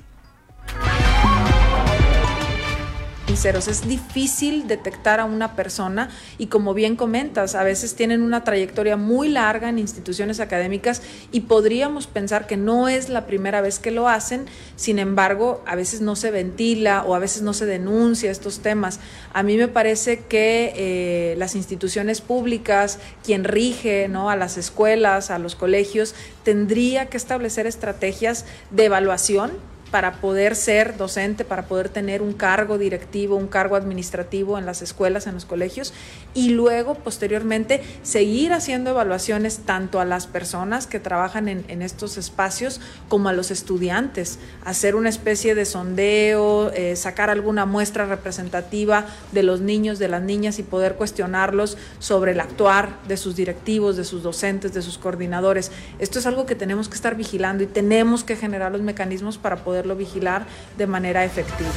es 3.34 3.88
difícil 3.88 4.68
detectar 4.68 5.18
a 5.18 5.24
una 5.24 5.56
persona 5.56 6.08
y 6.38 6.46
como 6.46 6.72
bien 6.72 6.94
comentas, 6.94 7.56
a 7.56 7.64
veces 7.64 7.96
tienen 7.96 8.22
una 8.22 8.44
trayectoria 8.44 8.96
muy 8.96 9.28
larga 9.28 9.68
en 9.68 9.80
instituciones 9.80 10.38
académicas 10.38 11.02
y 11.32 11.40
podríamos 11.40 12.06
pensar 12.06 12.46
que 12.46 12.56
no 12.56 12.88
es 12.88 13.08
la 13.08 13.26
primera 13.26 13.60
vez 13.60 13.80
que 13.80 13.90
lo 13.90 14.08
hacen, 14.08 14.46
sin 14.76 15.00
embargo, 15.00 15.64
a 15.66 15.74
veces 15.74 16.00
no 16.00 16.14
se 16.14 16.30
ventila 16.30 17.02
o 17.02 17.16
a 17.16 17.18
veces 17.18 17.42
no 17.42 17.54
se 17.54 17.66
denuncia 17.66 18.30
estos 18.30 18.60
temas. 18.60 19.00
A 19.32 19.42
mí 19.42 19.56
me 19.56 19.66
parece 19.66 20.20
que 20.20 20.72
eh, 20.76 21.34
las 21.36 21.56
instituciones 21.56 22.20
públicas, 22.20 23.00
quien 23.24 23.42
rige 23.42 24.06
¿no? 24.08 24.30
a 24.30 24.36
las 24.36 24.56
escuelas, 24.56 25.32
a 25.32 25.40
los 25.40 25.56
colegios, 25.56 26.14
tendría 26.44 27.06
que 27.06 27.16
establecer 27.16 27.66
estrategias 27.66 28.44
de 28.70 28.84
evaluación 28.84 29.73
para 29.94 30.14
poder 30.14 30.56
ser 30.56 30.96
docente, 30.96 31.44
para 31.44 31.66
poder 31.66 31.88
tener 31.88 32.20
un 32.20 32.32
cargo 32.32 32.78
directivo, 32.78 33.36
un 33.36 33.46
cargo 33.46 33.76
administrativo 33.76 34.58
en 34.58 34.66
las 34.66 34.82
escuelas, 34.82 35.28
en 35.28 35.34
los 35.34 35.44
colegios, 35.44 35.94
y 36.34 36.48
luego, 36.48 36.96
posteriormente, 36.96 37.80
seguir 38.02 38.52
haciendo 38.52 38.90
evaluaciones 38.90 39.60
tanto 39.64 40.00
a 40.00 40.04
las 40.04 40.26
personas 40.26 40.88
que 40.88 40.98
trabajan 40.98 41.46
en, 41.46 41.80
estos 41.80 42.18
espacios 42.18 42.80
como 43.08 43.28
a 43.28 43.32
los 43.32 43.52
estudiantes, 43.52 44.40
hacer 44.64 44.96
una 44.96 45.10
especie 45.10 45.54
de 45.54 45.64
sondeo, 45.64 46.72
eh, 46.72 46.96
sacar 46.96 47.30
alguna 47.30 47.64
muestra 47.64 48.04
representativa 48.04 49.06
de 49.30 49.44
los 49.44 49.60
niños, 49.60 50.00
de 50.00 50.08
las 50.08 50.22
niñas 50.22 50.58
y 50.58 50.64
poder 50.64 50.96
cuestionarlos 50.96 51.78
sobre 52.00 52.32
el 52.32 52.40
actuar 52.40 52.98
de 53.06 53.16
sus 53.16 53.36
directivos, 53.36 53.96
de 53.96 54.02
sus 54.02 54.24
docentes, 54.24 54.74
de 54.74 54.82
sus 54.82 54.98
coordinadores. 54.98 55.70
Esto 56.00 56.18
es 56.18 56.26
algo 56.26 56.46
que 56.46 56.56
tenemos 56.56 56.88
que 56.88 56.96
estar 56.96 57.14
vigilando 57.14 57.62
y 57.62 57.68
tenemos 57.68 58.24
que 58.24 58.34
generar 58.34 58.72
los 58.72 58.82
mecanismos 58.82 59.38
para 59.38 59.62
poderlo 59.84 59.96
vigilar 59.96 60.46
de 60.78 60.86
manera 60.86 61.24
efectiva. 61.24 61.70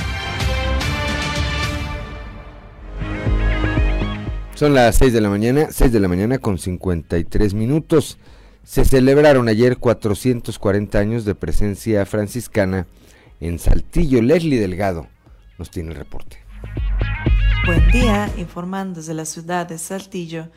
Son 4.55 4.74
las 4.74 4.95
6 4.95 5.14
de 5.14 5.22
la 5.22 5.30
mañana, 5.30 5.68
6 5.70 5.91
de 5.91 5.99
la 5.99 6.08
mañana 6.08 6.39
con 6.39 6.58
53 6.58 7.53
minutos. 7.53 8.18
Se 8.64 8.86
celebraron 8.86 9.47
ayer 9.49 9.78
440 9.78 10.97
años 10.97 11.26
de 11.26 11.36
presencia 11.36 12.05
franciscana 12.05 12.88
en 13.39 13.60
Saltillo. 13.60 14.22
Leslie 14.22 14.60
Delgado 14.60 15.08
nos 15.60 15.70
tiene 15.70 15.91
el 15.91 15.95
reporte. 15.95 16.38
Buen 17.66 17.91
día, 17.91 18.32
informando 18.38 18.99
desde 18.99 19.14
la 19.14 19.26
ciudad 19.26 19.68
de 19.68 19.78
Saltillo. 19.78 20.47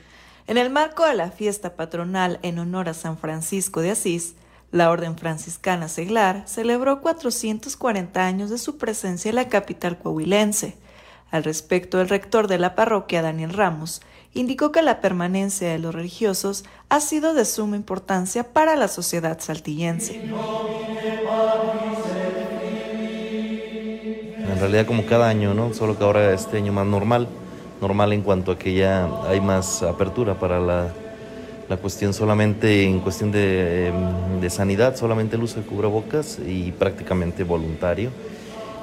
En 0.46 0.56
el 0.56 0.70
marco 0.70 1.04
de 1.04 1.14
la 1.14 1.30
fiesta 1.30 1.76
patronal 1.76 2.38
en 2.42 2.58
honor 2.58 2.88
a 2.88 2.94
San 2.94 3.18
Francisco 3.18 3.80
de 3.82 3.90
Asís, 3.90 4.34
la 4.72 4.90
Orden 4.90 5.16
Franciscana 5.16 5.88
Seglar 5.88 6.44
celebró 6.46 7.00
440 7.00 8.24
años 8.24 8.50
de 8.50 8.58
su 8.58 8.78
presencia 8.78 9.28
en 9.28 9.34
la 9.34 9.48
capital 9.48 9.98
coahuilense. 9.98 10.76
Al 11.30 11.44
respecto, 11.44 12.00
el 12.00 12.08
rector 12.08 12.46
de 12.46 12.58
la 12.58 12.74
parroquia, 12.74 13.22
Daniel 13.22 13.52
Ramos, 13.52 14.00
indicó 14.32 14.70
que 14.70 14.82
la 14.82 15.00
permanencia 15.00 15.68
de 15.68 15.78
los 15.78 15.94
religiosos 15.94 16.64
ha 16.88 17.00
sido 17.00 17.34
de 17.34 17.44
suma 17.44 17.76
importancia 17.76 18.52
para 18.52 18.76
la 18.76 18.88
sociedad 18.88 19.40
saltillense. 19.40 20.22
En 24.38 24.58
realidad 24.58 24.86
como 24.86 25.06
cada 25.06 25.28
año, 25.28 25.54
¿no? 25.54 25.74
Solo 25.74 25.98
que 25.98 26.04
ahora 26.04 26.32
este 26.32 26.58
año 26.58 26.72
más 26.72 26.86
normal, 26.86 27.28
normal 27.80 28.12
en 28.12 28.22
cuanto 28.22 28.52
a 28.52 28.58
que 28.58 28.74
ya 28.74 29.08
hay 29.26 29.40
más 29.40 29.82
apertura 29.82 30.38
para 30.38 30.60
la, 30.60 30.92
la 31.70 31.76
cuestión 31.76 32.12
solamente 32.12 32.82
en 32.82 32.98
cuestión 32.98 33.30
de, 33.30 33.86
em, 33.86 34.40
de, 34.40 34.50
sanidad, 34.50 34.96
solamente 34.96 35.36
el 35.36 35.42
uso 35.44 35.60
de 35.60 35.66
cubrebocas 35.66 36.40
y 36.44 36.72
prácticamente 36.72 37.44
voluntario. 37.44 38.10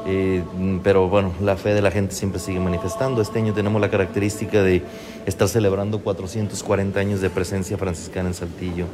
Eh, 0.05 0.41
pero 0.83 1.09
bueno, 1.09 1.33
la 1.41 1.57
fe 1.57 1.73
de 1.73 1.81
la 1.81 1.91
gente 1.91 2.15
siempre 2.15 2.39
sigue 2.39 2.61
manifestando. 2.61 3.21
Este 3.21 3.39
año 3.39 3.53
tenemos 3.53 3.81
la 3.81 3.89
característica 3.89 4.63
de 4.63 4.81
estar 5.25 5.49
celebrando 5.49 5.99
440 5.99 6.97
años 6.97 7.19
de 7.19 7.29
presencia 7.29 7.77
franciscana 7.77 8.29
en 8.29 8.33
Saltillo. 8.33 8.85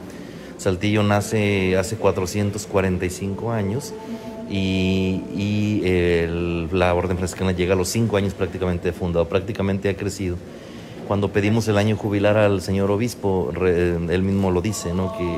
Saltillo 0.57 1.03
nace 1.03 1.77
hace 1.77 1.95
445 1.95 3.51
años 3.51 3.93
y, 4.49 5.81
la 6.71 6.95
Orden 6.95 7.17
Franciscana 7.17 7.51
llega 7.51 7.75
a 7.75 7.77
los 7.77 7.89
cinco 7.89 8.17
años 8.17 8.33
prácticamente 8.33 8.87
de 8.87 8.93
fundado, 8.93 9.29
prácticamente 9.29 9.89
ha 9.89 9.95
crecido. 9.95 10.37
Cuando 11.07 11.29
pedimos 11.29 11.67
el 11.67 11.77
año 11.77 11.95
jubilar 11.95 12.37
al 12.37 12.61
señor 12.61 12.91
obispo, 12.91 13.51
él 13.61 14.23
mismo 14.23 14.51
lo 14.51 14.61
dice, 14.61 14.93
¿no? 14.93 15.15
que 15.17 15.37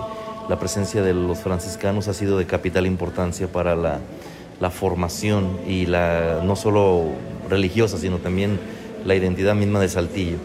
la 0.49 0.59
presencia 0.59 1.01
de 1.01 1.13
los 1.13 1.39
franciscanos 1.39 2.07
ha 2.07 2.13
sido 2.13 2.37
de 2.37 2.45
capital 2.45 2.85
importancia 2.85 3.47
para 3.47 3.75
la, 3.75 3.99
la 4.59 4.69
formación 4.69 5.57
y 5.67 5.85
la 5.85 6.41
no 6.43 6.55
solo 6.55 7.05
religiosa, 7.49 7.97
sino 7.97 8.17
también 8.17 8.59
la 9.05 9.15
identidad 9.15 9.55
misma 9.55 9.79
de 9.79 9.89
Saltillo. 9.89 10.37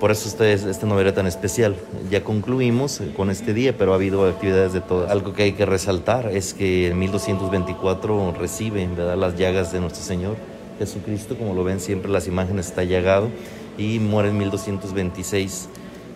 Por 0.00 0.10
eso 0.10 0.28
este, 0.28 0.52
este 0.52 0.84
novela 0.84 1.14
tan 1.14 1.26
especial. 1.26 1.74
Ya 2.10 2.22
concluimos 2.22 3.00
con 3.16 3.30
este 3.30 3.54
día, 3.54 3.76
pero 3.78 3.92
ha 3.92 3.94
habido 3.94 4.28
actividades 4.28 4.74
de 4.74 4.82
todo. 4.82 5.08
Algo 5.08 5.32
que 5.32 5.44
hay 5.44 5.52
que 5.52 5.64
resaltar 5.64 6.30
es 6.30 6.52
que 6.52 6.88
en 6.88 6.98
1224 6.98 8.34
recibe 8.38 8.86
¿verdad? 8.88 9.16
las 9.16 9.38
llagas 9.38 9.72
de 9.72 9.80
nuestro 9.80 10.02
Señor 10.02 10.36
Jesucristo, 10.78 11.36
como 11.38 11.54
lo 11.54 11.64
ven 11.64 11.80
siempre 11.80 12.10
las 12.10 12.26
imágenes 12.26 12.66
está 12.66 12.84
llagado, 12.84 13.30
y 13.78 13.98
muere 13.98 14.30
en 14.30 14.38
1226 14.38 15.68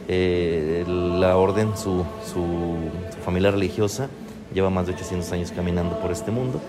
eh, 0.08 0.84
la 0.86 1.36
orden, 1.36 1.76
su, 1.76 2.04
familia 3.24 3.50
religiosa, 3.50 4.08
lleva 4.52 4.70
más 4.70 4.86
de 4.86 4.94
800 4.94 5.30
años 5.32 5.52
caminando 5.52 5.98
por 6.00 6.10
este 6.10 6.30
mundo 6.30 6.60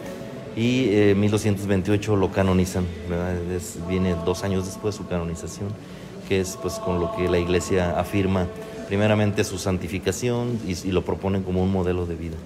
y 0.56 0.90
en 0.90 1.10
eh, 1.10 1.16
1228 1.16 2.16
lo 2.16 2.32
canonizan, 2.32 2.86
viene 3.88 4.16
dos 4.26 4.44
años 4.44 4.66
después 4.66 4.96
su 4.96 5.08
canonización 5.08 5.70
que 6.28 6.40
es 6.40 6.58
pues 6.62 6.76
con 6.76 7.00
lo 7.00 7.14
que 7.16 7.28
la 7.28 7.40
iglesia 7.40 8.00
afirma 8.00 8.48
primeramente 8.88 9.44
su 9.44 9.58
santificación 9.58 10.60
y 10.66 10.92
lo 10.92 11.04
proponen 11.04 11.44
como 11.44 11.62
un 11.62 11.72
modelo 11.72 12.06
de 12.06 12.16
vida. 12.16 12.38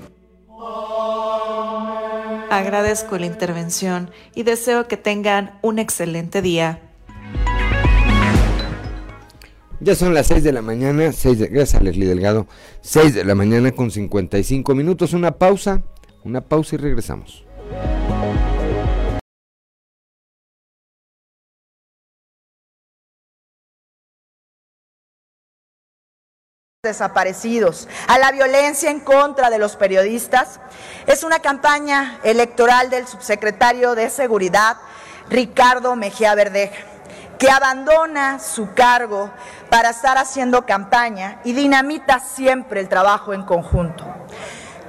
Agradezco 2.49 3.17
la 3.17 3.25
intervención 3.25 4.09
y 4.33 4.41
deseo 4.41 4.87
que 4.87 4.97
tengan 4.97 5.59
un 5.61 5.77
excelente 5.77 6.41
día. 6.41 6.79
Ya 9.81 9.93
son 9.93 10.13
las 10.13 10.27
6 10.27 10.43
de 10.43 10.53
la 10.53 10.61
mañana, 10.61 11.11
6 11.11 11.37
de, 11.37 11.47
gracias 11.47 11.81
a 11.81 11.83
Leslie 11.83 12.07
Delgado, 12.07 12.47
6 12.81 13.13
de 13.13 13.25
la 13.25 13.35
mañana 13.35 13.71
con 13.71 13.91
55 13.91 14.73
minutos, 14.73 15.11
una 15.11 15.37
pausa, 15.37 15.83
una 16.23 16.41
pausa 16.41 16.75
y 16.75 16.77
regresamos. 16.77 17.45
desaparecidos, 26.83 27.87
a 28.07 28.19
la 28.19 28.31
violencia 28.31 28.91
en 28.91 28.99
contra 28.99 29.49
de 29.49 29.57
los 29.57 29.75
periodistas, 29.75 30.59
es 31.07 31.23
una 31.23 31.39
campaña 31.39 32.19
electoral 32.23 32.91
del 32.91 33.07
subsecretario 33.07 33.95
de 33.95 34.11
Seguridad, 34.11 34.77
Ricardo 35.27 35.95
Mejía 35.95 36.35
Verdeja, 36.35 36.94
que 37.37 37.49
abandona 37.49 38.39
su 38.39 38.73
cargo 38.73 39.31
para 39.69 39.89
estar 39.89 40.17
haciendo 40.17 40.65
campaña 40.65 41.39
y 41.43 41.53
dinamita 41.53 42.19
siempre 42.19 42.79
el 42.79 42.89
trabajo 42.89 43.33
en 43.33 43.43
conjunto. 43.43 44.05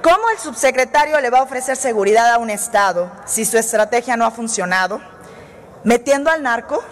¿Cómo 0.01 0.29
el 0.29 0.37
subsecretario 0.37 1.19
le 1.19 1.29
va 1.29 1.39
a 1.39 1.43
ofrecer 1.43 1.75
seguridad 1.75 2.31
a 2.31 2.37
un 2.37 2.49
Estado 2.49 3.11
si 3.25 3.45
su 3.45 3.57
estrategia 3.57 4.15
no 4.15 4.25
ha 4.25 4.31
funcionado? 4.31 5.01
¿Metiendo 5.83 6.29
al 6.29 6.43
narco? 6.43 6.83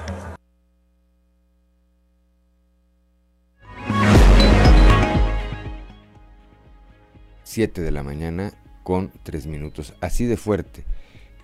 7 7.55 7.81
de 7.81 7.91
la 7.91 8.03
mañana 8.03 8.51
con 8.83 9.13
3 9.23 9.47
minutos. 9.47 9.93
Así 10.01 10.25
de 10.25 10.35
fuerte 10.35 10.83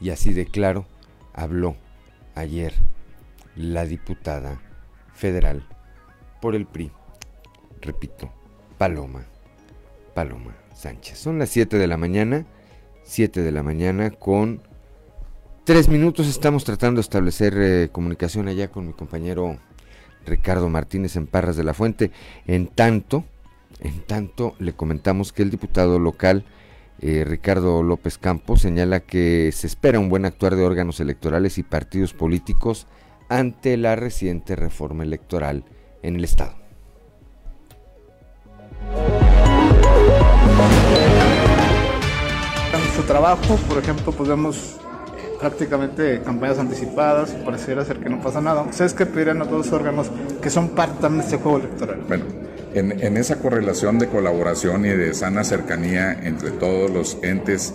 y 0.01 0.09
así 0.09 0.33
de 0.33 0.45
claro 0.45 0.85
habló 1.33 1.77
ayer 2.35 2.73
la 3.55 3.85
diputada 3.85 4.61
federal 5.13 5.67
por 6.41 6.55
el 6.55 6.65
PRI. 6.65 6.91
Repito, 7.81 8.31
Paloma, 8.77 9.25
Paloma 10.13 10.55
Sánchez. 10.73 11.17
Son 11.17 11.39
las 11.39 11.49
7 11.49 11.77
de 11.77 11.87
la 11.87 11.97
mañana, 11.97 12.45
7 13.03 13.41
de 13.41 13.51
la 13.51 13.63
mañana 13.63 14.11
con 14.11 14.61
3 15.65 15.89
minutos. 15.89 16.27
Estamos 16.27 16.63
tratando 16.63 16.99
de 16.99 17.03
establecer 17.03 17.53
eh, 17.57 17.89
comunicación 17.91 18.47
allá 18.47 18.69
con 18.69 18.87
mi 18.87 18.93
compañero 18.93 19.57
Ricardo 20.25 20.69
Martínez 20.69 21.15
en 21.15 21.27
Parras 21.27 21.55
de 21.55 21.63
la 21.63 21.73
Fuente. 21.73 22.11
En 22.45 22.67
tanto, 22.67 23.25
en 23.79 24.01
tanto, 24.01 24.55
le 24.59 24.73
comentamos 24.73 25.33
que 25.33 25.43
el 25.43 25.49
diputado 25.49 25.99
local 25.99 26.45
eh, 26.99 27.23
Ricardo 27.25 27.81
López 27.81 28.19
Campos 28.19 28.61
señala 28.61 28.99
que 28.99 29.51
se 29.51 29.65
espera 29.65 29.99
un 29.99 30.09
buen 30.09 30.25
actuar 30.25 30.55
de 30.55 30.63
órganos 30.63 30.99
electorales 30.99 31.57
y 31.57 31.63
partidos 31.63 32.13
políticos 32.13 32.85
ante 33.31 33.77
la 33.77 33.95
reciente 33.95 34.57
reforma 34.57 35.03
electoral 35.03 35.63
en 36.03 36.17
el 36.17 36.25
Estado. 36.25 36.53
En 42.73 42.93
su 42.93 43.03
trabajo, 43.03 43.55
por 43.69 43.77
ejemplo, 43.77 44.11
podemos 44.11 44.81
prácticamente 45.39 46.21
campañas 46.25 46.59
anticipadas, 46.59 47.31
pareciera 47.45 47.85
ser 47.85 47.99
que 47.99 48.09
no 48.09 48.21
pasa 48.21 48.41
nada. 48.41 48.63
¿Ustedes 48.63 48.93
qué 48.93 49.05
pedirían 49.05 49.41
a 49.41 49.45
todos 49.45 49.65
los 49.65 49.73
órganos 49.73 50.11
que 50.41 50.49
son 50.49 50.67
parte 50.69 51.07
de 51.07 51.19
este 51.19 51.37
juego 51.37 51.59
electoral? 51.59 52.01
Bueno, 52.09 52.25
en, 52.73 53.15
esa 53.15 53.39
correlación 53.39 53.97
de 53.97 54.07
colaboración 54.07 54.85
y 54.85 54.89
de 54.89 55.13
sana 55.13 55.45
cercanía 55.45 56.11
entre 56.11 56.51
todos 56.51 56.91
los 56.91 57.17
entes 57.23 57.73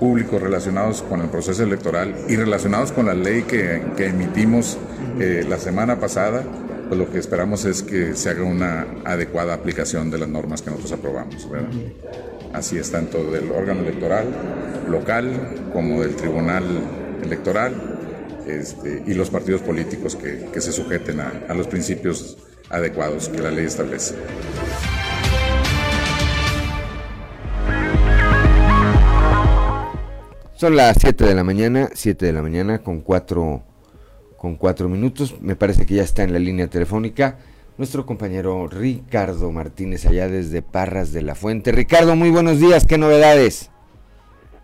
públicos 0.00 0.40
relacionados 0.42 1.02
con 1.02 1.20
el 1.20 1.28
proceso 1.28 1.62
electoral 1.62 2.14
y 2.26 2.34
relacionados 2.34 2.90
con 2.90 3.06
la 3.06 3.14
ley 3.14 3.42
que, 3.42 3.82
emitimos 3.98 4.78
eh, 5.20 5.44
la 5.46 5.58
semana 5.58 6.00
pasada, 6.00 6.42
pues 6.88 6.98
lo 6.98 7.10
que 7.10 7.18
esperamos 7.18 7.66
es 7.66 7.82
que 7.82 8.16
se 8.16 8.30
haga 8.30 8.42
una 8.42 8.86
adecuada 9.04 9.54
aplicación 9.54 10.10
de 10.10 10.18
las 10.18 10.28
normas 10.28 10.62
que 10.62 10.70
nosotros 10.70 10.92
aprobamos. 10.92 11.46
así 12.54 12.78
es 12.78 12.90
tanto 12.90 13.30
del 13.30 13.52
órgano 13.52 13.80
electoral 13.82 14.26
local 14.88 15.68
como 15.72 16.00
del 16.00 16.16
tribunal 16.16 16.64
electoral 17.22 17.74
este, 18.46 19.04
y 19.06 19.14
los 19.14 19.30
partidos 19.30 19.60
políticos 19.60 20.16
que, 20.16 20.60
se 20.60 20.72
sujeten 20.72 21.20
a 21.20 21.54
los 21.54 21.66
principios 21.68 22.38
adecuados 22.70 23.28
que 23.28 23.42
la 23.42 23.50
ley 23.50 23.66
establece. 23.66 24.14
Son 30.60 30.76
las 30.76 30.98
7 31.00 31.24
de 31.24 31.34
la 31.34 31.42
mañana, 31.42 31.88
7 31.94 32.26
de 32.26 32.34
la 32.34 32.42
mañana 32.42 32.80
con 32.80 33.00
4 33.00 33.62
con 34.36 34.56
cuatro 34.56 34.90
minutos. 34.90 35.40
Me 35.40 35.56
parece 35.56 35.86
que 35.86 35.94
ya 35.94 36.02
está 36.02 36.22
en 36.22 36.34
la 36.34 36.38
línea 36.38 36.66
telefónica 36.66 37.38
nuestro 37.78 38.04
compañero 38.04 38.68
Ricardo 38.68 39.50
Martínez 39.52 40.04
allá 40.04 40.28
desde 40.28 40.60
Parras 40.60 41.14
de 41.14 41.22
la 41.22 41.34
Fuente. 41.34 41.72
Ricardo, 41.72 42.14
muy 42.14 42.28
buenos 42.28 42.60
días, 42.60 42.86
¿qué 42.86 42.98
novedades? 42.98 43.70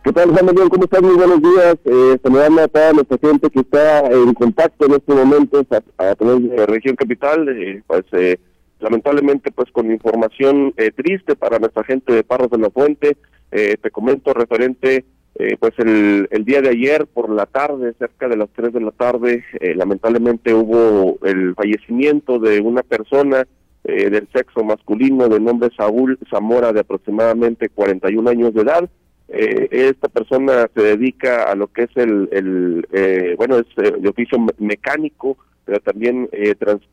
¿Qué 0.05 0.13
tal, 0.13 0.33
Juan 0.33 0.45
Manuel? 0.45 0.69
¿Cómo 0.69 0.85
estás? 0.85 1.01
Muy 1.01 1.15
buenos 1.15 1.41
días. 1.41 1.77
Eh, 1.87 2.19
saludando 2.23 2.61
a 2.61 2.69
toda 2.69 2.93
nuestra 2.93 3.17
gente 3.17 3.49
que 3.49 3.61
está 3.61 4.07
en 4.09 4.35
contacto 4.35 4.85
en 4.85 4.93
este 4.93 5.15
momento 5.15 5.65
a, 5.97 6.15
través 6.15 6.51
de 6.51 6.67
Región 6.67 6.95
Capital. 6.95 7.49
Eh, 7.49 7.83
pues 7.87 8.05
eh, 8.13 8.39
lamentablemente, 8.81 9.51
pues 9.51 9.71
con 9.73 9.91
información 9.91 10.75
eh, 10.77 10.91
triste 10.91 11.37
para 11.37 11.59
nuestra 11.59 11.85
gente 11.85 12.13
de 12.13 12.23
Parras 12.23 12.51
de 12.51 12.59
la 12.59 12.69
Fuente. 12.69 13.17
Eh, 13.51 13.77
te 13.81 13.91
comento 13.91 14.35
referente 14.35 15.05
eh, 15.39 15.57
pues 15.61 15.75
el, 15.79 16.29
el, 16.31 16.45
día 16.47 16.63
de 16.63 16.71
ayer 16.71 17.07
por 17.07 17.29
la 17.29 17.45
tarde, 17.45 17.93
cerca 17.99 18.27
de 18.27 18.39
las 18.39 18.49
3 18.57 18.73
de 18.73 18.81
la 18.81 18.91
tarde, 18.91 19.45
eh, 19.61 19.75
lamentablemente 19.75 20.55
hubo 20.55 21.19
el 21.27 21.55
fallecimiento 21.55 22.39
de 22.39 22.61
una 22.61 22.83
persona 22.83 23.47
eh, 23.85 24.09
del 24.09 24.27
sexo 24.35 24.65
masculino 24.65 25.29
de 25.29 25.39
nombre 25.39 25.69
Saúl 25.77 26.19
Zamora 26.31 26.73
de 26.73 26.81
aproximadamente 26.81 27.69
41 27.69 28.31
años 28.31 28.55
de 28.55 28.63
edad. 28.63 28.89
esta 29.29 30.09
persona 30.09 30.71
se 30.75 30.83
dedica 30.83 31.51
a 31.51 31.55
lo 31.55 31.67
que 31.67 31.83
es 31.83 31.97
el, 31.97 32.29
el 32.33 33.37
bueno, 33.37 33.59
es 33.59 33.67
de 33.77 34.09
oficio 34.09 34.39
mecánico, 34.59 35.37
pero 35.67 35.81
también 35.81 36.31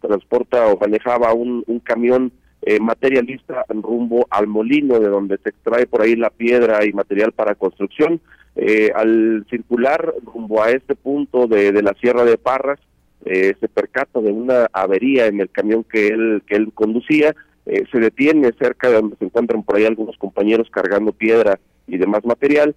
transporta 0.01 0.67
o 0.67 0.77
manejaba 0.77 1.31
un, 1.33 1.63
un 1.67 1.79
camión 1.79 2.31
eh, 2.65 2.79
materialista 2.79 3.65
rumbo 3.67 4.25
al 4.29 4.47
molino 4.47 4.97
de 4.97 5.09
donde 5.09 5.37
se 5.39 5.49
extrae 5.49 5.85
por 5.85 6.01
ahí 6.01 6.15
la 6.15 6.29
piedra 6.29 6.85
y 6.85 6.93
material 6.93 7.33
para 7.33 7.55
construcción. 7.55 8.21
Eh, 8.55 8.89
al 8.95 9.45
circular 9.49 10.13
rumbo 10.23 10.63
a 10.63 10.71
este 10.71 10.95
punto 10.95 11.47
de, 11.47 11.73
la 11.81 11.93
Sierra 11.99 12.23
de 12.23 12.37
Parras, 12.37 12.79
eh, 13.25 13.55
se 13.59 13.67
percata 13.67 14.21
de 14.21 14.31
una 14.31 14.67
avería 14.71 15.25
en 15.25 15.41
el 15.41 15.49
camión 15.49 15.83
que 15.83 16.07
él, 16.07 16.41
que 16.47 16.55
él 16.55 16.71
conducía, 16.73 17.35
se 17.65 17.97
detiene 17.97 18.51
cerca 18.59 18.89
de 18.89 18.95
donde 18.95 19.15
se 19.15 19.23
encuentran 19.23 19.63
por 19.63 19.77
ahí 19.77 19.85
algunos 19.85 20.17
compañeros 20.17 20.69
cargando 20.69 21.13
piedra 21.13 21.59
y 21.87 21.97
demás 21.97 22.25
material. 22.25 22.75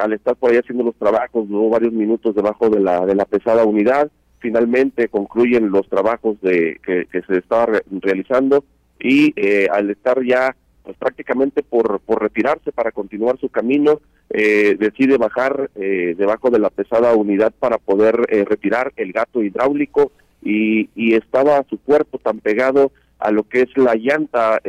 al 0.00 0.12
estar 0.14 0.36
por 0.36 0.50
ahí 0.50 0.56
haciendo 0.56 0.84
los 0.84 0.96
trabajos, 0.96 1.48
duró 1.48 1.68
varios 1.68 1.92
minutos 1.92 2.34
debajo 2.34 2.70
de 2.70 2.80
la, 2.80 3.04
de 3.04 3.14
la 3.14 3.26
pesada 3.26 3.66
unidad. 3.66 4.10
Finalmente 4.38 5.08
concluyen 5.08 5.70
los 5.70 5.86
trabajos 5.88 6.40
de, 6.40 6.80
que, 6.82 7.06
que 7.12 7.20
se 7.22 7.38
estaba 7.38 7.80
realizando 7.90 8.64
y 9.02 9.32
eh, 9.36 9.68
al 9.70 9.90
estar 9.90 10.22
ya 10.24 10.54
pues, 10.84 10.96
prácticamente 10.96 11.62
por, 11.62 12.00
por 12.00 12.22
retirarse 12.22 12.70
para 12.72 12.92
continuar 12.92 13.38
su 13.38 13.48
camino, 13.48 14.00
eh, 14.30 14.76
decide 14.78 15.18
bajar 15.18 15.70
eh, 15.74 16.14
debajo 16.16 16.50
de 16.50 16.60
la 16.60 16.70
pesada 16.70 17.14
unidad 17.14 17.52
para 17.58 17.78
poder 17.78 18.16
retirar 18.48 18.92
el 18.96 19.12
gato 19.12 19.42
hidráulico 19.42 20.12
y, 20.40 20.88
y 20.94 21.14
estaba 21.14 21.64
su 21.68 21.78
cuerpo 21.78 22.18
tan 22.18 22.38
pegado 22.38 22.92
a 23.18 23.30
lo 23.30 23.42
que 23.42 23.62
es 23.62 23.76
la 23.76 23.94
llanta 23.94 24.60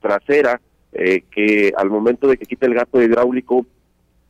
trasera 0.00 0.60
que 0.92 1.72
al 1.76 1.88
momento 1.88 2.28
de 2.28 2.36
que 2.36 2.44
quita 2.44 2.66
el 2.66 2.74
gato 2.74 3.02
hidráulico 3.02 3.66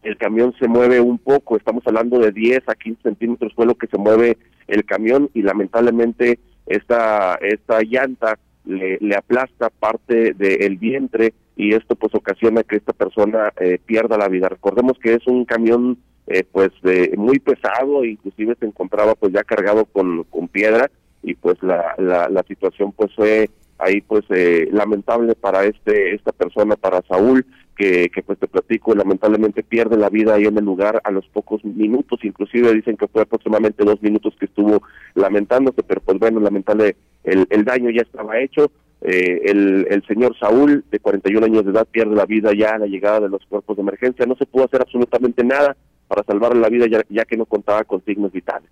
el 0.03 0.17
camión 0.17 0.55
se 0.59 0.69
mueve 0.69 1.01
un 1.01 1.19
poco, 1.19 1.57
estamos 1.57 1.83
hablando 1.87 2.19
de 2.19 2.33
10 2.33 2.69
a 2.69 2.75
15 2.75 3.03
centímetros 3.03 3.53
fue 3.55 3.67
lo 3.67 3.75
que 3.75 3.89
se 3.89 3.99
mueve 3.99 4.39
el 4.69 4.85
camión 4.85 5.29
y 5.35 5.43
lamentablemente 5.43 6.39
esta, 6.67 7.35
esta 7.43 7.81
llanta 7.83 8.39
le, 8.65 8.99
aplasta 9.17 9.71
parte 9.71 10.35
del 10.35 10.77
vientre 10.77 11.35
y 11.57 11.75
esto 11.75 11.97
pues 11.97 12.15
ocasiona 12.15 12.63
que 12.63 12.77
esta 12.77 12.93
persona 12.93 13.53
eh, 13.61 13.79
pierda 13.85 14.17
la 14.17 14.29
vida. 14.29 14.49
Recordemos 14.49 14.99
que 14.99 15.15
es 15.15 15.27
un 15.27 15.45
camión 15.45 15.99
eh, 16.27 16.45
pues 16.51 16.71
de, 16.83 17.15
muy 17.17 17.39
pesado, 17.39 18.05
inclusive 18.05 18.57
se 18.59 18.67
encontraba 18.67 19.15
pues 19.15 19.33
ya 19.33 19.43
cargado 19.43 19.85
con, 19.87 20.25
con 20.25 20.49
piedra 20.49 20.91
y 21.23 21.35
pues 21.35 21.63
la, 21.63 21.95
la, 21.99 22.29
la 22.29 22.43
situación 22.45 22.93
pues 22.93 23.13
fue 23.15 23.49
ahí 23.83 24.01
pues 24.01 24.25
eh, 24.31 24.69
lamentable 24.71 25.35
para 25.35 25.65
este 25.65 26.15
esta 26.15 26.33
persona, 26.33 26.77
para 26.77 27.03
Saúl, 27.03 27.45
que, 27.77 28.11
que 28.11 28.23
pues 28.23 28.39
te 28.39 28.47
platico, 28.47 28.95
lamentablemente 28.95 29.63
pierde 29.63 29.97
la 29.97 30.09
vida 30.09 30.35
ahí 30.35 30.45
en 30.45 30.57
el 30.57 30.65
lugar 30.65 31.01
a 31.05 31.11
los 31.11 31.27
pocos 31.29 31.65
minutos, 31.65 32.21
inclusive 32.23 32.73
dicen 32.73 32.97
que 32.97 33.09
fue 33.09 33.23
aproximadamente 33.23 33.85
dos 33.85 34.01
minutos 34.03 34.35
que 34.39 34.47
estuvo 34.47 34.83
lamentándose, 35.15 35.83
pero 35.83 36.01
pues 36.01 36.19
bueno, 36.19 36.41
lamentable, 36.41 36.97
el, 37.25 37.47
el 37.51 37.65
daño 37.65 37.91
ya 37.91 38.03
estaba 38.03 38.39
hecho, 38.39 38.71
eh, 39.01 39.43
el, 39.47 39.87
el 39.91 40.07
señor 40.07 40.37
Saúl, 40.39 40.85
de 40.91 41.01
41 41.01 41.47
años 41.47 41.65
de 41.65 41.73
edad, 41.73 41.87
pierde 41.91 42.15
la 42.15 42.27
vida 42.27 42.51
ya 42.57 42.75
a 42.75 42.79
la 42.79 42.87
llegada 42.87 43.21
de 43.21 43.29
los 43.29 43.45
cuerpos 43.47 43.77
de 43.77 43.83
emergencia, 43.83 44.27
no 44.27 44.37
se 44.37 44.47
pudo 44.47 44.65
hacer 44.65 44.81
absolutamente 44.81 45.45
nada 45.45 45.77
para 46.07 46.23
salvarle 46.25 46.61
la 46.61 46.69
vida 46.69 46.87
ya, 46.91 47.03
ya 47.09 47.25
que 47.25 47.37
no 47.37 47.47
contaba 47.47 47.85
con 47.85 48.05
signos 48.05 48.33
vitales. 48.33 48.71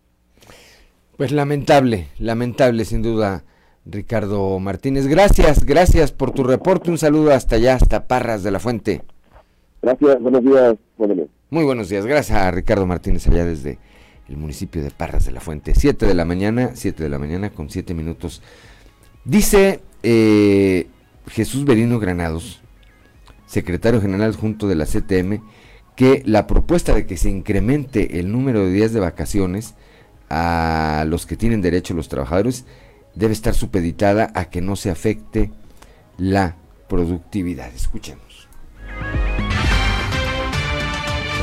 Pues 1.17 1.33
lamentable, 1.33 2.09
lamentable 2.19 2.85
sin 2.85 3.03
duda 3.03 3.45
Ricardo 3.85 4.59
Martínez. 4.59 5.07
Gracias, 5.07 5.65
gracias 5.65 6.13
por 6.13 6.33
tu 6.33 6.45
reporte. 6.45 6.91
Un 6.91 6.99
saludo 6.99 7.33
hasta 7.33 7.57
allá, 7.57 7.75
hasta 7.75 8.07
Parras 8.07 8.43
de 8.43 8.51
la 8.51 8.61
Fuente. 8.61 9.03
Gracias, 9.83 10.21
buenos 10.21 10.43
días. 10.43 10.77
Muy 11.51 11.65
buenos 11.65 11.89
días. 11.89 12.07
Gracias 12.07 12.39
a 12.39 12.51
Ricardo 12.51 12.87
Martínez 12.87 13.27
allá 13.27 13.45
desde 13.45 13.79
el 14.31 14.37
municipio 14.37 14.83
de 14.83 14.91
Parras 14.91 15.27
de 15.27 15.33
la 15.33 15.41
Fuente. 15.41 15.75
Siete 15.75 16.07
de 16.07 16.15
la 16.15 16.25
mañana, 16.25 16.71
siete 16.75 17.03
de 17.03 17.09
la 17.09 17.19
mañana 17.19 17.51
con 17.51 17.69
siete 17.69 17.95
minutos. 17.95 18.43
Dice 19.25 19.81
eh, 20.03 20.87
Jesús 21.29 21.65
Berino 21.65 21.99
Granados, 21.99 22.63
secretario 23.47 24.01
general 24.01 24.35
junto 24.37 24.69
de 24.69 24.77
la 24.77 24.87
CTM, 24.87 25.43
que 25.97 26.23
la 26.25 26.47
propuesta 26.47 26.95
de 26.95 27.07
que 27.07 27.17
se 27.17 27.29
incremente 27.29 28.21
el 28.21 28.31
número 28.31 28.65
de 28.65 28.73
días 28.73 28.93
de 28.93 29.01
vacaciones 29.01 29.75
a 30.31 31.05
los 31.09 31.27
que 31.27 31.37
tienen 31.37 31.61
derecho 31.61 31.93
los 31.93 32.09
trabajadores 32.09 32.65
debe 33.17 33.33
estar 33.33 33.55
supeditada 33.55 34.31
a 34.35 34.45
que 34.45 34.61
no 34.61 34.77
se 34.77 34.91
afecte 34.91 35.51
la 36.17 36.57
productividad. 36.89 37.75
Escuchemos. 37.75 38.30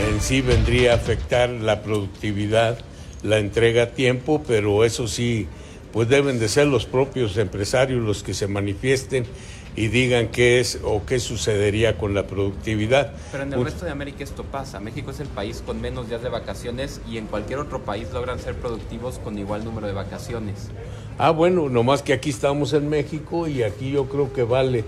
En 0.06 0.22
sí 0.22 0.42
vendría 0.42 0.94
a 0.94 0.96
afectar 0.96 1.50
la 1.50 1.82
productividad, 1.82 2.80
la 3.24 3.40
entrega 3.40 3.84
a 3.84 3.88
tiempo, 3.88 4.44
pero 4.48 4.84
eso 4.84 5.08
sí, 5.08 5.48
pues 5.92 6.08
deben 6.10 6.40
de 6.40 6.50
ser 6.50 6.68
los 6.68 6.86
propios 6.86 7.38
empresarios 7.38 8.04
los 8.04 8.24
que 8.24 8.34
se 8.34 8.48
manifiesten 8.48 9.26
y 9.78 9.90
digan 9.90 10.30
qué 10.30 10.60
es 10.60 10.80
o 10.84 11.06
qué 11.06 11.20
sucedería 11.20 11.98
con 11.98 12.16
la 12.16 12.26
productividad. 12.26 13.14
Pero 13.32 13.44
en 13.44 13.54
el 13.54 13.64
resto 13.64 13.86
de 13.86 13.92
América 13.92 14.24
esto 14.24 14.44
pasa. 14.44 14.80
México 14.80 15.12
es 15.12 15.20
el 15.20 15.28
país 15.28 15.64
con 15.64 15.80
menos 15.80 16.10
días 16.10 16.24
de 16.24 16.30
vacaciones 16.30 17.00
y 17.08 17.18
en 17.18 17.28
cualquier 17.28 17.60
otro 17.60 17.86
país 17.86 18.08
logran 18.12 18.40
ser 18.40 18.56
productivos 18.56 19.20
con 19.20 19.38
igual 19.38 19.64
número 19.64 19.86
de 19.86 19.94
vacaciones. 19.94 20.70
Ah, 21.20 21.30
bueno, 21.30 21.70
nomás 21.70 22.02
que 22.02 22.14
aquí 22.14 22.32
estamos 22.32 22.74
en 22.74 22.90
México 22.90 23.48
y 23.48 23.62
aquí 23.62 23.92
yo 23.92 24.10
creo 24.10 24.34
que 24.34 24.44
vale 24.44 24.84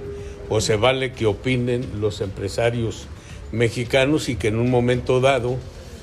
o 0.50 0.60
se 0.60 0.76
vale 0.76 1.14
que 1.14 1.28
opinen 1.28 1.88
los 2.02 2.20
empresarios 2.22 3.08
mexicanos 3.52 4.30
y 4.30 4.36
que 4.36 4.50
en 4.50 4.58
un 4.58 4.70
momento 4.70 5.22
dado 5.22 5.58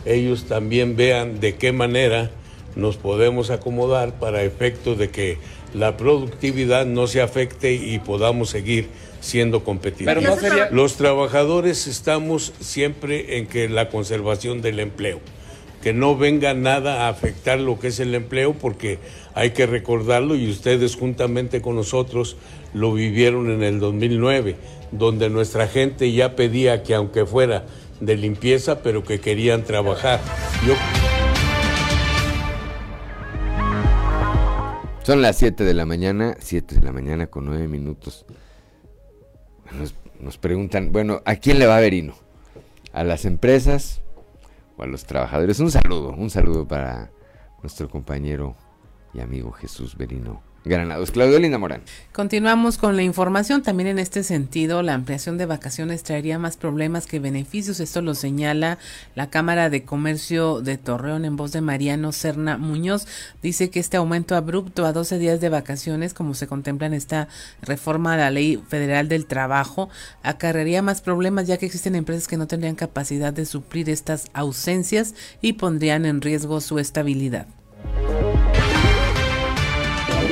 ellos 0.05 0.45
también 0.45 0.97
vean 0.97 1.41
de 1.41 1.57
qué 1.57 1.73
manera 1.73 2.31
nos 2.77 2.97
podemos 2.97 3.51
acomodar 3.51 4.19
para 4.19 4.43
efecto 4.43 4.95
de 4.95 5.11
que 5.11 5.39
la 5.75 5.97
productividad 5.97 6.87
no 6.87 7.07
se 7.07 7.21
afecte 7.21 7.73
y 7.75 7.99
podamos 7.99 8.51
seguir 8.51 8.89
siendo 9.21 9.65
competitivos. 9.65 10.41
Los 10.71 10.97
trabajadores 10.97 11.87
estamos 11.87 12.53
siempre 12.61 13.39
en 13.39 13.47
que 13.47 13.69
la 13.69 13.89
conservación 13.89 14.63
del 14.63 14.79
empleo, 14.79 15.21
que 15.83 15.93
no 15.93 16.17
venga 16.17 16.55
nada 16.55 17.07
a 17.07 17.09
afectar 17.09 17.59
lo 17.59 17.79
que 17.79 17.89
es 17.89 18.01
el 18.01 18.15
empleo 18.15 18.55
porque 18.55 18.99
hay 19.35 19.51
que 19.51 19.67
recordarlo 19.67 20.37
y 20.37 20.49
ustedes 20.49 20.97
juntamente 20.97 21.61
con 21.61 21.77
nosotros 21.77 22.37
lo 22.73 22.93
vivieron 22.93 23.51
en 23.51 23.63
el 23.63 23.81
2009, 23.81 24.57
donde 24.93 25.31
nuestra 25.31 25.69
gente 25.69 26.13
ya 26.13 26.37
pedía 26.37 26.83
que 26.83 26.95
aunque 26.95 27.27
fuera 27.27 27.67
de 28.01 28.17
limpieza, 28.17 28.83
pero 28.83 29.03
que 29.03 29.21
querían 29.21 29.65
trabajar. 29.65 30.21
Yo 30.67 30.75
Son 35.07 35.23
las 35.23 35.37
7 35.37 35.63
de 35.63 35.73
la 35.73 35.87
mañana, 35.87 36.37
7 36.41 36.75
de 36.75 36.81
la 36.81 36.93
mañana 36.93 37.29
con 37.29 37.45
9 37.45 37.69
minutos. 37.69 38.27
Nos, 40.21 40.37
preguntan, 40.37 40.91
bueno, 40.91 41.23
¿a 41.25 41.37
quién 41.37 41.61
le 41.61 41.67
va 41.67 41.79
Verino? 41.79 42.15
¿A 42.93 43.05
las 43.05 43.25
empresas 43.25 44.03
o 44.77 44.83
a 44.83 44.87
los 44.87 45.05
trabajadores? 45.05 45.61
Un 45.61 45.71
saludo, 45.71 46.11
un 46.11 46.29
saludo 46.29 46.67
para 46.67 47.13
nuestro 47.63 47.89
compañero 47.89 48.57
y 49.15 49.21
amigo 49.21 49.53
Jesús 49.53 49.97
Verino 49.97 50.43
Granados. 50.67 51.13
Claudio 51.13 51.39
Linda 51.39 51.59
Morán. 51.59 51.83
Continuamos 52.13 52.77
con 52.77 52.97
la 52.97 53.03
información. 53.05 53.63
También 53.63 53.89
en 53.89 53.99
este 54.01 54.25
sentido, 54.25 54.83
la 54.83 54.95
ampliación 54.95 55.39
de 55.39 55.47
vacaciones 55.47 56.03
traería 56.03 56.41
más 56.41 56.57
problemas 56.57 57.07
que 57.07 57.21
beneficios. 57.21 57.79
Esto 57.79 58.03
lo 58.03 58.15
señala 58.17 58.79
la 59.15 59.31
Cámara 59.31 59.71
de 59.71 59.85
Comercio 59.85 60.61
de 60.61 60.77
Torreón 60.77 61.25
en 61.25 61.37
voz 61.37 61.53
de 61.53 61.61
Mariano 61.61 62.11
Serna 62.11 62.59
Muñoz. 62.59 63.07
Dice 63.43 63.71
que 63.71 63.79
este 63.79 63.97
aumento 63.97 64.35
abrupto 64.35 64.87
a 64.87 64.93
12 64.93 65.19
días 65.19 65.41
de 65.41 65.51
vacaciones, 65.51 66.15
como 66.15 66.35
se 66.35 66.49
contempla 66.49 66.89
en 66.89 66.95
esta 66.95 67.29
reforma 67.63 68.15
a 68.15 68.17
la 68.17 68.31
Ley 68.31 68.61
Federal 68.69 69.09
del 69.09 69.27
Trabajo, 69.27 69.89
acarrearía 70.25 70.83
más 70.83 71.01
problemas 71.01 71.47
ya 71.47 71.59
que 71.59 71.67
existen 71.67 71.95
empresas 71.95 72.27
que 72.27 72.37
no 72.37 72.49
tendrían 72.49 72.75
capacidad 72.75 73.33
de 73.33 73.47
suplir 73.47 73.89
estas 73.89 74.27
ausencias 74.33 75.15
y 75.41 75.53
pondrían 75.53 76.07
en 76.07 76.21
riesgo 76.21 76.61
su 76.61 76.81
estabilidad. 76.81 77.47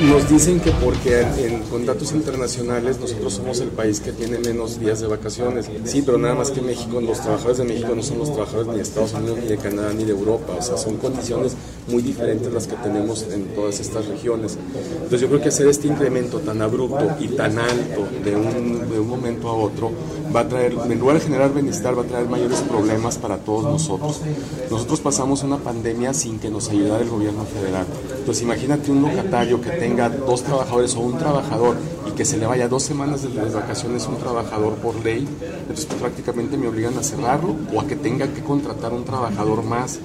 Nos 0.09 0.29
dicen 0.29 0.59
que 0.59 0.69
porque 0.71 1.21
en, 1.21 1.61
con 1.63 1.85
datos 1.85 2.11
internacionales 2.11 2.99
nosotros 2.99 3.33
somos 3.33 3.59
el 3.59 3.69
país 3.69 3.99
que 3.99 4.11
tiene 4.11 4.37
menos 4.37 4.79
días 4.79 4.99
de 4.99 5.07
vacaciones. 5.07 5.67
Sí, 5.85 6.03
pero 6.05 6.19
nada 6.19 6.35
más 6.35 6.51
que 6.51 6.61
México, 6.61 7.01
los 7.01 7.19
trabajadores 7.21 7.57
de 7.57 7.63
México 7.63 7.93
no 7.95 8.03
son 8.03 8.19
los 8.19 8.31
trabajadores 8.31 8.67
ni 8.67 8.75
de 8.75 8.81
Estados 8.83 9.13
Unidos, 9.13 9.39
ni 9.41 9.47
de 9.47 9.57
Canadá, 9.57 9.93
ni 9.93 10.03
de 10.03 10.11
Europa. 10.11 10.53
O 10.59 10.61
sea, 10.61 10.77
son 10.77 10.97
condiciones 10.97 11.55
muy 11.87 12.03
diferentes 12.03 12.53
las 12.53 12.67
que 12.67 12.75
tenemos 12.75 13.25
en 13.31 13.45
todas 13.55 13.79
estas 13.79 14.05
regiones. 14.07 14.57
Entonces 14.93 15.21
yo 15.21 15.27
creo 15.27 15.41
que 15.41 15.49
hacer 15.49 15.67
este 15.67 15.87
incremento 15.87 16.39
tan 16.39 16.61
abrupto 16.61 17.07
y 17.19 17.29
tan 17.29 17.57
alto 17.57 18.07
de 18.23 18.35
un, 18.35 18.89
de 18.89 18.99
un 18.99 19.07
momento 19.07 19.49
a 19.49 19.53
otro 19.53 19.91
va 20.35 20.41
a 20.41 20.47
traer, 20.47 20.73
en 20.73 20.99
lugar 20.99 21.17
de 21.17 21.23
generar 21.23 21.53
bienestar, 21.53 21.97
va 21.97 22.03
a 22.03 22.05
traer 22.05 22.27
mayores 22.27 22.59
problemas 22.59 23.17
para 23.17 23.37
todos 23.37 23.63
nosotros. 23.63 24.21
Nosotros 24.69 24.99
pasamos 24.99 25.43
una 25.43 25.57
pandemia 25.57 26.13
sin 26.13 26.39
que 26.39 26.49
nos 26.49 26.69
ayudara 26.69 27.01
el 27.01 27.09
gobierno 27.09 27.45
federal. 27.45 27.85
Entonces 28.17 28.43
imagínate 28.43 28.91
un 28.91 29.01
locatario 29.01 29.61
que 29.61 29.69
tenga 29.71 29.94
dos 30.09 30.43
trabajadores 30.43 30.95
o 30.95 30.99
un 30.99 31.17
trabajador 31.17 31.77
y 32.07 32.11
que 32.11 32.25
se 32.25 32.37
le 32.37 32.45
vaya 32.45 32.67
dos 32.67 32.83
semanas 32.83 33.23
de 33.23 33.29
vacaciones 33.49 34.07
un 34.07 34.17
trabajador 34.17 34.75
por 34.75 34.95
ley, 35.03 35.27
entonces 35.61 35.85
prácticamente 35.85 36.57
me 36.57 36.67
obligan 36.67 36.97
a 36.97 37.03
cerrarlo 37.03 37.55
o 37.73 37.81
a 37.81 37.87
que 37.87 37.95
tenga 37.95 38.27
que 38.27 38.43
contratar 38.43 38.93
un 38.93 39.05
trabajador 39.05 39.63
más 39.63 39.99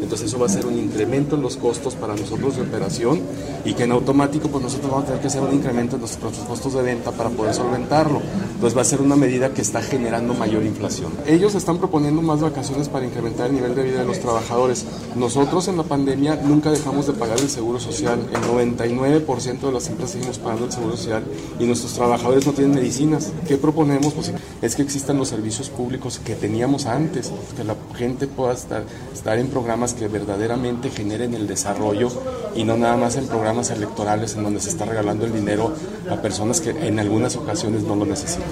entonces 0.00 0.28
eso 0.28 0.38
va 0.38 0.46
a 0.46 0.48
ser 0.48 0.66
un 0.66 0.78
incremento 0.78 1.36
en 1.36 1.42
los 1.42 1.56
costos 1.56 1.94
para 1.94 2.14
nosotros 2.14 2.56
de 2.56 2.62
operación 2.62 3.20
y 3.64 3.74
que 3.74 3.84
en 3.84 3.92
automático 3.92 4.48
pues 4.48 4.62
nosotros 4.62 4.90
vamos 4.90 5.04
a 5.04 5.06
tener 5.08 5.20
que 5.20 5.28
hacer 5.28 5.42
un 5.42 5.54
incremento 5.54 5.96
en 5.96 6.00
nuestros 6.00 6.32
costos 6.38 6.74
de 6.74 6.82
venta 6.82 7.10
para 7.12 7.30
poder 7.30 7.54
solventarlo. 7.54 8.20
Entonces 8.54 8.76
va 8.76 8.82
a 8.82 8.84
ser 8.84 9.00
una 9.00 9.16
medida 9.16 9.50
que 9.50 9.62
está 9.62 9.82
generando 9.82 10.34
mayor 10.34 10.64
inflación. 10.64 11.12
Ellos 11.26 11.54
están 11.54 11.78
proponiendo 11.78 12.22
más 12.22 12.40
vacaciones 12.40 12.88
para 12.88 13.06
incrementar 13.06 13.48
el 13.48 13.54
nivel 13.54 13.74
de 13.74 13.82
vida 13.82 14.00
de 14.00 14.04
los 14.04 14.20
trabajadores. 14.20 14.84
Nosotros 15.16 15.68
en 15.68 15.76
la 15.76 15.82
pandemia 15.82 16.36
nunca 16.36 16.70
dejamos 16.70 17.06
de 17.06 17.12
pagar 17.12 17.38
el 17.38 17.48
seguro 17.48 17.78
social. 17.78 18.18
El 18.32 18.40
99% 18.42 19.60
de 19.60 19.72
las 19.72 19.88
empresas 19.88 20.12
seguimos 20.12 20.38
pagando 20.38 20.66
el 20.66 20.72
seguro 20.72 20.96
social 20.96 21.24
y 21.58 21.64
nuestros 21.64 21.92
trabajadores 21.92 22.46
no 22.46 22.52
tienen 22.52 22.74
medicinas. 22.74 23.32
¿Qué 23.46 23.56
proponemos? 23.56 24.12
Pues 24.14 24.32
es 24.62 24.76
que 24.76 24.82
existan 24.82 25.18
los 25.18 25.28
servicios 25.28 25.70
públicos 25.70 26.20
que 26.24 26.34
teníamos 26.34 26.86
antes, 26.86 27.30
que 27.56 27.64
la 27.64 27.76
gente 27.96 28.26
pueda 28.26 28.52
estar, 28.52 28.84
estar 29.12 29.38
en 29.38 29.48
programas 29.48 29.87
que 29.94 30.08
verdaderamente 30.08 30.90
generen 30.90 31.34
el 31.34 31.46
desarrollo 31.46 32.08
y 32.54 32.64
no 32.64 32.76
nada 32.76 32.96
más 32.96 33.16
en 33.16 33.26
programas 33.26 33.70
electorales 33.70 34.34
en 34.34 34.42
donde 34.42 34.60
se 34.60 34.70
está 34.70 34.84
regalando 34.84 35.26
el 35.26 35.32
dinero 35.32 35.74
a 36.10 36.20
personas 36.20 36.60
que 36.60 36.70
en 36.70 36.98
algunas 36.98 37.36
ocasiones 37.36 37.82
no 37.82 37.96
lo 37.96 38.06
necesitan. 38.06 38.48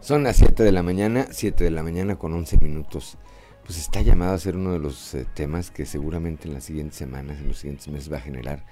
Son 0.00 0.22
las 0.22 0.36
7 0.36 0.62
de 0.62 0.70
la 0.70 0.82
mañana, 0.82 1.26
7 1.30 1.64
de 1.64 1.70
la 1.70 1.82
mañana 1.82 2.16
con 2.16 2.32
11 2.32 2.58
minutos. 2.60 3.18
Pues 3.64 3.78
está 3.78 4.00
llamado 4.02 4.34
a 4.34 4.38
ser 4.38 4.54
uno 4.54 4.72
de 4.72 4.78
los 4.78 5.14
eh, 5.14 5.26
temas 5.34 5.72
que 5.72 5.84
seguramente 5.84 6.46
en 6.46 6.54
las 6.54 6.62
siguientes 6.62 6.96
semanas, 6.96 7.38
en 7.38 7.48
los 7.48 7.58
siguientes 7.58 7.88
meses 7.88 8.12
va 8.12 8.18
a 8.18 8.20
generar 8.20 8.64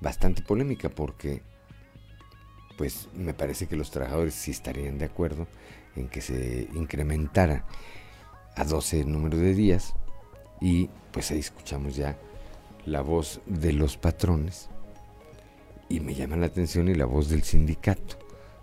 bastante 0.00 0.40
polémica 0.40 0.88
porque 0.88 1.42
pues 2.78 3.08
me 3.12 3.34
parece 3.34 3.66
que 3.66 3.76
los 3.76 3.90
trabajadores 3.90 4.32
sí 4.32 4.52
estarían 4.52 4.96
de 4.96 5.04
acuerdo 5.04 5.46
en 5.98 6.08
que 6.08 6.20
se 6.20 6.68
incrementara 6.74 7.64
a 8.56 8.64
12 8.64 9.00
el 9.00 9.12
número 9.12 9.36
de 9.36 9.54
días 9.54 9.94
y 10.60 10.90
pues 11.12 11.30
ahí 11.30 11.38
escuchamos 11.38 11.96
ya 11.96 12.18
la 12.84 13.00
voz 13.02 13.40
de 13.46 13.72
los 13.72 13.96
patrones 13.96 14.68
y 15.88 16.00
me 16.00 16.14
llama 16.14 16.36
la 16.36 16.46
atención 16.46 16.88
y 16.88 16.94
la 16.94 17.06
voz 17.06 17.28
del 17.28 17.42
sindicato 17.42 18.18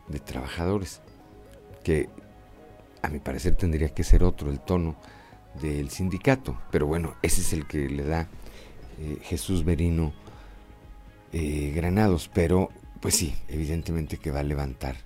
de 0.08 0.20
trabajadores 0.20 1.02
que 1.84 2.10
a 3.02 3.10
mi 3.10 3.20
parecer 3.20 3.56
tendría 3.56 3.90
que 3.90 4.04
ser 4.04 4.24
otro 4.24 4.50
el 4.50 4.60
tono 4.60 4.96
del 5.62 5.90
sindicato 5.90 6.58
pero 6.72 6.88
bueno 6.88 7.16
ese 7.22 7.42
es 7.42 7.54
el 7.54 7.68
que 7.68 7.88
le 7.90 8.04
da 8.04 8.28
eh, 9.00 9.18
Jesús 9.22 9.64
Berino 9.64 10.14
eh, 11.32 11.72
Granados 11.76 12.30
pero 12.34 12.70
pues 13.00 13.16
sí 13.16 13.36
evidentemente 13.48 14.18
que 14.18 14.32
va 14.32 14.42
a 14.42 14.44
levantar 14.44 14.98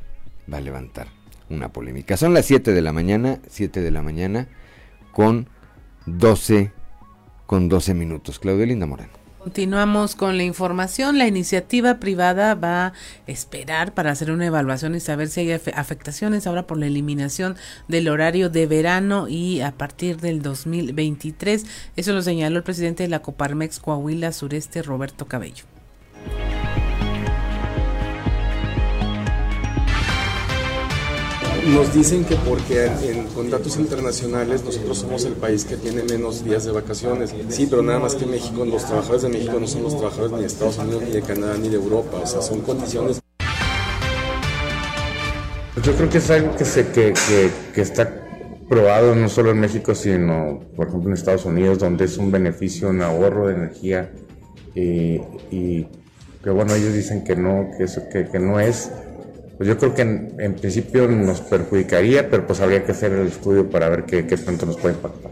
va 0.52 0.58
a 0.58 0.62
levantar 0.62 1.19
una 1.50 1.70
polémica. 1.70 2.18
Son 2.18 2.34
las 2.34 2.46
7 2.46 2.74
de 2.74 2.82
la 2.82 2.94
mañana, 2.94 3.40
7 3.48 3.82
de 3.82 3.92
la 3.92 4.02
mañana 4.02 4.48
con 5.12 5.48
12 6.06 6.72
con 7.46 7.68
12 7.68 7.94
minutos. 7.96 8.38
Claudia 8.40 8.68
Linda 8.68 8.86
Morán. 8.86 9.10
Continuamos 9.40 10.16
con 10.16 10.36
la 10.36 10.44
información. 10.44 11.18
La 11.18 11.26
iniciativa 11.26 12.00
privada 12.00 12.56
va 12.56 12.88
a 12.88 12.94
esperar 13.26 13.94
para 13.94 14.12
hacer 14.12 14.32
una 14.32 14.46
evaluación 14.46 14.96
y 14.96 15.00
saber 15.00 15.30
si 15.30 15.40
hay 15.40 15.52
afectaciones 15.54 16.46
ahora 16.46 16.68
por 16.68 16.78
la 16.78 16.88
eliminación 16.88 17.56
del 17.88 18.10
horario 18.10 18.50
de 18.50 18.68
verano 18.68 19.30
y 19.30 19.62
a 19.62 19.72
partir 19.72 20.18
del 20.18 20.42
2023. 20.42 21.66
Eso 21.96 22.14
lo 22.14 22.22
señaló 22.22 22.58
el 22.58 22.64
presidente 22.64 23.04
de 23.04 23.10
la 23.10 23.22
Coparmex 23.22 23.80
Coahuila 23.80 24.34
Sureste, 24.34 24.82
Roberto 24.84 25.26
Cabello. 25.26 25.79
Nos 31.68 31.94
dicen 31.94 32.24
que 32.24 32.36
porque 32.36 32.86
en, 32.86 33.26
con 33.28 33.50
datos 33.50 33.78
internacionales 33.78 34.64
nosotros 34.64 34.98
somos 34.98 35.26
el 35.26 35.34
país 35.34 35.66
que 35.66 35.76
tiene 35.76 36.04
menos 36.04 36.44
días 36.44 36.64
de 36.64 36.72
vacaciones. 36.72 37.34
Sí, 37.50 37.68
pero 37.70 37.82
nada 37.82 38.00
más 38.00 38.16
que 38.16 38.26
México, 38.26 38.64
los 38.66 38.86
trabajadores 38.86 39.24
de 39.24 39.30
México 39.30 39.60
no 39.60 39.68
son 39.68 39.84
los 39.84 39.98
trabajadores 39.98 40.32
ni 40.32 40.40
de 40.40 40.48
Estados 40.48 40.78
Unidos, 40.78 41.04
ni 41.04 41.12
de 41.12 41.22
Canadá, 41.22 41.58
ni 41.58 41.70
de 41.70 41.76
Europa. 41.76 42.18
O 42.24 42.26
sea, 42.26 42.42
son 42.42 42.62
condiciones. 42.62 43.20
Yo 45.84 45.94
creo 45.96 46.10
que 46.10 46.18
es 46.18 46.30
algo 46.30 46.56
que, 46.56 46.66
se, 46.66 46.88
que, 46.92 47.14
que, 47.74 47.82
está 47.82 48.26
probado 48.68 49.16
no 49.16 49.28
solo 49.30 49.52
en 49.52 49.60
México, 49.60 49.96
sino, 49.96 50.62
por 50.76 50.88
ejemplo, 50.88 51.10
en 51.10 51.14
Estados 51.14 51.46
Unidos, 51.46 51.80
donde 51.80 52.06
es 52.06 52.18
un 52.18 52.32
beneficio, 52.32 52.90
un 52.90 53.02
ahorro 53.02 53.48
de 53.48 53.56
energía. 53.56 54.12
Eh, 54.76 55.22
y 55.52 55.88
que 56.44 56.50
bueno, 56.52 56.74
ellos 56.74 56.94
dicen 56.94 57.24
que 57.24 57.36
no, 57.36 57.70
que 57.78 57.84
eso 57.84 58.04
que, 58.12 58.28
que 58.28 58.40
no 58.40 58.60
es 58.60 58.92
pues 59.60 59.68
yo 59.68 59.78
creo 59.78 59.94
que 59.94 60.04
en, 60.04 60.56
principio 60.56 61.06
nos 61.10 61.42
perjudicaría, 61.42 62.30
pero 62.30 62.48
pues 62.48 62.62
habría 62.62 62.86
que 62.86 62.94
hacer 62.94 63.12
el 63.12 63.28
estudio 63.28 63.70
para 63.70 63.90
ver 63.90 64.06
qué, 64.06 64.26
qué 64.26 64.38
tanto 64.38 64.66
nos 64.66 64.78
puede 64.78 64.96
impactar. 64.96 65.32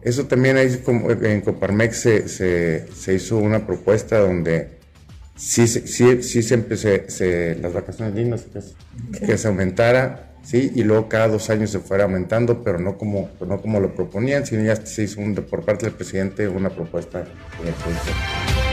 Eso 0.00 0.24
también 0.24 0.56
ahí 0.56 0.82
en 0.86 1.42
Coparmex 1.42 1.98
se, 1.98 2.28
se, 2.28 3.14
hizo 3.14 3.36
una 3.36 3.66
propuesta 3.66 4.20
donde 4.20 4.78
sí, 5.36 5.66
sí, 5.66 6.22
sí 6.22 6.42
se, 6.42 7.10
se, 7.10 7.56
las 7.56 7.74
vacaciones 7.74 8.14
dignas 8.14 8.46
que, 9.26 9.36
se 9.36 9.48
aumentara, 9.48 10.32
sí, 10.42 10.72
y 10.74 10.82
luego 10.82 11.10
cada 11.10 11.28
dos 11.28 11.50
años 11.50 11.68
se 11.68 11.80
fuera 11.80 12.04
aumentando, 12.04 12.64
pero 12.64 12.78
no 12.78 12.96
como, 12.96 13.28
no 13.46 13.60
como 13.60 13.80
lo 13.80 13.94
proponían, 13.94 14.46
sino 14.46 14.64
ya 14.64 14.76
se 14.76 15.02
hizo 15.02 15.20
por 15.42 15.66
parte 15.66 15.84
del 15.84 15.94
presidente 15.94 16.48
una 16.48 16.70
propuesta 16.70 17.26
en 17.60 17.68
el 17.68 18.69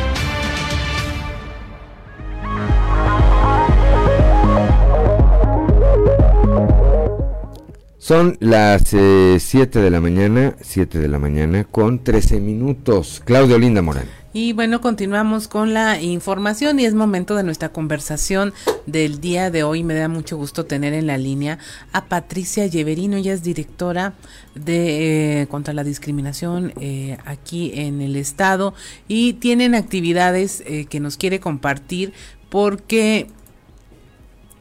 Son 8.08 8.38
las 8.40 8.84
7 8.88 8.98
eh, 9.00 9.82
de 9.82 9.90
la 9.92 10.00
mañana, 10.00 10.56
7 10.62 10.98
de 10.98 11.10
la 11.10 11.20
mañana 11.20 11.66
con 11.66 12.02
13 12.02 12.40
minutos. 12.40 13.22
Claudio 13.26 13.60
Linda 13.60 13.82
Morán. 13.82 14.06
Y 14.32 14.54
bueno, 14.54 14.80
continuamos 14.80 15.50
con 15.50 15.74
la 15.74 16.02
información 16.02 16.80
y 16.80 16.86
es 16.86 16.94
momento 16.94 17.36
de 17.36 17.44
nuestra 17.44 17.68
conversación 17.68 18.54
del 18.86 19.20
día 19.20 19.52
de 19.52 19.64
hoy. 19.64 19.84
Me 19.84 19.94
da 19.94 20.08
mucho 20.08 20.38
gusto 20.38 20.64
tener 20.64 20.94
en 20.94 21.06
la 21.06 21.18
línea 21.18 21.60
a 21.92 22.06
Patricia 22.06 22.66
Lleverino, 22.66 23.18
ella 23.18 23.34
es 23.34 23.44
directora 23.44 24.14
de 24.56 25.42
eh, 25.42 25.48
contra 25.48 25.74
la 25.74 25.84
discriminación 25.84 26.72
eh, 26.80 27.18
aquí 27.26 27.74
en 27.76 28.00
el 28.00 28.16
estado 28.16 28.74
y 29.10 29.34
tienen 29.34 29.76
actividades 29.76 30.64
que 30.90 31.00
nos 31.02 31.18
quiere 31.18 31.42
compartir 31.42 32.14
porque 32.48 33.28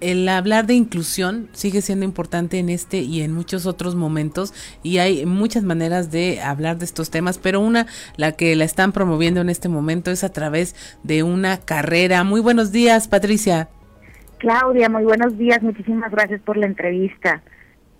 el 0.00 0.28
hablar 0.28 0.66
de 0.66 0.74
inclusión 0.74 1.48
sigue 1.52 1.80
siendo 1.80 2.04
importante 2.04 2.58
en 2.58 2.68
este 2.68 2.98
y 2.98 3.22
en 3.22 3.32
muchos 3.32 3.66
otros 3.66 3.94
momentos 3.94 4.52
y 4.82 4.98
hay 4.98 5.26
muchas 5.26 5.62
maneras 5.62 6.10
de 6.10 6.40
hablar 6.40 6.78
de 6.78 6.84
estos 6.84 7.10
temas, 7.10 7.38
pero 7.38 7.60
una, 7.60 7.86
la 8.16 8.32
que 8.32 8.54
la 8.56 8.64
están 8.64 8.92
promoviendo 8.92 9.40
en 9.40 9.48
este 9.48 9.68
momento 9.68 10.10
es 10.10 10.24
a 10.24 10.32
través 10.32 10.74
de 11.02 11.22
una 11.22 11.58
carrera. 11.58 12.24
Muy 12.24 12.40
buenos 12.40 12.72
días, 12.72 13.08
Patricia. 13.08 13.68
Claudia, 14.38 14.88
muy 14.88 15.04
buenos 15.04 15.38
días, 15.38 15.62
muchísimas 15.62 16.10
gracias 16.10 16.40
por 16.42 16.56
la 16.56 16.66
entrevista. 16.66 17.42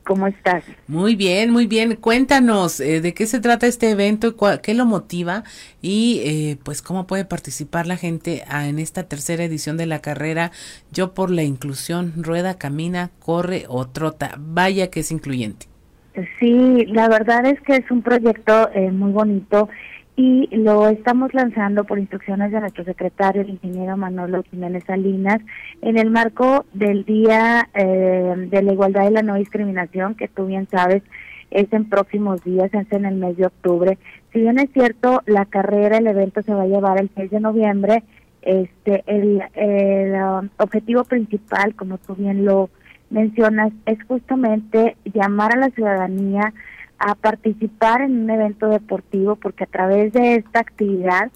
¿Cómo 0.07 0.29
estás? 0.29 0.63
Muy 0.87 1.17
bien, 1.17 1.51
muy 1.51 1.67
bien. 1.67 1.97
Cuéntanos 1.97 2.79
eh, 2.79 3.01
de 3.01 3.13
qué 3.13 3.27
se 3.27 3.41
trata 3.41 3.67
este 3.67 3.91
evento, 3.91 4.37
qué 4.63 4.73
lo 4.73 4.87
motiva 4.87 5.43
y 5.83 6.21
eh, 6.25 6.59
pues 6.63 6.81
cómo 6.81 7.09
puede 7.09 7.25
participar 7.25 7.89
la 7.89 7.97
gente 7.97 8.45
en 8.49 8.79
esta 8.79 9.03
tercera 9.03 9.43
edición 9.43 9.77
de 9.77 9.87
la 9.87 9.99
carrera 9.99 10.53
Yo 10.93 11.13
por 11.13 11.33
la 11.33 11.43
Inclusión, 11.43 12.13
Rueda, 12.17 12.57
Camina, 12.57 13.11
Corre 13.19 13.65
o 13.69 13.89
Trota. 13.89 14.37
Vaya 14.39 14.91
que 14.91 15.01
es 15.01 15.11
incluyente. 15.11 15.67
Sí, 16.39 16.87
la 16.87 17.09
verdad 17.09 17.45
es 17.45 17.61
que 17.63 17.75
es 17.75 17.91
un 17.91 18.03
proyecto 18.03 18.71
eh, 18.75 18.93
muy 18.93 19.11
bonito 19.11 19.69
y 20.17 20.49
lo 20.57 20.89
estamos 20.89 21.35
lanzando 21.35 21.85
por 21.85 21.99
instrucciones 21.99 22.51
de 22.51 22.61
nuestro 22.61 22.85
secretario, 22.85 23.43
el 23.43 23.51
ingeniero 23.51 23.97
Manolo 23.99 24.43
Jiménez 24.51 24.83
Salinas, 24.87 25.41
en 25.83 25.99
el 25.99 26.11
marco 26.11 26.65
del 26.73 27.05
Día 27.05 27.69
eh, 27.75 28.35
de 28.51 28.63
la 28.63 28.73
Igualdad 28.73 29.09
y 29.09 29.13
la 29.13 29.23
No 29.23 29.35
Discriminación, 29.35 30.15
que 30.15 30.29
tú 30.29 30.47
bien 30.47 30.67
sabes 30.71 31.03
es 31.51 31.73
en 31.73 31.89
próximos 31.89 32.43
días, 32.45 32.73
es 32.73 32.91
en 32.93 33.05
el 33.05 33.17
mes 33.17 33.37
de 33.37 33.47
octubre. 33.47 33.99
Si 34.33 34.41
bien 34.41 34.59
es 34.59 34.71
cierto, 34.73 35.23
la 35.27 35.45
carrera, 35.45 35.99
el 35.99 36.07
evento 36.07 36.43
se 36.43 36.53
va 36.53 36.63
a 36.63 36.67
llevar 36.67 37.01
el 37.01 37.11
6 37.15 37.31
de 37.31 37.41
noviembre, 37.41 38.03
este, 38.43 39.05
el, 39.07 39.43
um, 40.13 40.49
objetivo 40.59 41.05
principal, 41.05 41.75
como 41.75 41.99
tú 41.99 42.15
bien 42.15 42.45
lo 42.45 42.71
mencionas, 43.11 43.73
es 43.87 44.03
justamente 44.05 44.97
llamar 45.05 45.53
a 45.53 45.61
la 45.61 45.71
ciudadanía 45.71 46.53
a 46.99 47.15
participar 47.15 48.03
en 48.03 48.23
un 48.23 48.31
evento 48.31 48.69
deportivo 48.69 49.37
porque 49.37 49.65
a 49.65 49.69
través 49.69 50.13
de 50.13 50.37
esta 50.37 50.61
actividad 50.61 51.31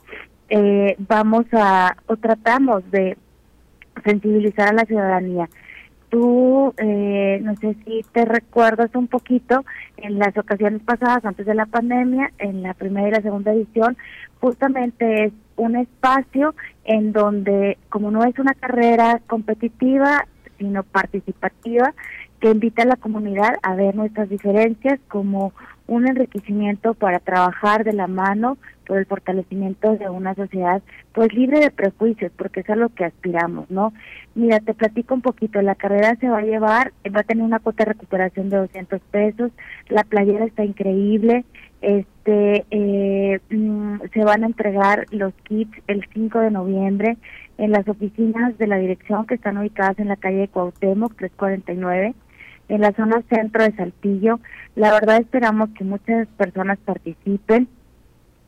eh, 0.49 0.97
vamos 0.99 1.47
a 1.53 1.97
o 2.07 2.17
tratamos 2.17 2.89
de 2.91 3.17
sensibilizar 4.05 4.69
a 4.69 4.73
la 4.73 4.85
ciudadanía. 4.85 5.49
Tú, 6.09 6.75
eh, 6.79 7.39
no 7.43 7.55
sé 7.57 7.77
si 7.85 8.05
te 8.13 8.25
recuerdas 8.25 8.91
un 8.95 9.07
poquito, 9.07 9.65
en 9.97 10.19
las 10.19 10.37
ocasiones 10.37 10.83
pasadas, 10.83 11.25
antes 11.25 11.47
de 11.47 11.55
la 11.55 11.67
pandemia, 11.67 12.33
en 12.39 12.63
la 12.63 12.75
primera 12.75 13.09
y 13.09 13.13
la 13.13 13.23
segunda 13.23 13.53
edición, 13.53 13.97
justamente 14.41 15.27
es 15.27 15.33
un 15.57 15.77
espacio 15.77 16.55
en 16.85 17.13
donde, 17.13 17.79
como 17.91 18.11
no 18.11 18.25
es 18.25 18.37
una 18.41 18.55
carrera 18.55 19.21
competitiva, 19.29 20.27
sino 20.59 20.83
participativa, 20.83 21.95
que 22.41 22.51
invita 22.51 22.83
a 22.83 22.87
la 22.87 22.97
comunidad 22.97 23.57
a 23.63 23.75
ver 23.75 23.95
nuestras 23.95 24.29
diferencias 24.29 24.99
como 25.09 25.53
un 25.87 26.07
enriquecimiento 26.07 26.95
para 26.95 27.19
trabajar 27.19 27.85
de 27.85 27.93
la 27.93 28.07
mano 28.07 28.57
por 28.87 28.99
el 28.99 29.07
fortalecimiento 29.07 29.97
de 29.97 30.09
una 30.09 30.35
sociedad 30.35 30.83
pues 31.13 31.33
libre 31.35 31.61
de 31.61 31.71
prejuicios, 31.71 32.33
porque 32.37 32.61
es 32.61 32.71
a 32.71 32.77
lo 32.77 32.89
que 32.89 33.05
aspiramos, 33.05 33.71
¿no? 33.71 33.93
Mira, 34.35 34.61
te 34.61 34.73
platico 34.73 35.15
un 35.15 35.21
poquito, 35.21 35.61
la 35.63 35.75
carrera 35.75 36.17
se 36.17 36.29
va 36.29 36.39
a 36.39 36.43
llevar, 36.43 36.93
va 37.15 37.21
a 37.21 37.25
tener 37.25 37.45
una 37.45 37.59
cuota 37.59 37.85
de 37.85 37.93
recuperación 37.93 38.51
de 38.51 38.59
200 38.59 39.01
pesos, 39.11 39.51
la 39.89 40.05
playera 40.05 40.45
está 40.45 40.65
increíble, 40.65 41.45
este 41.83 42.65
eh, 42.71 43.41
mm, 43.51 44.01
se 44.13 44.25
van 44.25 44.45
a 44.45 44.47
entregar 44.47 45.07
los 45.11 45.35
kits 45.45 45.77
el 45.89 46.07
5 46.13 46.39
de 46.39 46.51
noviembre 46.51 47.17
en 47.59 47.73
las 47.73 47.87
oficinas 47.89 48.57
de 48.59 48.67
la 48.67 48.77
dirección 48.77 49.27
que 49.27 49.35
están 49.35 49.59
ubicadas 49.59 49.99
en 49.99 50.09
la 50.09 50.17
calle 50.17 50.39
de 50.39 50.49
Cuauhtémoc 50.49 51.17
349 51.17 52.15
en 52.71 52.81
la 52.81 52.93
zona 52.93 53.23
centro 53.29 53.65
de 53.65 53.73
Saltillo. 53.73 54.41
La 54.77 54.93
verdad 54.93 55.19
esperamos 55.19 55.71
que 55.77 55.85
muchas 55.85 56.27
personas 56.39 56.79
participen. 56.79 57.69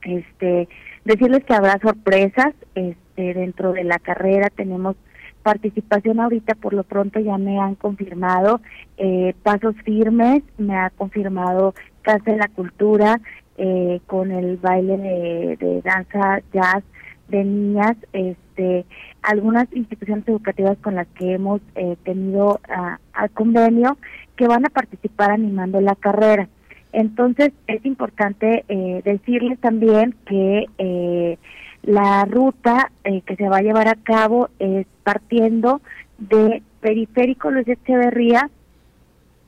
Este, 0.03 0.69
decirles 1.05 1.45
que 1.45 1.55
habrá 1.55 1.79
sorpresas 1.81 2.55
este, 2.75 3.35
dentro 3.35 3.73
de 3.73 3.85
la 3.85 3.99
carrera. 3.99 4.49
Tenemos 4.49 4.97
participación 5.43 6.21
ahorita, 6.21 6.55
por 6.55 6.73
lo 6.73 6.85
pronto 6.85 7.19
ya 7.19 7.37
me 7.37 7.59
han 7.59 7.75
confirmado 7.75 8.61
eh, 8.97 9.35
Pasos 9.43 9.75
Firmes, 9.85 10.43
me 10.57 10.77
ha 10.77 10.91
confirmado 10.91 11.75
Casa 12.03 12.31
de 12.31 12.37
la 12.37 12.49
Cultura 12.49 13.21
eh, 13.59 14.01
con 14.07 14.31
el 14.31 14.57
baile 14.57 14.97
de, 14.99 15.57
de 15.57 15.83
danza 15.83 16.41
jazz 16.53 16.85
de 17.29 17.45
niñas, 17.45 17.97
este, 18.13 18.85
algunas 19.23 19.73
instituciones 19.73 20.27
educativas 20.27 20.77
con 20.79 20.95
las 20.97 21.07
que 21.09 21.35
hemos 21.35 21.61
eh, 21.75 21.97
tenido 22.05 22.61
uh, 22.69 22.97
al 23.13 23.31
convenio 23.31 23.97
que 24.37 24.49
van 24.49 24.67
a 24.67 24.71
participar 24.71 25.31
animando 25.31 25.81
la 25.81 25.95
carrera. 25.95 26.49
Entonces 26.93 27.53
es 27.67 27.85
importante 27.87 28.65
eh, 28.69 29.01
decirles 29.05 29.59
también 29.61 30.15
que 30.27 30.67
eh, 30.79 31.39
la 31.83 32.25
ruta 32.27 32.93
eh, 33.05 33.23
que 33.23 33.37
se 33.37 33.49
va 33.49 33.59
a 33.59 33.63
llevar 33.63 33.89
a 33.89 33.97
cabo 33.97 34.51
es 34.59 34.87
partiendo 35.03 35.81
de 36.19 36.63
Periférico 36.81 37.51
Luis 37.51 37.67
Echeverría 37.67 38.51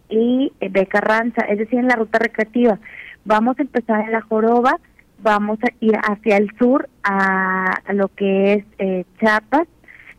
y 0.09 0.53
de 0.61 0.87
Carranza, 0.87 1.43
es 1.43 1.59
decir, 1.59 1.79
en 1.79 1.89
la 1.89 1.97
ruta 1.97 2.19
recreativa. 2.19 2.79
Vamos 3.25 3.59
a 3.59 3.63
empezar 3.63 4.05
en 4.05 4.13
la 4.13 4.21
Joroba, 4.21 4.79
vamos 5.25 5.59
a 5.65 5.73
ir 5.81 5.97
hacia 5.97 6.37
el 6.37 6.51
sur 6.59 6.89
a, 7.03 7.81
lo 7.93 8.09
que 8.09 8.53
es 8.53 8.65
eh, 8.79 9.05
Chiapas, 9.19 9.67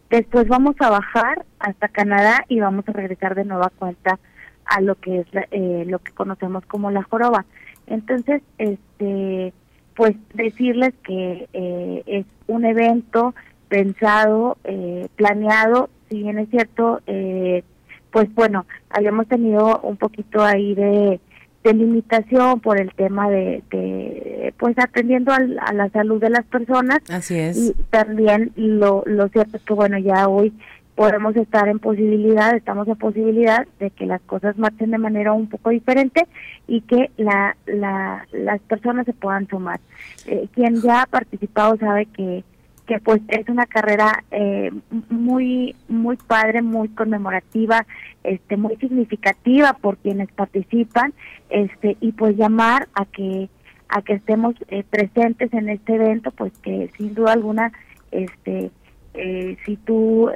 después 0.09 0.47
vamos 0.47 0.75
a 0.79 0.89
bajar 0.89 1.45
hasta 1.59 1.87
Canadá 1.87 2.43
y 2.49 2.59
vamos 2.59 2.83
a 2.89 2.91
regresar 2.91 3.35
de 3.35 3.45
nueva 3.45 3.71
cuenta 3.77 4.19
a 4.65 4.81
lo 4.81 4.95
que 4.95 5.19
es 5.19 5.27
eh, 5.51 5.85
lo 5.87 5.99
que 5.99 6.11
conocemos 6.11 6.65
como 6.65 6.89
la 6.91 7.03
joroba. 7.03 7.45
Entonces, 7.87 8.41
este, 8.57 9.53
pues 9.95 10.15
decirles 10.33 10.93
que 11.03 11.47
eh, 11.53 12.03
es 12.07 12.25
un 12.47 12.65
evento 12.65 13.35
pensado, 13.69 14.57
eh, 14.63 15.07
planeado, 15.15 15.89
si 16.09 16.23
bien 16.23 16.39
es 16.39 16.49
cierto, 16.49 17.01
eh, 17.05 17.63
pues 18.11 18.33
bueno, 18.33 18.65
habíamos 18.89 19.27
tenido 19.27 19.79
un 19.81 19.97
poquito 19.97 20.43
ahí 20.43 20.73
de 20.73 21.19
de 21.66 21.74
limitación 21.74 22.59
por 22.59 22.80
el 22.80 22.93
tema 22.93 23.30
de, 23.30 23.63
de 23.72 24.53
pues 24.57 24.78
atendiendo 24.78 25.34
al, 25.34 25.57
a 25.59 25.74
la 25.74 25.89
salud 25.89 26.22
de 26.22 26.30
las 26.30 26.45
personas. 26.45 26.99
Así 27.09 27.36
es. 27.38 27.57
Y 27.57 27.74
también 27.89 28.51
lo, 28.55 29.03
lo 29.07 29.28
cierto 29.30 29.57
es 29.57 29.63
que 29.63 29.74
bueno, 29.74 29.97
ya 29.97 30.28
hoy 30.28 30.53
podemos 30.93 31.36
estar 31.36 31.68
en 31.68 31.80
posibilidad, 31.80 32.55
estamos 32.55 32.88
en 32.88 32.95
posibilidad 32.95 33.68
de 33.80 33.89
que 33.89 34.05
las 34.05 34.22
cosas 34.22 34.57
marchen 34.57 34.91
de 34.91 34.97
manera 34.99 35.34
un 35.34 35.49
poco 35.49 35.72
diferente 35.72 36.28
y 36.68 36.82
que 36.82 37.09
la, 37.18 37.57
la, 37.66 38.28
las 38.32 38.61
personas 38.61 39.05
se 39.07 39.13
puedan 39.13 39.47
sumar. 39.47 39.80
Eh, 40.28 40.47
quien 40.53 40.82
ya 40.82 41.01
ha 41.01 41.05
participado 41.07 41.78
sabe 41.78 42.05
que 42.05 42.43
que 42.86 42.99
pues 42.99 43.21
es 43.27 43.47
una 43.49 43.65
carrera 43.65 44.23
eh, 44.31 44.71
muy 45.09 45.75
muy 45.88 46.17
padre, 46.17 46.61
muy 46.61 46.89
conmemorativa, 46.89 47.86
este 48.23 48.57
muy 48.57 48.75
significativa 48.77 49.73
por 49.73 49.97
quienes 49.97 50.31
participan, 50.31 51.13
este 51.49 51.97
y 51.99 52.11
pues 52.11 52.38
llamar 52.38 52.88
a 52.93 53.05
que 53.05 53.49
a 53.89 54.01
que 54.01 54.13
estemos 54.13 54.55
eh, 54.69 54.83
presentes 54.89 55.53
en 55.53 55.69
este 55.69 55.95
evento, 55.95 56.31
pues 56.31 56.53
que 56.61 56.89
sin 56.97 57.13
duda 57.13 57.33
alguna 57.33 57.71
este 58.11 58.71
eh, 59.13 59.57
si 59.65 59.77
tú 59.77 60.29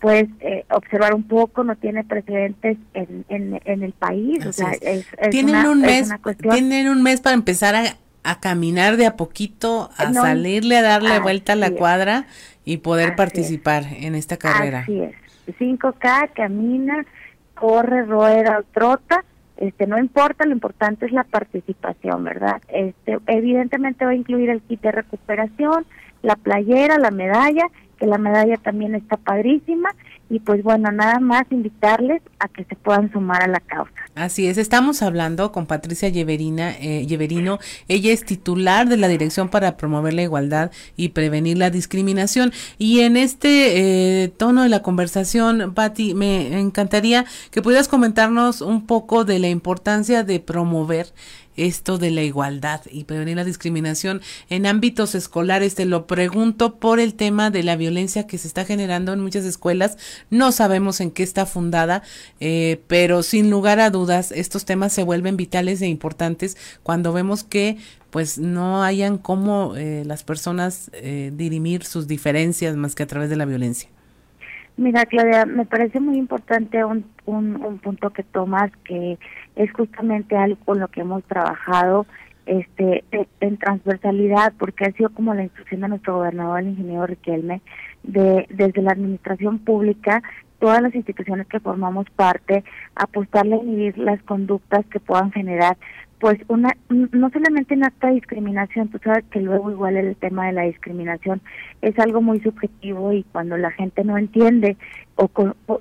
puedes 0.00 0.28
observar 0.70 1.14
un 1.14 1.22
poco, 1.22 1.64
no 1.64 1.76
tiene 1.76 2.04
precedentes 2.04 2.76
en, 2.92 3.24
en, 3.30 3.58
en 3.64 3.82
el 3.82 3.92
país. 3.92 4.44
o 4.44 4.52
sea, 4.52 4.72
es, 4.72 5.06
tienen 5.30 5.66
un 5.66 5.80
mes, 5.80 6.10
tienen 6.52 6.88
un 6.88 7.02
mes 7.02 7.22
para 7.22 7.34
empezar 7.34 7.74
a, 7.74 7.96
a 8.24 8.40
caminar 8.40 8.96
de 8.96 9.06
a 9.06 9.16
poquito, 9.16 9.90
a 9.96 10.12
salirle 10.12 10.78
a 10.78 10.82
darle 10.82 11.20
vuelta 11.20 11.52
a 11.52 11.56
la 11.56 11.70
cuadra 11.70 12.26
y 12.64 12.78
poder 12.78 13.14
participar 13.14 13.84
en 13.92 14.14
esta 14.14 14.38
carrera. 14.38 14.80
Así 14.80 15.00
es. 15.00 15.14
5K, 15.58 16.32
camina, 16.32 17.04
corre, 17.54 18.04
rueda 18.06 18.64
trota, 18.72 19.22
este 19.58 19.86
no 19.86 19.98
importa, 19.98 20.46
lo 20.46 20.52
importante 20.52 21.06
es 21.06 21.12
la 21.12 21.24
participación, 21.24 22.24
¿verdad? 22.24 22.60
Este 22.68 23.18
evidentemente 23.26 24.04
va 24.04 24.12
a 24.12 24.16
incluir 24.16 24.50
el 24.50 24.62
kit 24.62 24.80
de 24.80 24.90
recuperación, 24.90 25.86
la 26.22 26.36
playera, 26.36 26.98
la 26.98 27.10
medalla, 27.10 27.66
que 27.98 28.06
la 28.06 28.18
medalla 28.18 28.56
también 28.56 28.94
está 28.94 29.16
padrísima 29.16 29.90
y 30.34 30.40
pues 30.40 30.64
bueno, 30.64 30.90
nada 30.90 31.20
más 31.20 31.44
invitarles 31.50 32.20
a 32.40 32.48
que 32.48 32.64
se 32.64 32.74
puedan 32.74 33.12
sumar 33.12 33.44
a 33.44 33.46
la 33.46 33.60
causa. 33.60 33.92
Así 34.16 34.48
es, 34.48 34.58
estamos 34.58 35.00
hablando 35.00 35.52
con 35.52 35.66
Patricia 35.66 36.08
Lleverina, 36.08 36.72
eh, 36.72 37.06
ella 37.88 38.12
es 38.12 38.24
titular 38.24 38.88
de 38.88 38.96
la 38.96 39.06
Dirección 39.06 39.48
para 39.48 39.76
Promover 39.76 40.12
la 40.12 40.22
Igualdad 40.22 40.72
y 40.96 41.10
Prevenir 41.10 41.58
la 41.58 41.70
Discriminación 41.70 42.52
y 42.78 43.00
en 43.00 43.16
este 43.16 44.24
eh, 44.24 44.28
tono 44.28 44.64
de 44.64 44.68
la 44.68 44.82
conversación, 44.82 45.72
Patti, 45.72 46.14
me 46.14 46.58
encantaría 46.58 47.24
que 47.52 47.62
pudieras 47.62 47.86
comentarnos 47.86 48.60
un 48.60 48.86
poco 48.86 49.24
de 49.24 49.38
la 49.38 49.48
importancia 49.48 50.24
de 50.24 50.40
promover 50.40 51.12
esto 51.56 51.98
de 51.98 52.10
la 52.10 52.22
igualdad 52.22 52.80
y 52.90 53.04
prevenir 53.04 53.36
la 53.36 53.44
discriminación 53.44 54.20
en 54.50 54.66
ámbitos 54.66 55.14
escolares. 55.14 55.74
Te 55.74 55.84
lo 55.84 56.06
pregunto 56.06 56.76
por 56.76 57.00
el 57.00 57.14
tema 57.14 57.50
de 57.50 57.62
la 57.62 57.76
violencia 57.76 58.26
que 58.26 58.38
se 58.38 58.48
está 58.48 58.64
generando 58.64 59.12
en 59.12 59.20
muchas 59.20 59.44
escuelas. 59.44 59.98
No 60.30 60.52
sabemos 60.52 61.00
en 61.00 61.10
qué 61.10 61.22
está 61.22 61.46
fundada, 61.46 62.02
eh, 62.40 62.80
pero 62.86 63.22
sin 63.22 63.50
lugar 63.50 63.80
a 63.80 63.90
dudas 63.90 64.32
estos 64.32 64.64
temas 64.64 64.92
se 64.92 65.02
vuelven 65.02 65.36
vitales 65.36 65.82
e 65.82 65.86
importantes 65.86 66.56
cuando 66.82 67.12
vemos 67.12 67.44
que 67.44 67.78
pues 68.10 68.38
no 68.38 68.84
hayan 68.84 69.18
cómo 69.18 69.74
eh, 69.76 70.04
las 70.06 70.22
personas 70.22 70.88
eh, 70.94 71.32
dirimir 71.34 71.82
sus 71.82 72.06
diferencias 72.06 72.76
más 72.76 72.94
que 72.94 73.02
a 73.02 73.06
través 73.08 73.28
de 73.28 73.34
la 73.34 73.44
violencia. 73.44 73.88
Mira, 74.76 75.04
Claudia, 75.06 75.46
me 75.46 75.64
parece 75.64 75.98
muy 75.98 76.16
importante 76.16 76.84
un, 76.84 77.04
un, 77.26 77.78
punto 77.78 78.10
que 78.10 78.22
tomas, 78.22 78.70
que 78.84 79.18
es 79.56 79.72
justamente 79.72 80.36
algo 80.36 80.58
con 80.64 80.80
lo 80.80 80.88
que 80.88 81.00
hemos 81.00 81.22
trabajado 81.24 82.06
este 82.46 83.04
en 83.40 83.56
transversalidad, 83.56 84.52
porque 84.58 84.84
ha 84.84 84.92
sido 84.92 85.08
como 85.10 85.32
la 85.32 85.44
instrucción 85.44 85.80
de 85.80 85.88
nuestro 85.88 86.16
gobernador, 86.16 86.60
el 86.60 86.68
ingeniero 86.68 87.06
Riquelme, 87.06 87.62
de 88.02 88.46
desde 88.50 88.82
la 88.82 88.92
administración 88.92 89.58
pública, 89.58 90.22
todas 90.58 90.82
las 90.82 90.94
instituciones 90.94 91.46
que 91.46 91.60
formamos 91.60 92.06
parte, 92.10 92.64
apostarle 92.96 93.56
a 93.56 93.62
inhibir 93.62 93.98
las 93.98 94.22
conductas 94.22 94.84
que 94.86 95.00
puedan 95.00 95.32
generar 95.32 95.76
pues 96.24 96.38
una 96.48 96.74
no 96.88 97.28
solamente 97.28 97.74
en 97.74 97.84
acta 97.84 98.06
de 98.06 98.14
discriminación, 98.14 98.88
tú 98.88 98.98
sabes 99.04 99.24
que 99.30 99.40
luego 99.40 99.70
igual 99.70 99.98
el 99.98 100.16
tema 100.16 100.46
de 100.46 100.52
la 100.52 100.62
discriminación 100.62 101.42
es 101.82 101.98
algo 101.98 102.22
muy 102.22 102.40
subjetivo 102.40 103.12
y 103.12 103.24
cuando 103.24 103.58
la 103.58 103.70
gente 103.72 104.04
no 104.04 104.16
entiende 104.16 104.78
o, 105.16 105.28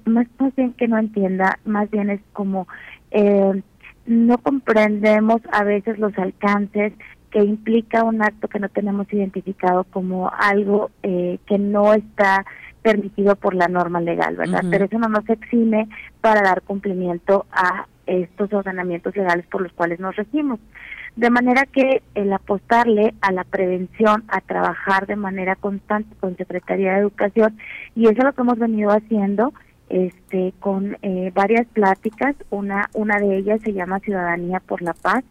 más, 0.04 0.28
bien 0.58 0.74
que 0.74 0.90
no 0.90 0.98
entienda, 0.98 1.60
más 1.64 1.90
bien 1.92 2.10
es 2.10 2.20
como 2.34 2.68
eh, 3.14 3.62
no 4.06 4.38
comprendemos 4.40 5.42
a 5.52 5.64
veces 5.64 5.98
los 5.98 6.18
alcances 6.18 6.94
que 7.32 7.40
implica 7.40 8.04
un 8.04 8.22
acto 8.22 8.48
que 8.48 8.60
no 8.60 8.70
tenemos 8.70 9.12
identificado 9.12 9.86
como 9.86 10.30
algo 10.38 10.92
eh, 11.04 11.40
que 11.48 11.58
no 11.58 11.94
está 11.94 12.46
permitido 12.82 13.36
por 13.36 13.56
la 13.56 13.68
norma 13.68 14.02
legal, 14.02 14.36
¿verdad? 14.36 14.64
Pero 14.70 14.86
eso 14.86 15.00
no 15.00 15.08
nos 15.08 15.28
exime 15.30 15.88
para 16.22 16.42
dar 16.42 16.62
cumplimiento 16.64 17.46
a 17.52 17.88
estos 18.06 18.52
ordenamientos 18.52 19.16
legales 19.16 19.46
por 19.48 19.62
los 19.62 19.72
cuales 19.72 20.00
nos 20.00 20.16
regimos. 20.16 20.60
De 21.16 21.30
manera 21.30 21.66
que 21.66 22.04
el 22.16 22.34
apostarle 22.34 23.14
a 23.22 23.32
la 23.32 23.46
prevención, 23.46 24.24
a 24.28 24.42
trabajar 24.42 25.08
de 25.08 25.16
manera 25.16 25.56
constante 25.56 26.14
con 26.20 26.36
Secretaría 26.36 26.94
de 26.94 27.00
Educación, 27.00 27.58
y 27.96 28.04
eso 28.04 28.18
es 28.18 28.24
lo 28.24 28.34
que 28.34 28.42
hemos 28.42 28.60
venido 28.60 28.90
haciendo 28.90 29.54
este 29.94 30.54
con 30.60 30.98
eh, 31.02 31.32
varias 31.34 31.68
pláticas, 31.68 32.36
una, 32.50 32.90
una 32.94 33.20
de 33.20 33.38
ellas 33.38 33.62
se 33.64 33.74
llama 33.74 34.00
Ciudadanía 34.00 34.60
por 34.60 34.82
la 34.82 34.94
Paz, 34.94 35.24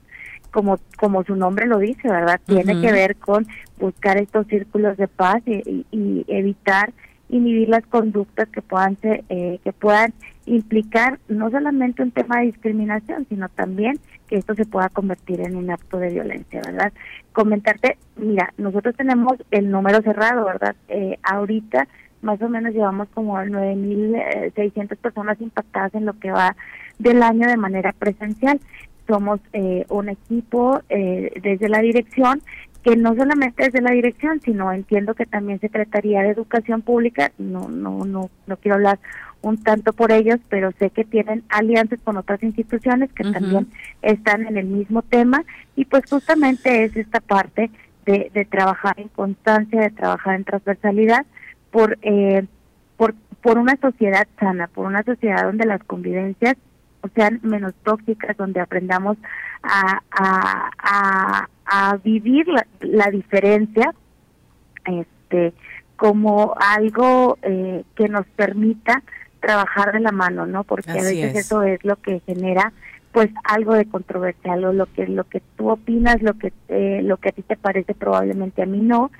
como, 0.50 0.78
como 0.98 1.24
su 1.24 1.34
nombre 1.34 1.66
lo 1.66 1.78
dice, 1.78 2.08
¿verdad? 2.08 2.40
Tiene 2.46 2.80
que 2.80 2.92
ver 2.92 3.16
con 3.16 3.46
buscar 3.78 4.18
estos 4.18 4.46
círculos 4.46 4.96
de 4.98 5.08
paz 5.08 5.42
y, 5.46 5.86
y 5.90 6.24
evitar 6.28 6.92
inhibir 7.32 7.70
las 7.70 7.84
conductas 7.86 8.48
que 8.50 8.60
puedan 8.60 8.96
ser, 8.98 9.24
eh, 9.30 9.58
que 9.64 9.72
puedan 9.72 10.12
implicar 10.44 11.18
no 11.28 11.50
solamente 11.50 12.02
un 12.02 12.10
tema 12.10 12.38
de 12.38 12.46
discriminación, 12.46 13.26
sino 13.28 13.48
también 13.48 13.98
que 14.28 14.36
esto 14.36 14.54
se 14.54 14.66
pueda 14.66 14.90
convertir 14.90 15.40
en 15.40 15.56
un 15.56 15.70
acto 15.70 15.98
de 15.98 16.10
violencia, 16.10 16.60
¿verdad? 16.64 16.92
Comentarte, 17.32 17.96
mira, 18.16 18.52
nosotros 18.58 18.94
tenemos 18.96 19.38
el 19.50 19.70
número 19.70 20.02
cerrado, 20.02 20.44
¿verdad? 20.44 20.76
Eh, 20.88 21.18
ahorita 21.22 21.88
más 22.22 22.40
o 22.40 22.48
menos 22.48 22.72
llevamos 22.72 23.08
como 23.12 23.36
9.600 23.36 24.96
personas 24.96 25.40
impactadas 25.40 25.94
en 25.94 26.06
lo 26.06 26.18
que 26.18 26.30
va 26.30 26.56
del 26.98 27.22
año 27.22 27.48
de 27.48 27.56
manera 27.56 27.92
presencial. 27.92 28.60
Somos 29.06 29.40
eh, 29.52 29.84
un 29.88 30.08
equipo 30.08 30.80
eh, 30.88 31.32
desde 31.42 31.68
la 31.68 31.80
dirección 31.80 32.42
que 32.82 32.96
no 32.96 33.14
solamente 33.14 33.66
es 33.66 33.72
de 33.72 33.80
la 33.80 33.92
dirección, 33.92 34.40
sino 34.40 34.72
entiendo 34.72 35.14
que 35.14 35.26
también 35.26 35.60
Secretaría 35.60 36.22
de 36.22 36.30
Educación 36.30 36.82
Pública, 36.82 37.30
no, 37.38 37.68
no, 37.68 38.04
no, 38.04 38.28
no 38.46 38.56
quiero 38.56 38.76
hablar 38.76 38.98
un 39.40 39.62
tanto 39.62 39.92
por 39.92 40.12
ellos, 40.12 40.40
pero 40.48 40.72
sé 40.78 40.90
que 40.90 41.04
tienen 41.04 41.44
alianzas 41.48 42.00
con 42.02 42.16
otras 42.16 42.42
instituciones 42.42 43.12
que 43.12 43.24
también 43.24 43.68
están 44.00 44.46
en 44.46 44.56
el 44.56 44.66
mismo 44.66 45.02
tema 45.02 45.44
y 45.76 45.84
pues 45.84 46.04
justamente 46.08 46.84
es 46.84 46.96
esta 46.96 47.20
parte 47.20 47.70
de, 48.04 48.30
de 48.32 48.44
trabajar 48.44 48.98
en 48.98 49.08
constancia, 49.08 49.80
de 49.80 49.90
trabajar 49.90 50.36
en 50.36 50.44
transversalidad 50.44 51.26
por, 51.72 51.98
eh, 52.02 52.46
por, 52.96 53.14
por 53.40 53.58
una 53.58 53.76
sociedad 53.76 54.28
sana, 54.38 54.68
por 54.68 54.86
una 54.86 55.02
sociedad 55.02 55.42
donde 55.42 55.66
las 55.66 55.82
convivencias 55.82 56.56
sean 57.16 57.40
menos 57.42 57.74
tóxicas, 57.82 58.36
donde 58.36 58.60
aprendamos 58.60 59.18
a, 59.64 60.00
a, 60.12 61.48
a, 61.64 61.96
vivir 61.96 62.46
la, 62.80 63.10
diferencia 63.10 63.92
este 64.84 65.52
como 65.96 66.54
algo 66.58 67.38
eh, 67.42 67.84
que 67.94 68.08
nos 68.08 68.26
permita 68.36 69.02
trabajar 69.40 69.92
de 69.92 70.00
la 70.00 70.12
mano, 70.12 70.46
¿no? 70.46 70.64
Porque 70.64 70.90
a 70.90 70.94
veces 70.94 71.36
eso 71.36 71.62
es 71.62 71.84
lo 71.84 71.96
que 71.96 72.20
genera 72.20 72.72
pues 73.12 73.30
algo 73.44 73.74
de 73.74 73.86
controversia, 73.86 74.52
algo 74.52 74.72
lo 74.72 74.86
que 74.86 75.06
lo 75.06 75.24
que 75.24 75.42
tú 75.56 75.70
opinas, 75.70 76.22
lo 76.22 76.34
que 76.34 76.52
eh, 76.68 77.00
lo 77.02 77.16
que 77.18 77.28
a 77.30 77.32
ti 77.32 77.42
te 77.42 77.56
parece 77.56 77.94
probablemente 77.94 78.62
a 78.62 78.66
mí 78.66 78.80
no, 78.80 79.10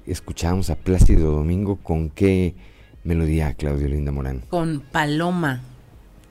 escuchamos 0.08 0.70
a 0.70 0.78
Plácido 0.78 1.34
Domingo 1.34 1.76
con 1.84 2.10
qué 2.10 2.56
melodía, 3.04 3.54
Claudio 3.56 3.90
Linda 3.90 4.14
Morán. 4.14 4.46
Con 4.48 4.80
Paloma. 4.80 5.64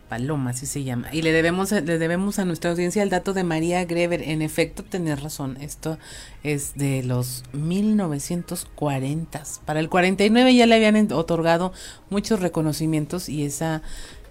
Paloma, 0.09 0.51
así 0.51 0.64
se 0.64 0.84
llama. 0.84 1.09
Y 1.12 1.20
le 1.20 1.32
debemos, 1.32 1.68
debemos 1.68 2.38
a 2.38 2.46
nuestra 2.46 2.70
audiencia 2.70 3.03
el 3.03 3.11
dato 3.11 3.34
de 3.34 3.44
María 3.44 3.84
Greber. 3.84 4.22
En 4.22 4.40
efecto, 4.40 4.82
tenés 4.82 5.22
razón. 5.22 5.59
Esto 5.61 5.98
es 6.42 6.74
de 6.76 7.03
los 7.03 7.44
1940. 7.53 9.42
Para 9.66 9.80
el 9.80 9.90
49 9.90 10.55
ya 10.55 10.64
le 10.64 10.76
habían 10.76 11.12
otorgado 11.12 11.74
muchos 12.09 12.40
reconocimientos 12.40 13.28
y 13.28 13.44
esa 13.44 13.82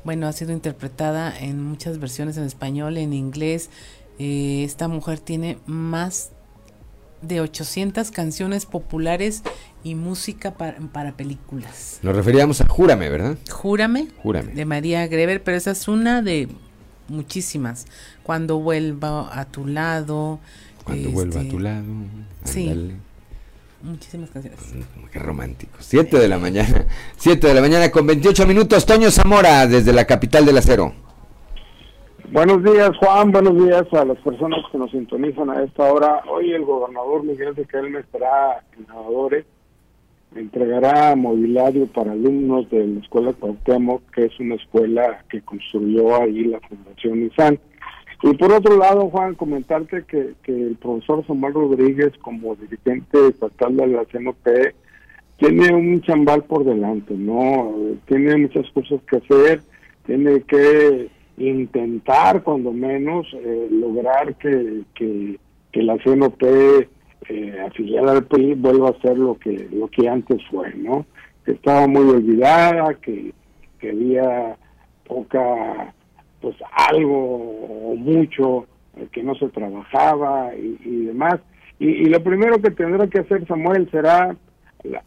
bueno, 0.04 0.28
ha 0.28 0.34
sido 0.34 0.52
interpretada 0.52 1.38
en 1.38 1.64
muchas 1.64 2.00
versiones 2.00 2.38
en 2.38 2.44
español, 2.44 2.98
en 2.98 3.14
inglés. 3.14 3.70
Eh, 4.18 4.64
esta 4.64 4.88
mujer 4.88 5.20
tiene 5.20 5.58
más 5.66 6.32
de 7.22 7.42
800 7.42 8.12
canciones 8.12 8.66
populares 8.66 9.44
y 9.84 9.96
música 9.96 10.56
para, 10.56 11.12
películas. 11.14 12.00
Nos 12.02 12.16
referíamos 12.16 12.62
a 12.62 12.68
Júrame, 12.68 13.10
¿verdad? 13.10 13.38
Júrame. 13.50 14.08
Júrame. 14.22 14.54
De 14.54 14.66
María 14.66 15.08
Greber, 15.08 15.44
pero 15.44 15.58
esa 15.58 15.72
es 15.72 15.88
una 15.88 16.22
de 16.22 16.48
muchísimas. 17.08 17.86
Cuando 18.24 18.60
vuelva 18.60 19.38
a 19.38 19.46
tu 19.46 19.68
lado. 19.68 20.40
Cuando 20.84 21.12
vuelva 21.12 21.40
a 21.40 21.44
este, 21.44 21.52
tu 21.52 21.60
lado. 21.60 21.86
Sí. 22.44 22.94
Muchísimas 23.82 24.30
canciones. 24.30 24.60
Qué 25.12 25.20
romántico. 25.20 25.78
Siete 25.80 26.20
de 26.20 26.28
la 26.28 26.38
mañana. 26.38 26.86
Siete 27.18 27.48
de 27.48 27.54
la 27.54 27.62
mañana 27.62 27.90
con 27.90 28.06
28 28.06 28.46
minutos. 28.46 28.86
Toño 28.86 29.10
Zamora, 29.10 29.68
desde 29.68 29.94
la 29.94 30.06
capital 30.06 30.46
del 30.46 30.58
acero. 30.58 30.94
Buenos 32.32 32.64
días, 32.64 32.92
Juan. 32.98 33.32
Buenos 33.32 33.56
días 33.56 33.86
a 33.94 34.06
las 34.06 34.18
personas 34.20 34.60
que 34.72 34.78
nos 34.78 34.92
sintonizan 34.92 35.50
a 35.50 35.64
esta 35.64 35.92
hora. 35.92 36.22
Hoy 36.30 36.52
el 36.52 36.64
gobernador 36.64 37.24
Miguel 37.24 37.56
de 37.56 37.66
me 37.90 38.00
estará 38.00 38.64
en 38.78 38.86
Nadadores. 38.86 39.46
Entregará 40.36 41.16
mobiliario 41.16 41.88
para 41.88 42.12
alumnos 42.12 42.70
de 42.70 42.86
la 42.86 43.00
Escuela 43.00 43.34
Cuauhtémoc, 43.34 44.04
que 44.12 44.26
es 44.26 44.40
una 44.40 44.56
escuela 44.56 45.24
que 45.28 45.42
construyó 45.42 46.22
ahí 46.22 46.44
la 46.44 46.60
Fundación 46.60 47.22
Nissan. 47.22 47.60
Y 48.22 48.34
por 48.36 48.52
otro 48.52 48.78
lado, 48.78 49.10
Juan, 49.10 49.36
comentarte 49.36 50.04
que, 50.04 50.34
que 50.44 50.52
el 50.52 50.76
profesor 50.76 51.26
Samuel 51.26 51.54
Rodríguez, 51.54 52.12
como 52.22 52.56
dirigente 52.56 53.28
estatal 53.28 53.78
de 53.78 53.88
la 53.88 54.06
CNP, 54.06 54.76
tiene 55.38 55.74
un 55.74 56.02
chambal 56.02 56.44
por 56.44 56.66
delante, 56.66 57.14
¿no? 57.14 57.74
Tiene 58.08 58.36
muchas 58.36 58.70
cosas 58.72 59.00
que 59.10 59.18
hacer, 59.18 59.62
tiene 60.06 60.42
que 60.42 61.10
intentar, 61.38 62.44
cuando 62.44 62.74
menos, 62.74 63.26
eh, 63.34 63.68
lograr 63.72 64.36
que, 64.36 64.82
que, 64.94 65.40
que 65.72 65.84
la 65.84 65.98
CNOP 65.98 66.44
eh, 66.44 67.58
afiliada 67.66 68.14
al 68.14 68.26
PRI 68.26 68.56
vuelva 68.56 68.90
a 68.90 69.02
ser 69.02 69.18
lo 69.18 69.38
que, 69.38 69.68
lo 69.72 69.88
que 69.88 70.10
antes 70.10 70.42
fue, 70.50 70.74
¿no? 70.76 71.06
Que 71.46 71.54
estaba 71.54 71.88
muy 71.88 72.10
olvidada, 72.10 72.94
que, 72.96 73.34
que 73.80 73.92
había 73.92 74.58
poca, 75.08 75.94
pues 76.42 76.56
algo 76.72 77.92
o 77.92 77.96
mucho 77.96 78.68
eh, 78.98 79.08
que 79.12 79.24
no 79.24 79.36
se 79.36 79.50
trabajaba 79.50 80.52
y, 80.56 81.06
demás. 81.06 81.40
Y, 81.80 82.06
lo 82.06 82.22
primero 82.24 82.62
que 82.62 82.72
tendrá 82.72 83.08
que 83.08 83.20
hacer 83.20 83.46
Samuel 83.48 83.90
será 83.92 84.36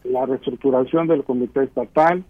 la, 0.03 0.25
reestructuración 0.25 1.07
del 1.07 1.23
comité 1.23 1.63
estatal, 1.63 2.23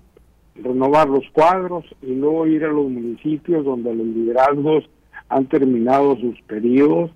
renovar 0.56 1.10
los 1.10 1.24
cuadros 1.32 1.86
y 2.02 2.16
luego 2.16 2.48
ir 2.48 2.64
a 2.66 2.68
los 2.70 2.90
municipios 2.90 3.66
donde 3.66 3.94
los 3.94 4.06
liderazgos 4.06 4.90
han 5.30 5.46
terminado 5.48 6.18
sus 6.18 6.40
periodos. 6.42 7.12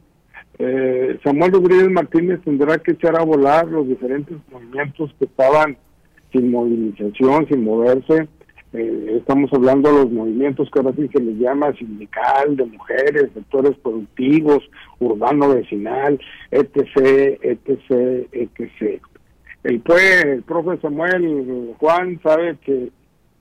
Eh, 0.59 1.19
Samuel 1.23 1.51
Rodríguez 1.51 1.89
Martínez 1.89 2.41
tendrá 2.43 2.77
que 2.79 2.91
echar 2.91 3.19
a 3.19 3.23
volar 3.23 3.67
los 3.67 3.87
diferentes 3.87 4.37
movimientos 4.51 5.13
que 5.19 5.25
estaban 5.25 5.77
sin 6.31 6.51
movilización, 6.51 7.47
sin 7.47 7.63
moverse, 7.63 8.27
eh, 8.73 9.15
estamos 9.17 9.51
hablando 9.53 9.89
de 9.89 10.03
los 10.03 10.11
movimientos 10.11 10.69
que 10.69 10.79
ahora 10.79 10.93
sí 10.95 11.07
se 11.07 11.21
les 11.21 11.37
llama 11.37 11.73
sindical, 11.73 12.57
de 12.57 12.65
mujeres, 12.65 13.29
sectores 13.33 13.77
productivos, 13.77 14.69
urbano 14.99 15.49
vecinal, 15.49 16.19
etc., 16.51 17.39
etc., 17.41 18.27
etc. 18.31 19.01
El, 19.63 19.79
pues, 19.79 20.25
el 20.25 20.43
profe 20.43 20.79
Samuel 20.81 21.75
Juan 21.79 22.19
sabe 22.21 22.57
que, 22.57 22.89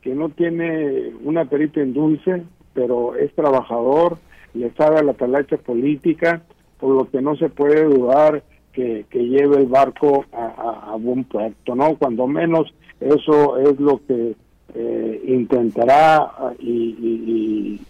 que 0.01 0.15
no 0.15 0.29
tiene 0.29 1.13
una 1.25 1.45
perita 1.47 1.81
en 1.81 1.93
dulce, 1.93 2.45
pero 2.73 3.17
es 3.17 3.35
trabajador, 3.35 4.19
le 4.55 4.71
sabe 4.75 5.01
a 5.01 5.03
la 5.03 5.15
talacha 5.15 5.57
política, 5.57 6.43
por 6.79 6.95
lo 6.95 7.11
que 7.11 7.21
no 7.21 7.37
se 7.37 7.49
puede 7.49 7.85
dudar 7.85 8.45
que, 8.73 9.07
que 9.11 9.25
lleve 9.25 9.57
el 9.57 9.67
barco 9.67 10.25
a, 10.33 10.93
a 10.93 10.97
buen 10.97 11.25
puerto, 11.25 11.75
¿no? 11.75 11.97
Cuando 11.97 12.27
menos 12.27 12.73
eso 13.01 13.59
es 13.59 13.79
lo 13.81 14.01
que 14.07 14.37
eh, 14.75 15.23
intentará 15.27 16.33
y, 16.59 17.81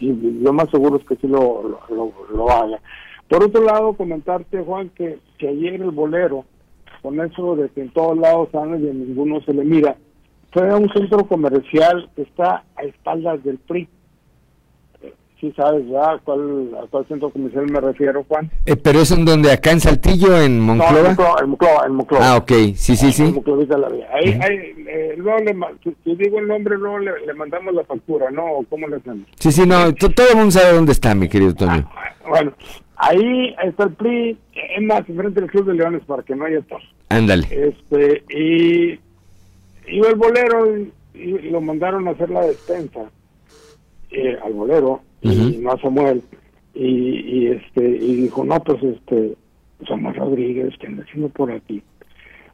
lo 0.40 0.52
más 0.52 0.70
seguro 0.70 0.96
es 0.96 1.04
que 1.04 1.16
sí 1.16 1.26
lo, 1.26 1.80
lo, 1.88 2.50
haga. 2.50 2.80
Por 3.28 3.42
otro 3.42 3.64
lado, 3.64 3.94
comentarte, 3.94 4.62
Juan, 4.62 4.90
que, 4.90 5.18
que 5.38 5.48
ayer 5.48 5.74
el 5.74 5.90
bolero, 5.90 6.44
con 7.02 7.20
eso 7.20 7.56
de 7.56 7.68
que 7.70 7.82
en 7.82 7.90
todos 7.90 8.16
lados 8.18 8.54
anda 8.54 8.78
y 8.78 8.88
en 8.88 9.08
ninguno 9.08 9.40
se 9.40 9.52
le 9.52 9.64
mira, 9.64 9.96
fue 10.52 10.68
a 10.70 10.76
un 10.76 10.88
centro 10.90 11.26
comercial 11.26 12.08
que 12.14 12.22
está 12.22 12.64
a 12.76 12.82
espaldas 12.84 13.42
del 13.42 13.58
PRI 13.58 13.88
sí 15.40 15.52
sabes 15.56 15.86
ya 15.88 16.12
a 16.12 16.18
cuál, 16.18 16.70
a 16.82 16.86
cuál 16.86 17.06
centro 17.06 17.30
comercial 17.30 17.70
me 17.70 17.80
refiero, 17.80 18.24
Juan. 18.28 18.50
Eh, 18.64 18.76
pero 18.76 19.00
es 19.00 19.10
en 19.10 19.24
donde, 19.24 19.52
acá 19.52 19.72
en 19.72 19.80
Saltillo, 19.80 20.40
en 20.40 20.60
Monclova. 20.60 21.14
No, 21.14 21.38
en 21.40 21.48
Monclova, 21.50 21.86
en 21.86 21.92
Monclova. 21.92 22.28
Ah, 22.28 22.36
ok, 22.36 22.52
sí, 22.74 22.96
sí, 22.96 23.12
sí. 23.12 23.22
En 23.22 23.80
la. 23.80 23.88
Ahí, 24.12 24.38
ahí, 24.40 24.84
eh, 24.88 25.14
luego 25.16 25.38
le, 25.40 25.54
si, 25.82 26.14
digo 26.16 26.38
el 26.38 26.48
nombre, 26.48 26.76
luego 26.76 26.98
le, 26.98 27.34
mandamos 27.34 27.74
la 27.74 27.84
factura, 27.84 28.30
¿no? 28.30 28.44
¿Cómo 28.68 28.88
le 28.88 28.96
hacemos? 28.96 29.26
Sí, 29.38 29.52
sí, 29.52 29.66
no, 29.66 29.92
todo 29.94 30.28
el 30.30 30.36
mundo 30.36 30.52
sabe 30.52 30.74
dónde 30.74 30.92
está, 30.92 31.14
mi 31.14 31.28
querido 31.28 31.54
Toño. 31.54 31.88
Ah, 31.94 32.14
bueno, 32.28 32.52
ahí 32.96 33.54
está 33.62 33.84
el 33.84 33.92
PRI, 33.92 34.38
es 34.54 34.82
más, 34.82 35.04
frente 35.04 35.40
al 35.40 35.50
Club 35.50 35.66
de 35.66 35.74
Leones, 35.74 36.02
para 36.06 36.22
que 36.22 36.34
no 36.34 36.46
haya 36.46 36.60
tos. 36.62 36.82
Ándale. 37.08 37.46
Este, 37.50 38.24
y 38.30 38.98
iba 39.88 40.08
el 40.08 40.16
bolero 40.16 40.76
y, 40.76 40.92
y, 41.14 41.50
lo 41.50 41.60
mandaron 41.60 42.08
a 42.08 42.12
hacer 42.12 42.30
la 42.30 42.46
despensa 42.46 43.10
eh, 44.10 44.38
al 44.44 44.52
bolero 44.52 45.00
y 45.22 45.58
no 45.58 45.72
a 45.72 45.80
Samuel. 45.80 46.22
Y, 46.74 46.84
y, 46.84 47.46
este 47.48 47.88
y 47.88 48.16
dijo, 48.16 48.44
no, 48.44 48.60
pues 48.60 48.82
este, 48.82 49.34
Samuel 49.88 50.14
Rodríguez, 50.14 50.74
que 50.78 50.86
anda 50.86 51.04
por 51.34 51.50
aquí. 51.50 51.82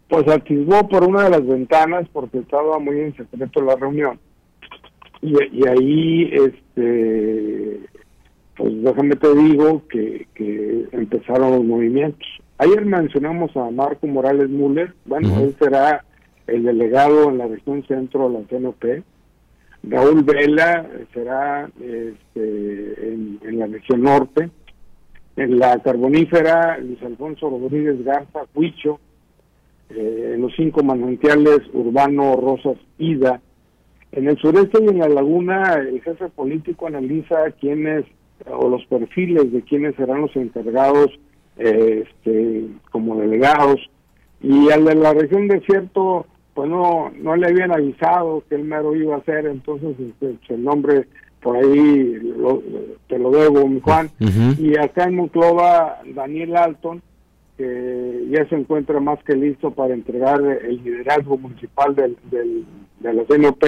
Pues 0.08 0.28
atisbó 0.28 0.88
por 0.88 1.04
una 1.04 1.24
de 1.24 1.30
las 1.30 1.46
ventanas 1.46 2.06
porque 2.12 2.38
estaba 2.38 2.78
muy 2.78 3.00
en 3.00 3.16
secreto 3.16 3.62
la 3.62 3.76
reunión. 3.76 4.18
Y, 5.22 5.32
y 5.52 5.66
ahí, 5.66 6.30
este, 6.32 7.80
pues 8.56 8.82
déjame 8.82 9.16
te 9.16 9.34
digo 9.34 9.82
que, 9.88 10.26
que 10.34 10.86
empezaron 10.92 11.52
los 11.52 11.64
movimientos. 11.64 12.28
Ayer 12.58 12.84
mencionamos 12.84 13.56
a 13.56 13.70
Marco 13.70 14.06
Morales 14.06 14.48
Müller, 14.48 14.94
bueno, 15.04 15.40
él 15.40 15.54
será 15.58 16.04
el 16.46 16.64
delegado 16.64 17.30
en 17.30 17.38
la 17.38 17.46
región 17.46 17.84
centro 17.86 18.28
de 18.28 18.38
la 18.38 18.46
CNP, 18.46 19.02
Raúl 19.84 20.22
Vela 20.22 20.86
será 21.12 21.68
este, 21.80 23.12
en, 23.12 23.58
la 23.58 23.66
región 23.66 24.02
norte. 24.02 24.50
En 25.36 25.58
la 25.58 25.78
carbonífera, 25.78 26.78
Luis 26.78 27.02
Alfonso 27.02 27.50
Rodríguez 27.50 28.04
Garza, 28.04 28.40
Huicho. 28.54 29.00
Eh, 29.90 30.32
en 30.34 30.42
los 30.42 30.52
cinco 30.56 30.82
manantiales, 30.82 31.60
Urbano, 31.72 32.36
Rosas, 32.36 32.76
Ida. 32.98 33.40
En 34.12 34.28
el 34.28 34.38
sureste 34.38 34.82
y 34.82 34.88
en 34.88 34.98
la 34.98 35.08
laguna, 35.08 35.74
el 35.74 36.00
jefe 36.02 36.28
político 36.28 36.86
analiza 36.86 37.50
quiénes 37.60 38.04
o 38.46 38.68
los 38.68 38.84
perfiles 38.86 39.52
de 39.52 39.62
quiénes 39.62 39.94
serán 39.96 40.22
los 40.22 40.34
encargados 40.36 41.10
eh, 41.56 42.04
este, 42.06 42.66
como 42.90 43.16
delegados. 43.16 43.80
Y 44.40 44.70
al 44.70 44.84
de 44.84 44.94
la 44.96 45.12
región 45.14 45.48
desierto, 45.48 46.26
pues 46.54 46.68
no, 46.68 47.10
no 47.10 47.36
le 47.36 47.46
habían 47.48 47.72
avisado 47.72 48.42
que 48.48 48.56
el 48.56 48.64
mero 48.64 48.94
iba 48.94 49.14
a 49.14 49.18
hacer, 49.18 49.46
entonces 49.46 49.96
este, 49.98 50.54
el 50.54 50.64
nombre 50.64 51.06
por 51.40 51.56
ahí 51.56 52.34
te 53.08 53.18
lo 53.18 53.30
debo, 53.30 53.66
mi 53.66 53.80
Juan. 53.80 54.10
Y 54.58 54.76
acá 54.78 55.04
en 55.04 55.16
Monclova, 55.16 56.00
Daniel 56.14 56.56
Alton, 56.56 57.02
que 57.56 58.26
ya 58.30 58.48
se 58.48 58.54
encuentra 58.54 59.00
más 59.00 59.18
que 59.24 59.34
listo 59.34 59.72
para 59.72 59.92
entregar 59.92 60.40
el 60.40 60.82
liderazgo 60.84 61.36
municipal 61.36 61.94
del, 61.96 62.16
del, 62.30 62.64
de 63.00 63.12
la 63.12 63.24
CNOP, 63.24 63.64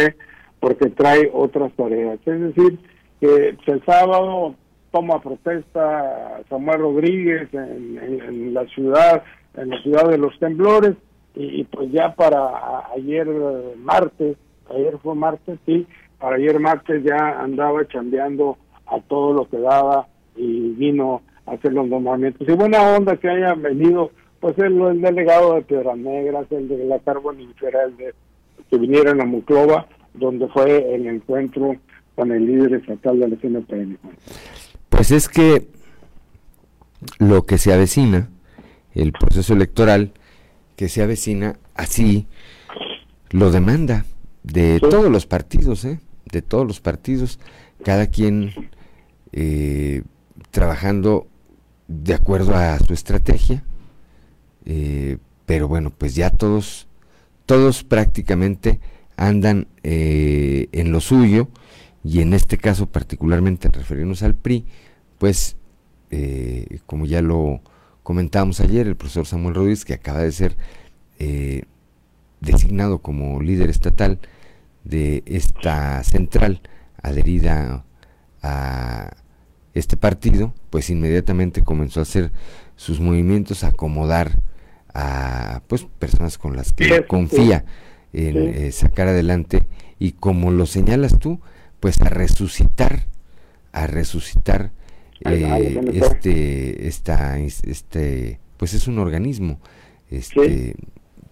porque 0.61 0.89
trae 0.91 1.29
otras 1.33 1.73
tareas. 1.73 2.21
Es 2.25 2.41
decir, 2.41 2.79
que 3.21 3.57
el 3.67 3.85
sábado 3.85 4.55
toma 4.93 5.21
protesta 5.21 6.43
Samuel 6.49 6.79
Rodríguez 6.79 7.49
en 7.53 8.55
la 8.55 8.65
ciudad, 8.67 9.25
en 9.57 9.71
la 9.71 9.83
ciudad 9.83 10.09
de 10.09 10.19
los 10.19 10.39
temblores, 10.39 10.95
y, 11.35 11.65
pues 11.65 11.91
ya 11.91 12.15
para 12.15 12.93
ayer 12.95 13.27
martes, 13.79 14.37
ayer 14.71 14.99
fue 15.03 15.15
martes, 15.15 15.59
sí, 15.67 15.87
para 16.19 16.37
ayer 16.37 16.61
martes 16.61 17.03
ya 17.03 17.41
andaba 17.41 17.87
chambeando 17.89 18.57
a 18.87 19.01
todo 19.01 19.33
lo 19.33 19.49
que 19.49 19.59
daba 19.59 20.07
y 20.37 20.71
vino 20.71 21.23
a 21.47 21.53
hacer 21.53 21.73
los 21.73 21.89
nombramientos. 21.89 22.49
Y 22.49 22.53
buena 22.53 22.83
onda 22.97 23.17
que 23.17 23.29
haya 23.29 23.55
venido, 23.55 24.13
pues 24.41 24.57
el, 24.59 24.81
el 24.81 25.01
delegado 25.01 25.55
de 25.55 25.63
Piedras 25.63 25.99
Negras, 25.99 26.47
el 26.51 26.69
de 26.69 26.85
la 26.85 26.99
carbonífera, 27.01 27.85
el 27.85 27.97
de 27.97 28.15
que 28.71 28.79
vinieron 28.79 29.21
a 29.21 29.25
Muclova, 29.25 29.87
donde 30.15 30.47
fue 30.49 30.95
el 30.95 31.07
encuentro 31.07 31.77
con 32.15 32.31
el 32.31 32.47
líder 32.47 32.75
estatal 32.75 33.19
de 33.19 33.29
la 33.29 33.37
CNPN. 33.37 33.99
Pues 34.89 35.11
es 35.11 35.29
que 35.29 35.67
lo 37.19 37.45
que 37.45 37.59
se 37.59 37.73
avecina, 37.73 38.29
el 38.95 39.13
proceso 39.13 39.55
electoral, 39.55 40.13
que 40.77 40.89
se 40.89 41.03
avecina 41.03 41.59
así 41.75 42.27
lo 43.31 43.51
demanda 43.51 44.05
de 44.43 44.79
todos 44.81 45.11
los 45.11 45.27
partidos, 45.27 45.85
¿eh? 45.85 45.99
de 46.31 46.43
todos 46.43 46.67
los 46.67 46.81
partidos, 46.81 47.39
cada 47.85 48.07
quien 48.07 48.53
eh, 49.33 50.03
trabajando 50.51 51.27
de 51.89 52.15
acuerdo 52.15 52.55
a 52.55 52.79
su 52.79 52.93
estrategia, 52.93 53.65
eh, 54.65 55.19
pero 55.47 55.69
bueno, 55.69 55.91
pues 55.91 56.15
ya 56.15 56.31
todos, 56.31 56.87
todos 57.47 57.85
prácticamente 57.85 58.81
andan 59.17 59.69
en 59.83 60.91
lo 60.91 61.01
suyo 61.01 61.49
y 62.03 62.21
en 62.21 62.35
este 62.35 62.59
caso 62.59 62.87
particularmente 62.87 63.69
al 63.69 63.75
referirnos 63.75 64.23
al 64.23 64.35
PRI, 64.35 64.65
pues 65.19 65.57
como 66.87 67.07
ya 67.07 67.21
lo 67.23 67.61
comentábamos 68.05 68.61
ayer, 68.61 68.87
el 68.87 68.95
profesor 68.95 69.27
Samuel 69.27 69.57
Rodríguez, 69.57 69.85
que 69.85 69.95
acaba 69.95 70.21
de 70.21 70.31
ser 70.31 70.57
eh, 71.19 71.65
designado 72.41 72.99
como 72.99 73.41
líder 73.41 73.71
estatal 73.71 74.21
de 74.85 75.25
esta 75.27 76.05
central 76.05 76.61
adherida 77.03 77.85
a 78.43 79.17
este 79.73 79.97
partido, 79.97 80.55
pues 80.71 80.91
inmediatamente 80.91 81.65
comenzó 81.65 82.01
a 82.01 82.05
hacer 82.05 82.31
sus 82.77 83.01
movimientos, 83.01 83.65
a 83.65 83.69
acomodar 83.69 84.39
a 84.93 85.63
pues 85.67 85.87
personas 85.99 86.39
con 86.39 86.57
las 86.57 86.73
que 86.73 87.07
confía 87.07 87.65
en 88.13 88.37
eh, 88.37 88.71
sacar 88.71 89.09
adelante 89.09 89.67
y 89.99 90.13
como 90.13 90.53
lo 90.53 90.67
señalas 90.67 91.19
tú, 91.19 91.41
pues 91.81 92.01
a 92.03 92.11
resucitar, 92.11 93.07
a 93.73 93.87
resucitar 93.87 94.71
eh, 95.21 95.81
este, 95.93 96.87
esta, 96.87 97.39
este, 97.39 98.39
pues 98.57 98.75
es 98.75 98.89
un 98.89 98.99
organismo, 98.99 99.61
este, 100.11 100.75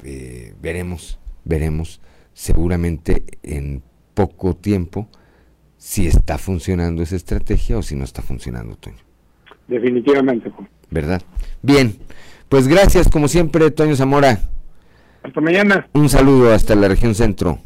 eh, 0.05 0.55
veremos, 0.61 1.19
veremos, 1.45 2.01
seguramente 2.33 3.25
en 3.43 3.83
poco 4.15 4.55
tiempo 4.55 5.09
si 5.77 6.07
está 6.07 6.39
funcionando 6.39 7.03
esa 7.03 7.17
estrategia 7.17 7.77
o 7.79 7.83
si 7.83 7.97
no 7.97 8.05
está 8.05 8.23
funcionando, 8.23 8.77
Toño. 8.77 8.97
Definitivamente. 9.67 10.53
¿Verdad? 10.91 11.23
Bien, 11.63 11.97
pues 12.49 12.69
gracias 12.69 13.09
como 13.09 13.29
siempre, 13.29 13.71
Toño 13.71 13.97
Zamora. 13.97 14.39
Hasta 15.23 15.41
mañana. 15.41 15.89
Un 15.93 16.09
saludo 16.09 16.53
hasta 16.53 16.75
la 16.75 16.89
región 16.89 17.15
centro. 17.15 17.59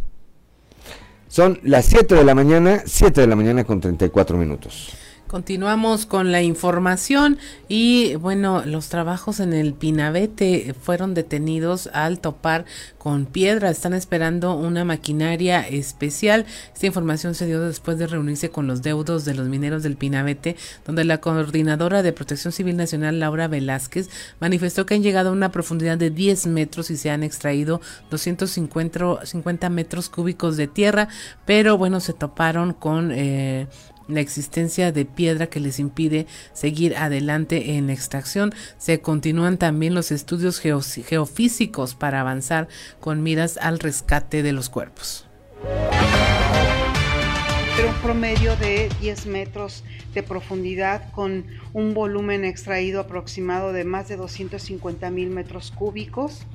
Son 1.29 1.59
las 1.63 1.87
7 1.87 2.15
de 2.15 2.25
la 2.25 2.35
mañana, 2.35 2.83
7 2.85 3.21
de 3.21 3.27
la 3.27 3.37
mañana 3.37 3.65
con 3.65 3.81
34 3.81 4.39
minutos. 4.39 4.97
Continuamos 5.27 6.07
con 6.07 6.31
la 6.31 6.41
información 6.41 7.39
y 7.67 8.15
bueno, 8.15 8.63
los 8.65 8.89
trabajos 8.89 9.41
en 9.41 9.55
el 9.55 9.75
Pinabete 9.75 10.73
fueron 10.81 11.15
detenidos 11.15 11.89
al 11.93 12.21
topar 12.21 12.65
con 12.97 13.27
piedra. 13.27 13.71
Están 13.71 13.93
esperando 13.93 14.55
una 14.55 14.85
maquinaria 14.85 15.67
especial. 15.67 16.47
Esta 16.73 16.87
información 16.87 17.35
se 17.35 17.47
dio 17.47 17.61
después 17.61 17.99
de 17.99 18.07
reunirse 18.07 18.51
con 18.51 18.69
los 18.69 18.83
deudos 18.83 19.25
de 19.25 19.35
los 19.35 19.49
mineros 19.49 19.83
del 19.83 19.97
Pinabete, 19.97 20.55
donde 20.85 21.03
la 21.05 21.21
coordinadora 21.21 22.05
de 22.05 22.13
Protección 22.13 22.53
Civil 22.53 22.77
Nacional, 22.77 23.19
Laura 23.19 23.49
Velázquez, 23.49 24.09
manifestó 24.39 24.87
que 24.87 24.95
han 24.95 25.03
llegado 25.03 25.31
a 25.31 25.33
una 25.33 25.51
profundidad 25.51 25.99
de 25.99 26.11
10 26.11 26.47
metros 26.47 26.89
y 26.93 26.97
se 26.97 27.11
han 27.11 27.25
extraído 27.25 27.81
250 28.11 29.71
metros 29.71 30.09
cúbicos 30.09 30.57
de 30.57 30.69
tierra, 30.69 31.09
pero 31.47 31.77
bueno, 31.77 31.99
se 31.99 32.13
toparon 32.13 32.75
con... 32.75 33.11
Eh, 33.11 33.67
la 34.09 34.21
existencia 34.21 34.93
de 34.93 35.05
piedra 35.05 35.49
que 35.49 35.61
les 35.61 35.79
impide 35.79 36.27
seguir 36.53 36.97
adelante 36.97 37.77
en 37.77 37.89
la 37.89 37.93
extracción. 37.93 38.55
Se 38.79 39.01
continúan 39.01 39.59
también 39.59 39.95
los 39.95 40.13
estudios 40.13 40.61
geofísicos 40.61 41.95
para 41.95 42.21
avanzar 42.21 42.69
con 43.01 43.23
miras 43.23 43.59
al 43.59 43.79
rescate 43.79 44.43
de 44.43 44.53
los 44.53 44.69
cuerpos. 44.69 45.27
un 47.87 47.95
promedio 48.03 48.57
de 48.57 48.89
10 49.01 49.27
metros 49.27 49.85
de 50.15 50.23
profundidad 50.23 51.13
con 51.13 51.47
un 51.73 51.93
volumen 51.93 52.45
extraído 52.45 53.01
aproximado 53.01 53.73
de 53.73 53.85
más 53.85 54.09
de 54.09 54.17
250 54.17 55.11
mil 55.11 55.29
metros 55.29 55.71
cúbicos 55.71 56.47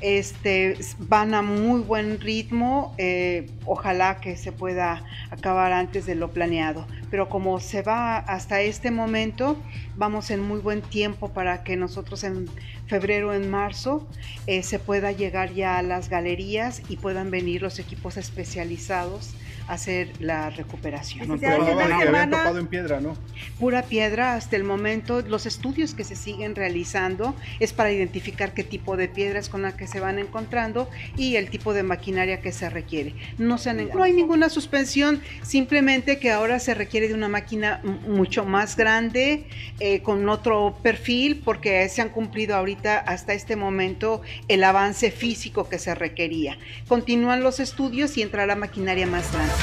este, 0.00 0.76
van 0.98 1.34
a 1.34 1.42
muy 1.42 1.80
buen 1.80 2.20
ritmo, 2.20 2.94
eh, 2.98 3.50
ojalá 3.64 4.20
que 4.20 4.36
se 4.36 4.52
pueda 4.52 5.04
acabar 5.30 5.72
antes 5.72 6.06
de 6.06 6.14
lo 6.14 6.30
planeado, 6.30 6.86
pero 7.10 7.28
como 7.28 7.60
se 7.60 7.82
va 7.82 8.18
hasta 8.18 8.60
este 8.60 8.90
momento, 8.90 9.56
vamos 9.96 10.30
en 10.30 10.40
muy 10.40 10.60
buen 10.60 10.82
tiempo 10.82 11.30
para 11.30 11.62
que 11.64 11.76
nosotros 11.76 12.24
en 12.24 12.48
febrero, 12.86 13.34
en 13.34 13.50
marzo, 13.50 14.08
eh, 14.46 14.62
se 14.62 14.78
pueda 14.78 15.12
llegar 15.12 15.52
ya 15.52 15.78
a 15.78 15.82
las 15.82 16.08
galerías 16.08 16.82
y 16.88 16.96
puedan 16.96 17.30
venir 17.30 17.62
los 17.62 17.78
equipos 17.78 18.16
especializados 18.16 19.34
hacer 19.70 20.12
la 20.20 20.50
recuperación. 20.50 21.28
No, 21.28 21.38
pero 21.38 21.62
habían 21.62 22.30
topado 22.30 22.58
en 22.58 22.66
piedra, 22.66 23.00
¿no? 23.00 23.16
Pura 23.58 23.82
piedra 23.82 24.34
hasta 24.34 24.56
el 24.56 24.64
momento. 24.64 25.22
Los 25.22 25.46
estudios 25.46 25.94
que 25.94 26.02
se 26.02 26.16
siguen 26.16 26.56
realizando 26.56 27.36
es 27.60 27.72
para 27.72 27.92
identificar 27.92 28.52
qué 28.52 28.64
tipo 28.64 28.96
de 28.96 29.08
piedras 29.08 29.48
con 29.48 29.62
la 29.62 29.76
que 29.76 29.86
se 29.86 30.00
van 30.00 30.18
encontrando 30.18 30.90
y 31.16 31.36
el 31.36 31.50
tipo 31.50 31.72
de 31.72 31.84
maquinaria 31.84 32.40
que 32.40 32.50
se 32.50 32.68
requiere. 32.68 33.14
No, 33.38 33.58
se 33.58 33.72
no 33.72 34.02
hay 34.02 34.12
ninguna 34.12 34.48
suspensión, 34.48 35.22
simplemente 35.42 36.18
que 36.18 36.32
ahora 36.32 36.58
se 36.58 36.74
requiere 36.74 37.06
de 37.06 37.14
una 37.14 37.28
máquina 37.28 37.80
mucho 38.08 38.44
más 38.44 38.76
grande, 38.76 39.46
eh, 39.78 40.02
con 40.02 40.28
otro 40.28 40.76
perfil, 40.82 41.42
porque 41.44 41.88
se 41.88 42.02
han 42.02 42.08
cumplido 42.08 42.56
ahorita 42.56 42.98
hasta 42.98 43.34
este 43.34 43.54
momento 43.54 44.22
el 44.48 44.64
avance 44.64 45.12
físico 45.12 45.68
que 45.68 45.78
se 45.78 45.94
requería. 45.94 46.58
Continúan 46.88 47.42
los 47.42 47.60
estudios 47.60 48.16
y 48.16 48.22
entra 48.22 48.46
la 48.46 48.56
maquinaria 48.56 49.06
más 49.06 49.32
grande. 49.32 49.59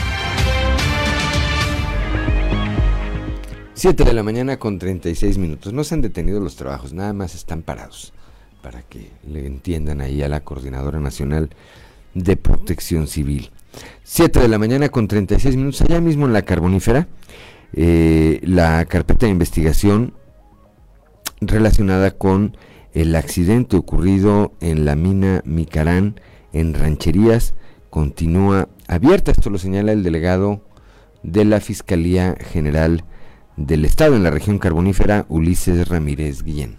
7 3.77 4.05
de 4.05 4.13
la 4.13 4.23
mañana 4.23 4.57
con 4.57 4.79
36 4.79 5.37
minutos. 5.37 5.71
No 5.71 5.83
se 5.83 5.93
han 5.93 6.01
detenido 6.01 6.39
los 6.39 6.55
trabajos, 6.55 6.93
nada 6.93 7.13
más 7.13 7.35
están 7.35 7.61
parados. 7.61 8.11
Para 8.63 8.81
que 8.81 9.11
le 9.25 9.45
entiendan 9.45 10.01
ahí 10.01 10.23
a 10.23 10.27
la 10.27 10.39
Coordinadora 10.39 10.99
Nacional 10.99 11.51
de 12.15 12.35
Protección 12.37 13.07
Civil. 13.07 13.51
7 14.03 14.39
de 14.39 14.47
la 14.47 14.57
mañana 14.57 14.89
con 14.89 15.07
36 15.07 15.55
minutos. 15.55 15.81
Allá 15.83 16.01
mismo 16.01 16.25
en 16.25 16.33
la 16.33 16.41
carbonífera, 16.41 17.07
eh, 17.73 18.39
la 18.41 18.83
carpeta 18.85 19.27
de 19.27 19.31
investigación 19.31 20.15
relacionada 21.39 22.11
con 22.11 22.57
el 22.93 23.15
accidente 23.15 23.77
ocurrido 23.77 24.53
en 24.59 24.85
la 24.85 24.95
mina 24.95 25.43
Micarán 25.45 26.19
en 26.51 26.73
Rancherías 26.73 27.53
continúa 27.97 28.69
abierta. 28.87 29.31
Esto 29.31 29.49
lo 29.49 29.57
señala 29.57 29.91
el 29.91 30.03
delegado 30.03 30.61
de 31.23 31.45
la 31.45 31.59
Fiscalía 31.59 32.35
General 32.39 33.03
del 33.55 33.85
Estado 33.85 34.15
en 34.15 34.21
la 34.21 34.29
región 34.29 34.59
carbonífera, 34.59 35.25
Ulises 35.29 35.87
Ramírez 35.87 36.43
Guillén. 36.43 36.77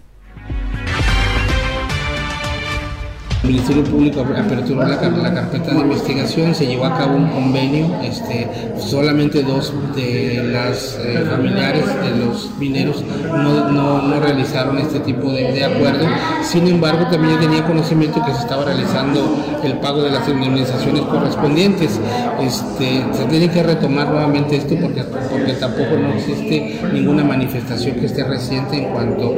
El 3.41 3.51
Ministerio 3.51 3.85
Público 3.85 4.19
aperturó 4.19 4.85
la, 4.85 4.99
carpeta 4.99 5.73
de 5.73 5.79
investigación, 5.79 6.53
se 6.53 6.67
llevó 6.67 6.85
a 6.85 6.97
cabo 6.97 7.15
un 7.15 7.29
convenio, 7.29 7.87
este, 8.03 8.49
solamente 8.77 9.43
dos 9.43 9.73
de 9.95 10.43
las 10.51 10.99
eh, 11.01 11.23
familiares 11.29 11.85
de 11.85 12.25
los 12.25 12.51
mineros 12.59 13.01
no, 13.31 14.19
realizaron 14.19 14.77
este 14.77 14.99
tipo 14.99 15.31
de, 15.31 15.63
acuerdo, 15.63 16.05
sin 16.43 16.67
embargo 16.67 17.07
también 17.09 17.39
tenía 17.39 17.65
conocimiento 17.65 18.21
que 18.25 18.33
se 18.33 18.41
estaba 18.41 18.65
realizando 18.65 19.37
el 19.63 19.79
pago 19.79 20.01
de 20.03 20.11
las 20.11 20.27
indemnizaciones 20.27 21.03
correspondientes. 21.03 21.99
Este, 22.41 23.05
se 23.13 23.25
tiene 23.25 23.49
que 23.49 23.63
retomar 23.63 24.09
nuevamente 24.09 24.57
esto 24.57 24.75
porque, 24.81 25.03
porque 25.03 25.53
tampoco 25.53 25.97
no 25.97 26.13
existe 26.13 26.81
ninguna 26.93 27.23
manifestación 27.23 27.95
que 27.95 28.05
esté 28.05 28.23
reciente 28.25 28.83
en 28.83 28.91
cuanto 28.91 29.35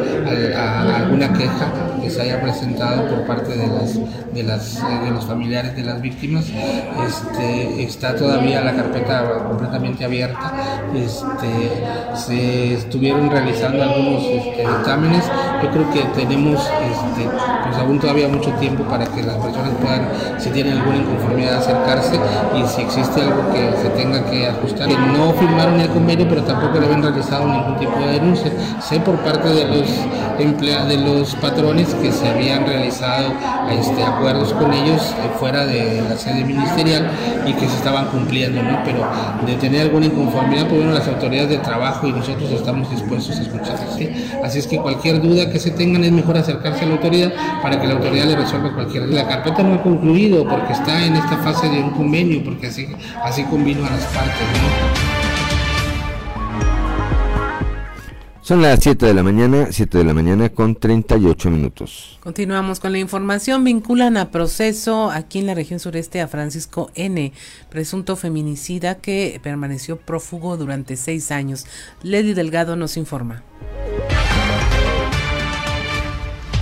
a 0.56 0.96
alguna 0.96 1.32
queja 1.34 1.72
que 2.02 2.10
se 2.10 2.22
haya 2.22 2.42
presentado 2.42 3.08
por 3.08 3.26
parte 3.28 3.56
de 3.56 3.68
las 3.68 3.91
de, 4.34 4.44
las, 4.44 4.78
eh, 4.78 5.06
de 5.06 5.12
los 5.12 5.26
familiares 5.26 5.76
de 5.76 5.84
las 5.84 6.02
víctimas. 6.02 6.46
Este, 7.06 7.84
está 7.84 8.16
todavía 8.16 8.62
la 8.62 8.74
carpeta 8.74 9.46
completamente 9.48 10.06
abierta. 10.06 10.54
Este, 10.96 11.84
se 12.16 12.74
estuvieron 12.76 13.30
realizando 13.30 13.84
algunos 13.84 14.24
este, 14.24 14.64
exámenes. 14.64 15.24
Yo 15.64 15.70
creo 15.72 15.92
que 15.92 16.02
tenemos 16.20 16.60
este, 16.62 17.30
pues 17.64 17.78
aún 17.78 18.00
todavía 18.00 18.28
mucho 18.28 18.52
tiempo 18.54 18.84
para 18.84 19.06
que 19.06 19.24
las 19.24 19.38
personas 19.38 19.72
puedan, 19.82 20.08
si 20.40 20.50
tienen 20.50 20.78
alguna 20.78 20.98
inconformidad, 20.98 21.58
acercarse 21.58 22.20
y 22.58 22.68
si 22.68 22.82
existe 22.82 23.22
algo 23.22 23.54
que 23.54 23.72
se 23.82 23.90
tenga 23.90 24.24
que 24.30 24.48
ajustar. 24.48 24.90
No 24.90 25.34
firmaron 25.34 25.80
el 25.80 25.90
convenio, 25.90 26.28
pero 26.28 26.44
tampoco 26.44 26.80
le 26.80 26.86
habían 26.86 27.04
realizado 27.04 27.48
ningún 27.48 27.78
tipo 27.78 28.00
de 28.00 28.14
denuncia. 28.14 28.52
Sé 28.82 29.00
por 29.00 29.16
parte 29.20 29.50
de 29.50 29.66
los 29.66 29.88
empleados, 30.40 30.90
de 30.90 30.98
los 30.98 31.36
patrones 31.36 31.94
que 31.96 32.12
se 32.12 32.28
habían 32.28 32.66
realizado 32.66 33.34
este, 33.82 34.04
acuerdos 34.04 34.54
con 34.54 34.74
ellos 34.74 35.02
eh, 35.02 35.30
fuera 35.40 35.66
de 35.66 36.04
la 36.08 36.16
sede 36.16 36.44
ministerial 36.44 37.10
y 37.46 37.54
que 37.54 37.68
se 37.68 37.76
estaban 37.78 38.08
cumpliendo, 38.08 38.62
¿no? 38.62 38.80
Pero 38.86 39.06
de 39.46 39.56
tener 39.56 39.82
alguna 39.82 40.06
inconformidad, 40.06 40.68
pues 40.68 40.78
bueno, 40.78 40.94
las 40.94 41.08
autoridades 41.08 41.50
de 41.50 41.58
trabajo 41.58 42.08
y 42.08 42.14
nosotros 42.14 42.50
estamos 42.52 42.90
dispuestos 42.90 43.38
a 43.38 43.42
escuchar, 43.42 43.78
¿sí? 43.98 44.10
Así 44.44 44.60
es 44.60 44.68
que 44.68 44.78
cualquier 44.78 45.22
duda 45.22 45.50
que 45.50 45.60
se 45.60 45.72
tengan 45.72 46.04
es 46.04 46.12
mejor 46.12 46.38
acercarse 46.38 46.86
a 46.86 46.88
la 46.88 46.94
autoridad 46.96 47.32
para 47.62 47.80
que 47.80 47.88
la 47.88 47.96
autoridad 47.96 48.26
le 48.26 48.36
resuelva 48.36 48.74
cualquier 48.74 49.10
La 49.10 49.28
carpeta 49.28 49.64
no 49.64 49.76
ha 49.76 49.82
concluido 49.82 50.48
porque 50.48 50.74
está 50.74 51.06
en 51.06 51.16
esta 51.16 51.38
fase 51.38 51.70
de 51.70 51.82
un 51.82 51.92
convenio, 51.92 52.44
porque 52.44 52.68
así, 52.68 52.88
así 53.24 53.44
convino 53.46 53.86
a 53.86 53.90
las 53.90 54.06
partes. 54.06 55.11
Son 58.44 58.60
las 58.64 58.80
7 58.82 59.06
de 59.06 59.14
la 59.14 59.22
mañana, 59.22 59.68
7 59.70 60.00
de 60.00 60.04
la 60.04 60.16
mañana 60.16 60.50
con 60.50 60.74
38 60.74 61.52
minutos. 61.52 62.18
Continuamos 62.22 62.80
con 62.80 62.92
la 62.92 62.98
información. 62.98 63.64
Vinculan 63.64 64.18
a 64.18 64.32
proceso 64.32 65.12
aquí 65.12 65.38
en 65.38 65.46
la 65.46 65.54
región 65.54 65.80
sureste 65.80 66.22
a 66.22 66.28
Francisco 66.28 66.90
N., 66.96 67.34
presunto 67.70 68.16
feminicida 68.16 68.96
que 68.96 69.40
permaneció 69.44 69.98
prófugo 69.98 70.58
durante 70.58 70.98
seis 70.98 71.30
años. 71.30 71.68
Lady 72.02 72.34
Delgado 72.34 72.76
nos 72.76 72.98
informa. 72.98 73.44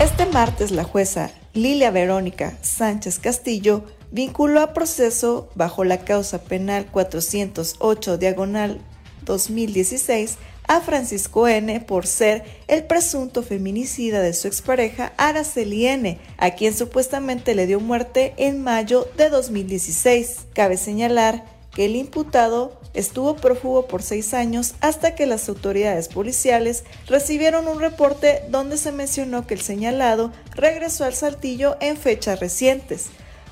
Este 0.01 0.25
martes 0.25 0.71
la 0.71 0.83
jueza 0.83 1.31
Lilia 1.53 1.91
Verónica 1.91 2.57
Sánchez 2.61 3.19
Castillo 3.19 3.85
vinculó 4.11 4.59
a 4.59 4.73
proceso 4.73 5.49
bajo 5.55 5.85
la 5.85 5.99
causa 5.99 6.41
penal 6.41 6.87
408 6.91 8.17
diagonal 8.17 8.81
2016 9.23 10.37
a 10.69 10.81
Francisco 10.81 11.47
N. 11.47 11.81
por 11.81 12.05
ser 12.05 12.43
el 12.67 12.83
presunto 12.83 13.41
feminicida 13.41 14.21
de 14.21 14.33
su 14.33 14.47
expareja 14.47 15.13
Araceli 15.17 15.87
N., 15.87 16.19
a 16.37 16.51
quien 16.51 16.77
supuestamente 16.77 17.55
le 17.55 17.65
dio 17.65 17.79
muerte 17.79 18.35
en 18.37 18.63
mayo 18.63 19.07
de 19.17 19.29
2016. 19.29 20.45
Cabe 20.53 20.77
señalar 20.77 21.43
que 21.73 21.85
el 21.85 21.95
imputado 21.95 22.79
estuvo 22.93 23.35
prófugo 23.35 23.87
por 23.87 24.03
seis 24.03 24.35
años 24.35 24.75
hasta 24.79 25.15
que 25.15 25.25
las 25.25 25.49
autoridades 25.49 26.07
policiales 26.07 26.83
recibieron 27.07 27.67
un 27.67 27.79
reporte 27.79 28.43
donde 28.49 28.77
se 28.77 28.91
mencionó 28.91 29.47
que 29.47 29.55
el 29.55 29.61
señalado 29.61 30.31
regresó 30.53 31.03
al 31.03 31.15
Saltillo 31.15 31.77
en 31.81 31.97
fechas 31.97 32.39
recientes. 32.39 33.07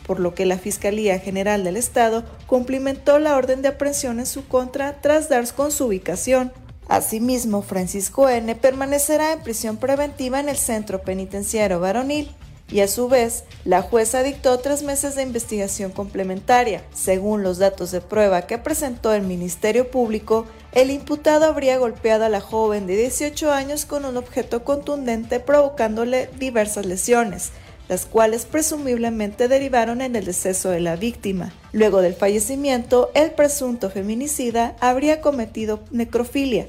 por 0.06 0.22
lo 0.22 0.34
que 0.34 0.46
la 0.46 0.58
Fiscalía 0.58 1.20
General 1.20 1.66
del 1.66 1.76
Estado 1.76 2.24
cumplimentó 2.46 3.20
la 3.20 3.36
orden 3.36 3.62
de 3.62 3.68
aprehensión 3.68 4.20
en 4.20 4.26
su 4.26 4.48
contra 4.48 5.02
tras 5.02 5.28
dar 5.28 5.54
con 5.54 5.70
su 5.70 5.88
ubicación. 5.88 6.54
Asimismo, 6.88 7.62
Francisco 7.62 8.30
N. 8.30 8.56
permanecerá 8.56 9.34
en 9.34 9.42
prisión 9.42 9.78
preventiva 9.78 10.40
en 10.40 10.50
el 10.50 10.58
centro 10.58 11.02
penitenciario 11.02 11.80
varonil 11.80 12.32
y 12.70 12.82
a 12.82 12.88
su 12.88 13.08
vez 13.08 13.44
la 13.66 13.82
jueza 13.82 14.24
dictó 14.24 14.60
tres 14.60 14.84
meses 14.84 15.16
de 15.16 15.24
investigación 15.24 15.92
complementaria. 15.92 16.84
Según 16.94 17.44
los 17.44 17.58
datos 17.58 17.92
de 17.92 18.02
prueba 18.02 18.44
que 18.44 18.58
presentó 18.58 19.14
el 19.14 19.24
Ministerio 19.24 19.90
Público, 19.90 20.46
el 20.74 20.92
imputado 20.92 21.46
habría 21.46 21.78
golpeado 21.78 22.26
a 22.26 22.30
la 22.30 22.42
joven 22.42 22.88
de 22.88 22.96
18 22.96 23.52
años 23.52 23.86
con 23.86 24.06
un 24.06 24.18
objeto 24.18 24.64
contundente 24.64 25.40
provocándole 25.40 26.30
diversas 26.40 26.86
lesiones 26.86 27.52
las 27.88 28.06
cuales 28.06 28.46
presumiblemente 28.46 29.48
derivaron 29.48 30.02
en 30.02 30.16
el 30.16 30.26
deceso 30.26 30.70
de 30.70 30.80
la 30.80 30.96
víctima. 30.96 31.54
Luego 31.72 32.02
del 32.02 32.16
fallecimiento, 32.16 33.12
el 33.14 33.32
presunto 33.32 33.90
feminicida 33.90 34.76
habría 34.80 35.22
cometido 35.22 35.80
necrofilia, 35.92 36.68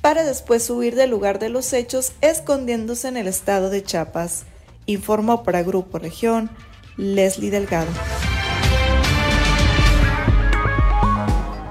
para 0.00 0.24
después 0.24 0.68
huir 0.70 0.94
del 0.94 1.10
lugar 1.10 1.38
de 1.38 1.48
los 1.48 1.72
hechos 1.72 2.12
escondiéndose 2.20 3.08
en 3.08 3.16
el 3.16 3.28
estado 3.28 3.70
de 3.70 3.82
Chiapas 3.82 4.44
informó 4.86 5.42
para 5.44 5.62
Grupo 5.62 5.98
Región 5.98 6.50
Leslie 6.96 7.50
Delgado. 7.50 7.90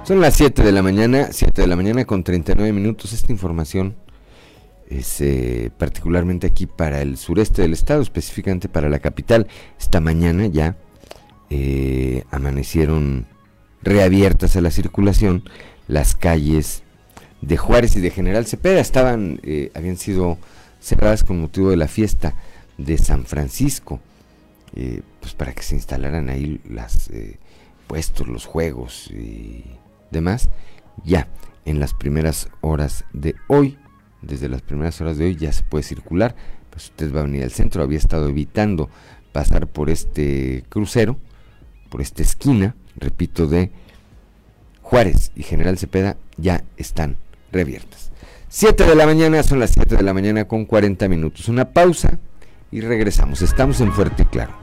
Son 0.03 0.21
las 0.21 0.35
7 0.35 0.63
de 0.63 0.71
la 0.71 0.81
mañana, 0.81 1.29
7 1.31 1.61
de 1.61 1.67
la 1.67 1.75
mañana 1.75 2.05
con 2.05 2.23
39 2.23 2.71
minutos. 2.71 3.11
Esta 3.11 3.31
información 3.31 3.95
es 4.89 5.19
eh, 5.19 5.69
particularmente 5.77 6.47
aquí 6.47 6.65
para 6.65 7.01
el 7.01 7.17
sureste 7.17 7.61
del 7.61 7.73
estado, 7.73 8.01
específicamente 8.01 8.69
para 8.69 8.87
la 8.87 8.99
capital. 8.99 9.47
Esta 9.77 9.99
mañana 9.99 10.45
ya 10.47 10.77
eh, 11.49 12.23
amanecieron 12.31 13.25
reabiertas 13.81 14.55
a 14.55 14.61
la 14.61 14.71
circulación 14.71 15.43
las 15.89 16.15
calles 16.15 16.83
de 17.41 17.57
Juárez 17.57 17.95
y 17.95 18.01
de 18.01 18.11
General 18.11 18.45
Cepeda. 18.45 18.79
Estaban, 18.79 19.39
eh, 19.43 19.71
habían 19.73 19.97
sido 19.97 20.37
cerradas 20.79 21.23
con 21.23 21.41
motivo 21.41 21.69
de 21.69 21.77
la 21.77 21.87
fiesta 21.87 22.35
de 22.77 22.97
San 22.97 23.25
Francisco, 23.25 23.99
eh, 24.75 25.01
pues 25.19 25.33
para 25.33 25.53
que 25.53 25.63
se 25.63 25.75
instalaran 25.75 26.29
ahí 26.29 26.61
las 26.69 27.09
eh, 27.09 27.37
puestos, 27.87 28.27
los 28.27 28.45
juegos 28.45 29.09
y 29.11 29.63
demás, 30.11 30.49
ya 31.03 31.27
en 31.65 31.79
las 31.79 31.93
primeras 31.93 32.49
horas 32.61 33.05
de 33.13 33.35
hoy, 33.47 33.77
desde 34.21 34.49
las 34.49 34.61
primeras 34.61 34.99
horas 35.01 35.17
de 35.17 35.25
hoy 35.25 35.35
ya 35.35 35.51
se 35.51 35.63
puede 35.63 35.83
circular, 35.83 36.35
pues 36.69 36.85
usted 36.85 37.13
va 37.13 37.21
a 37.21 37.23
venir 37.23 37.43
al 37.43 37.51
centro, 37.51 37.83
había 37.83 37.97
estado 37.97 38.29
evitando 38.29 38.89
pasar 39.31 39.67
por 39.67 39.89
este 39.89 40.63
crucero, 40.69 41.17
por 41.89 42.01
esta 42.01 42.21
esquina, 42.21 42.75
repito, 42.95 43.47
de 43.47 43.71
Juárez 44.81 45.31
y 45.35 45.43
General 45.43 45.77
Cepeda 45.77 46.17
ya 46.37 46.63
están 46.77 47.17
reabiertas. 47.51 48.11
7 48.49 48.85
de 48.85 48.95
la 48.95 49.05
mañana, 49.05 49.43
son 49.43 49.59
las 49.59 49.71
7 49.71 49.97
de 49.97 50.03
la 50.03 50.13
mañana 50.13 50.47
con 50.47 50.65
40 50.65 51.07
minutos. 51.09 51.47
Una 51.49 51.71
pausa 51.71 52.17
y 52.71 52.81
regresamos. 52.81 53.41
Estamos 53.41 53.81
en 53.81 53.91
Fuerte 53.91 54.23
y 54.23 54.25
Claro. 54.25 54.53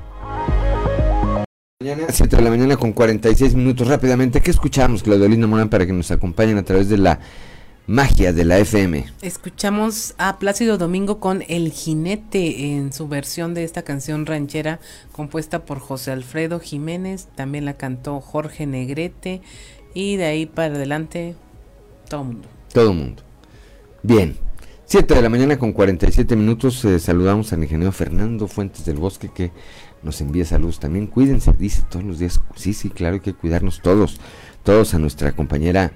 Mañana, 1.80 2.06
7 2.08 2.36
de 2.36 2.42
la 2.42 2.50
mañana 2.50 2.76
con 2.76 2.92
46 2.92 3.54
minutos 3.54 3.88
rápidamente. 3.88 4.40
¿Qué 4.40 4.50
escuchamos, 4.50 5.02
Claudelina 5.02 5.46
Morán, 5.46 5.68
para 5.68 5.86
que 5.86 5.92
nos 5.92 6.10
acompañen 6.10 6.56
a 6.56 6.62
través 6.62 6.88
de 6.88 6.96
la 6.96 7.20
magia 7.86 8.32
de 8.32 8.44
la 8.46 8.58
FM? 8.58 9.04
Escuchamos 9.20 10.14
a 10.16 10.38
Plácido 10.38 10.78
Domingo 10.78 11.20
con 11.20 11.44
El 11.46 11.70
Jinete 11.70 12.72
en 12.72 12.92
su 12.92 13.06
versión 13.06 13.52
de 13.52 13.64
esta 13.64 13.82
canción 13.82 14.24
ranchera 14.24 14.80
compuesta 15.12 15.66
por 15.66 15.78
José 15.78 16.12
Alfredo 16.12 16.58
Jiménez. 16.58 17.28
También 17.34 17.66
la 17.66 17.74
cantó 17.74 18.20
Jorge 18.20 18.66
Negrete. 18.66 19.42
Y 19.92 20.16
de 20.16 20.24
ahí 20.24 20.46
para 20.46 20.74
adelante, 20.74 21.34
todo 22.08 22.24
mundo. 22.24 22.48
Todo 22.74 22.90
el 22.90 22.96
mundo. 22.96 23.22
Bien. 24.02 24.36
7 24.86 25.14
de 25.14 25.22
la 25.22 25.28
mañana 25.28 25.56
con 25.60 25.72
47 25.72 26.34
minutos. 26.34 26.84
Eh, 26.84 26.98
saludamos 26.98 27.52
al 27.52 27.62
ingeniero 27.62 27.92
Fernando 27.92 28.48
Fuentes 28.48 28.84
del 28.84 28.96
Bosque 28.96 29.30
que 29.32 29.52
nos 30.02 30.20
envía 30.20 30.44
saludos 30.44 30.80
también. 30.80 31.06
Cuídense, 31.06 31.52
dice 31.52 31.84
todos 31.88 32.04
los 32.04 32.18
días. 32.18 32.40
Sí, 32.56 32.74
sí, 32.74 32.90
claro, 32.90 33.14
hay 33.14 33.20
que 33.20 33.32
cuidarnos 33.32 33.80
todos. 33.80 34.20
Todos 34.64 34.92
a 34.92 34.98
nuestra 34.98 35.30
compañera 35.36 35.92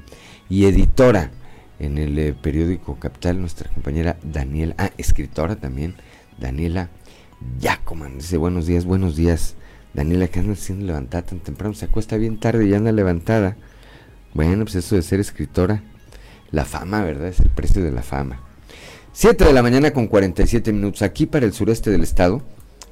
y 0.49 0.67
editora 0.67 1.33
en 1.81 1.99
el 1.99 2.17
eh, 2.17 2.33
periódico 2.33 2.97
Capital, 3.01 3.41
nuestra 3.41 3.69
compañera 3.71 4.17
Daniela, 4.23 4.77
ah, 4.79 4.93
escritora 4.99 5.57
también, 5.57 5.97
Daniela 6.39 6.91
Yacoman. 7.59 8.19
Dice 8.19 8.37
buenos 8.37 8.67
días, 8.67 8.85
buenos 8.85 9.17
días. 9.17 9.57
Daniela, 9.95 10.29
¿qué 10.29 10.39
anda 10.39 10.53
haciendo 10.53 10.87
levantada 10.87 11.25
tan 11.27 11.41
temprano? 11.41 11.75
Se 11.75 11.87
acuesta 11.87 12.17
bien 12.19 12.39
tarde 12.39 12.69
y 12.69 12.75
anda 12.75 12.93
levantada. 12.93 13.57
Bueno, 14.33 14.65
pues 14.65 14.77
eso 14.77 14.95
de 14.95 15.03
ser 15.03 15.19
escritora, 15.19 15.83
la 16.51 16.65
fama, 16.65 17.03
¿verdad? 17.03 17.29
Es 17.29 17.41
el 17.41 17.51
precio 17.51 17.83
de 17.83 17.91
la 17.91 18.03
fama. 18.03 18.41
7 19.13 19.45
de 19.45 19.53
la 19.53 19.63
mañana 19.63 19.93
con 19.93 20.07
47 20.07 20.73
minutos 20.73 21.03
aquí 21.03 21.27
para 21.27 21.45
el 21.45 21.53
sureste 21.53 21.91
del 21.91 22.03
estado. 22.03 22.43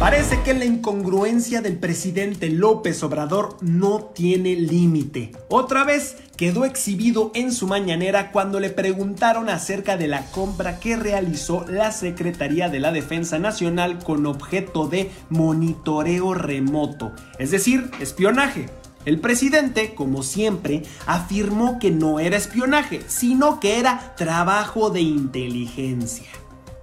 Parece 0.02 0.43
que 0.43 0.52
la 0.52 0.64
incongruencia 0.64 1.60
del 1.60 1.76
presidente 1.76 2.48
López 2.48 3.05
Obrador 3.05 3.56
no 3.60 4.01
tiene 4.12 4.56
límite. 4.56 5.30
Otra 5.48 5.84
vez 5.84 6.16
quedó 6.36 6.64
exhibido 6.64 7.30
en 7.34 7.52
su 7.52 7.68
mañanera 7.68 8.32
cuando 8.32 8.59
le 8.59 8.70
preguntaron 8.70 9.48
acerca 9.48 9.97
de 9.97 10.09
la 10.09 10.24
compra 10.32 10.80
que 10.80 10.97
realizó 10.97 11.64
la 11.68 11.93
Secretaría 11.93 12.68
de 12.68 12.80
la 12.80 12.90
Defensa 12.90 13.39
Nacional 13.39 14.02
con 14.02 14.26
objeto 14.26 14.89
de 14.89 15.12
monitoreo 15.28 16.34
remoto, 16.34 17.12
es 17.39 17.52
decir, 17.52 17.89
espionaje. 18.01 18.70
El 19.05 19.19
presidente, 19.19 19.95
como 19.95 20.23
siempre, 20.23 20.83
afirmó 21.07 21.79
que 21.81 21.91
no 21.91 22.20
era 22.20 22.37
espionaje, 22.37 23.01
sino 23.09 23.59
que 23.59 23.81
era 23.81 24.15
trabajo 24.16 24.91
de 24.91 25.01
inteligencia. 25.01 26.29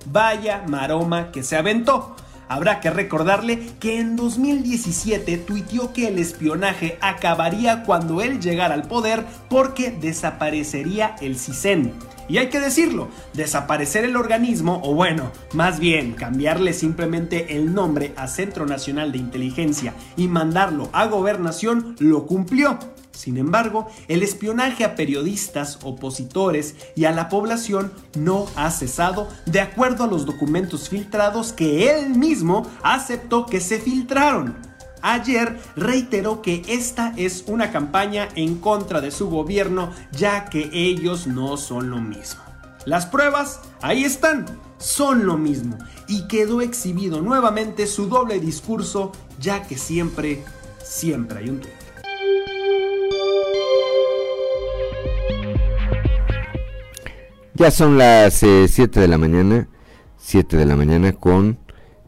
Vaya 0.05 0.63
maroma 0.67 1.31
que 1.31 1.43
se 1.43 1.55
aventó. 1.55 2.15
habrá 2.49 2.79
que 2.79 2.89
recordarle 2.89 3.59
que 3.79 3.99
en 3.99 4.15
2017 4.15 5.37
tuiteó 5.37 5.93
que 5.93 6.07
el 6.07 6.17
espionaje 6.17 6.97
acabaría 6.99 7.83
cuando 7.83 8.21
él 8.21 8.41
llegara 8.41 8.73
al 8.73 8.87
poder 8.87 9.23
porque 9.49 9.91
desaparecería 9.91 11.15
el 11.21 11.37
CISEN. 11.37 11.93
Y 12.29 12.37
hay 12.37 12.49
que 12.49 12.59
decirlo, 12.59 13.09
desaparecer 13.33 14.05
el 14.05 14.15
organismo, 14.15 14.79
o 14.83 14.93
bueno, 14.93 15.31
más 15.53 15.79
bien 15.79 16.13
cambiarle 16.13 16.73
simplemente 16.73 17.55
el 17.57 17.73
nombre 17.73 18.13
a 18.15 18.27
Centro 18.27 18.65
Nacional 18.65 19.11
de 19.11 19.17
Inteligencia 19.17 19.93
y 20.15 20.27
mandarlo 20.27 20.89
a 20.93 21.07
gobernación, 21.07 21.95
lo 21.99 22.27
cumplió. 22.27 22.77
Sin 23.11 23.37
embargo, 23.37 23.89
el 24.07 24.23
espionaje 24.23 24.85
a 24.85 24.95
periodistas, 24.95 25.79
opositores 25.83 26.75
y 26.95 27.03
a 27.03 27.11
la 27.11 27.27
población 27.27 27.91
no 28.17 28.45
ha 28.55 28.71
cesado 28.71 29.27
de 29.45 29.59
acuerdo 29.59 30.05
a 30.05 30.07
los 30.07 30.25
documentos 30.25 30.87
filtrados 30.87 31.51
que 31.51 31.91
él 31.91 32.11
mismo 32.11 32.65
aceptó 32.81 33.45
que 33.45 33.59
se 33.59 33.79
filtraron. 33.79 34.68
Ayer 35.01 35.57
reiteró 35.75 36.41
que 36.41 36.61
esta 36.67 37.13
es 37.15 37.45
una 37.47 37.71
campaña 37.71 38.27
en 38.35 38.55
contra 38.55 39.01
de 39.01 39.11
su 39.11 39.29
gobierno 39.29 39.91
ya 40.11 40.45
que 40.45 40.69
ellos 40.73 41.27
no 41.27 41.57
son 41.57 41.89
lo 41.89 41.97
mismo. 41.97 42.41
Las 42.85 43.05
pruebas, 43.05 43.61
ahí 43.81 44.03
están, 44.03 44.45
son 44.77 45.25
lo 45.25 45.37
mismo 45.37 45.77
y 46.07 46.27
quedó 46.27 46.61
exhibido 46.61 47.21
nuevamente 47.21 47.87
su 47.87 48.07
doble 48.07 48.39
discurso 48.39 49.11
ya 49.39 49.63
que 49.67 49.77
siempre, 49.77 50.43
siempre 50.83 51.39
hay 51.39 51.49
un 51.49 51.59
tweet. 51.59 51.73
Ya 57.53 57.71
son 57.71 57.97
las 57.97 58.35
7 58.35 58.83
eh, 58.83 58.87
de 58.87 59.07
la 59.09 59.17
mañana, 59.17 59.67
7 60.17 60.55
de 60.55 60.65
la 60.65 60.77
mañana 60.77 61.11
con 61.11 61.59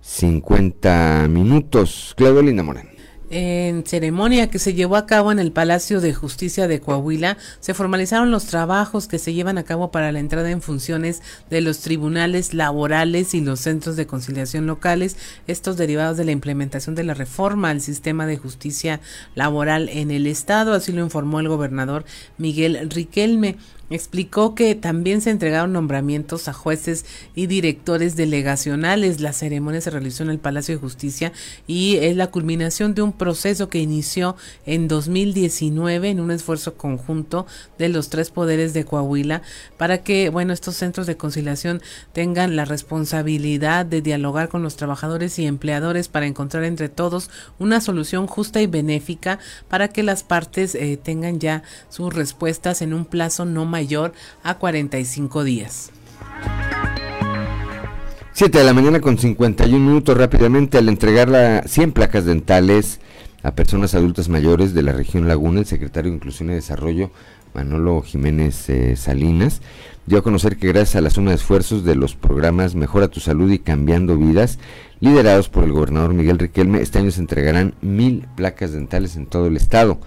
50 0.01 1.27
minutos. 1.29 2.13
Claudio 2.17 2.41
Linda 2.41 2.63
Moreno. 2.63 2.91
En 3.33 3.85
ceremonia 3.85 4.49
que 4.49 4.59
se 4.59 4.73
llevó 4.73 4.97
a 4.97 5.05
cabo 5.05 5.31
en 5.31 5.39
el 5.39 5.53
Palacio 5.53 6.01
de 6.01 6.13
Justicia 6.13 6.67
de 6.67 6.81
Coahuila, 6.81 7.37
se 7.61 7.73
formalizaron 7.73 8.29
los 8.29 8.47
trabajos 8.47 9.07
que 9.07 9.19
se 9.19 9.33
llevan 9.33 9.57
a 9.57 9.63
cabo 9.63 9.89
para 9.89 10.11
la 10.11 10.19
entrada 10.19 10.51
en 10.51 10.61
funciones 10.61 11.21
de 11.49 11.61
los 11.61 11.79
tribunales 11.79 12.53
laborales 12.53 13.33
y 13.33 13.39
los 13.39 13.61
centros 13.61 13.95
de 13.95 14.05
conciliación 14.05 14.67
locales, 14.67 15.15
estos 15.47 15.77
derivados 15.77 16.17
de 16.17 16.25
la 16.25 16.33
implementación 16.33 16.93
de 16.93 17.05
la 17.05 17.13
reforma 17.13 17.69
al 17.69 17.79
sistema 17.79 18.27
de 18.27 18.35
justicia 18.35 18.99
laboral 19.33 19.87
en 19.87 20.11
el 20.11 20.27
Estado, 20.27 20.73
así 20.73 20.91
lo 20.91 21.01
informó 21.01 21.39
el 21.39 21.47
gobernador 21.47 22.03
Miguel 22.37 22.89
Riquelme. 22.89 23.55
Explicó 23.91 24.55
que 24.55 24.73
también 24.73 25.19
se 25.19 25.31
entregaron 25.31 25.73
nombramientos 25.73 26.47
a 26.47 26.53
jueces 26.53 27.05
y 27.35 27.47
directores 27.47 28.15
delegacionales. 28.15 29.19
La 29.19 29.33
ceremonia 29.33 29.81
se 29.81 29.89
realizó 29.89 30.23
en 30.23 30.29
el 30.29 30.39
Palacio 30.39 30.73
de 30.73 30.79
Justicia 30.79 31.33
y 31.67 31.97
es 31.97 32.15
la 32.15 32.27
culminación 32.27 32.95
de 32.95 33.01
un 33.01 33.11
proceso 33.11 33.67
que 33.67 33.79
inició 33.79 34.37
en 34.65 34.87
2019 34.87 36.09
en 36.09 36.21
un 36.21 36.31
esfuerzo 36.31 36.75
conjunto 36.75 37.45
de 37.77 37.89
los 37.89 38.09
tres 38.09 38.29
poderes 38.29 38.73
de 38.73 38.85
Coahuila 38.85 39.41
para 39.75 40.03
que, 40.03 40.29
bueno, 40.29 40.53
estos 40.53 40.77
centros 40.77 41.05
de 41.05 41.17
conciliación 41.17 41.81
tengan 42.13 42.55
la 42.55 42.63
responsabilidad 42.63 43.85
de 43.85 44.01
dialogar 44.01 44.47
con 44.47 44.63
los 44.63 44.77
trabajadores 44.77 45.37
y 45.37 45.45
empleadores 45.45 46.07
para 46.07 46.27
encontrar 46.27 46.63
entre 46.63 46.87
todos 46.87 47.29
una 47.59 47.81
solución 47.81 48.25
justa 48.25 48.61
y 48.61 48.67
benéfica 48.67 49.39
para 49.67 49.89
que 49.89 50.01
las 50.01 50.23
partes 50.23 50.75
eh, 50.75 50.95
tengan 50.95 51.41
ya 51.41 51.63
sus 51.89 52.13
respuestas 52.13 52.81
en 52.81 52.93
un 52.93 53.03
plazo 53.03 53.43
no 53.43 53.65
mayor 53.65 53.80
mayor 53.81 54.13
a 54.43 54.59
45 54.59 55.43
días. 55.43 55.91
7 58.33 58.59
de 58.59 58.63
la 58.63 58.73
mañana 58.73 58.99
con 59.01 59.17
51 59.17 59.79
minutos 59.79 60.15
rápidamente 60.15 60.77
al 60.77 60.87
entregar 60.87 61.29
las 61.29 61.69
100 61.69 61.91
placas 61.91 62.25
dentales 62.25 62.99
a 63.41 63.55
personas 63.55 63.95
adultas 63.95 64.29
mayores 64.29 64.75
de 64.75 64.83
la 64.83 64.93
región 64.93 65.27
Laguna, 65.27 65.61
el 65.61 65.65
secretario 65.65 66.11
de 66.11 66.17
Inclusión 66.17 66.51
y 66.51 66.53
Desarrollo, 66.53 67.09
Manolo 67.55 68.03
Jiménez 68.03 68.69
eh, 68.69 68.95
Salinas, 68.95 69.61
dio 70.05 70.19
a 70.19 70.21
conocer 70.21 70.57
que 70.57 70.67
gracias 70.67 70.95
a 70.95 71.01
la 71.01 71.09
suma 71.09 71.31
de 71.31 71.37
esfuerzos 71.37 71.83
de 71.83 71.95
los 71.95 72.15
programas 72.15 72.75
Mejora 72.75 73.07
tu 73.07 73.19
Salud 73.19 73.49
y 73.49 73.57
Cambiando 73.57 74.15
Vidas, 74.15 74.59
liderados 74.99 75.49
por 75.49 75.63
el 75.63 75.73
gobernador 75.73 76.13
Miguel 76.13 76.37
Riquelme, 76.37 76.81
este 76.81 76.99
año 76.99 77.09
se 77.09 77.19
entregarán 77.19 77.73
mil 77.81 78.27
placas 78.35 78.73
dentales 78.73 79.15
en 79.15 79.25
todo 79.25 79.47
el 79.47 79.57
estado 79.57 79.99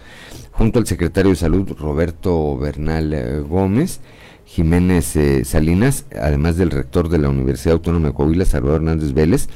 junto 0.54 0.78
al 0.78 0.86
secretario 0.86 1.30
de 1.30 1.36
Salud 1.36 1.68
Roberto 1.78 2.56
Bernal 2.56 3.12
eh, 3.12 3.40
Gómez, 3.40 4.00
Jiménez 4.44 5.16
eh, 5.16 5.44
Salinas, 5.44 6.06
además 6.18 6.56
del 6.56 6.70
rector 6.70 7.08
de 7.08 7.18
la 7.18 7.28
Universidad 7.28 7.74
Autónoma 7.74 8.08
de 8.08 8.14
Coahuila, 8.14 8.44
Salvador 8.44 8.76
Hernández 8.76 9.12
Vélez, 9.12 9.48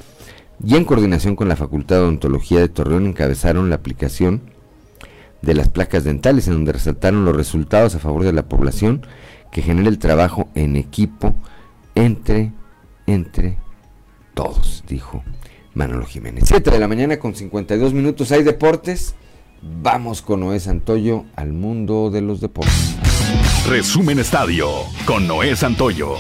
y 0.65 0.75
en 0.75 0.85
coordinación 0.85 1.37
con 1.37 1.49
la 1.49 1.57
Facultad 1.57 1.97
de 1.97 2.03
Odontología 2.03 2.59
de 2.61 2.69
Torreón 2.69 3.07
encabezaron 3.07 3.71
la 3.71 3.77
aplicación 3.77 4.43
de 5.41 5.55
las 5.55 5.69
placas 5.69 6.03
dentales, 6.03 6.49
en 6.49 6.55
donde 6.55 6.73
resaltaron 6.73 7.25
los 7.25 7.37
resultados 7.37 7.95
a 7.95 8.01
favor 8.01 8.25
de 8.25 8.33
la 8.33 8.49
población 8.49 9.07
que 9.53 9.63
genera 9.63 9.89
el 9.89 9.99
trabajo 10.01 10.49
en 10.57 10.75
equipo 10.75 11.35
entre, 11.95 12.53
entre 13.07 13.57
todos, 14.35 14.83
dijo 14.89 15.23
Manolo 15.75 16.07
Jiménez. 16.07 16.45
7 16.47 16.73
de 16.73 16.79
la 16.81 16.89
mañana 16.89 17.19
con 17.19 17.37
52 17.37 17.95
minutos, 17.95 18.33
hay 18.33 18.43
deportes. 18.43 19.15
Vamos 19.63 20.23
con 20.23 20.41
Noé 20.41 20.61
Santoyo 20.61 21.25
al 21.37 21.53
mundo 21.53 22.11
de 22.11 22.21
los 22.21 22.41
deportes. 22.41 22.97
Resumen 23.69 24.19
Estadio 24.19 24.69
con 25.05 25.27
Noé 25.27 25.57
Santoyo. 25.57 26.15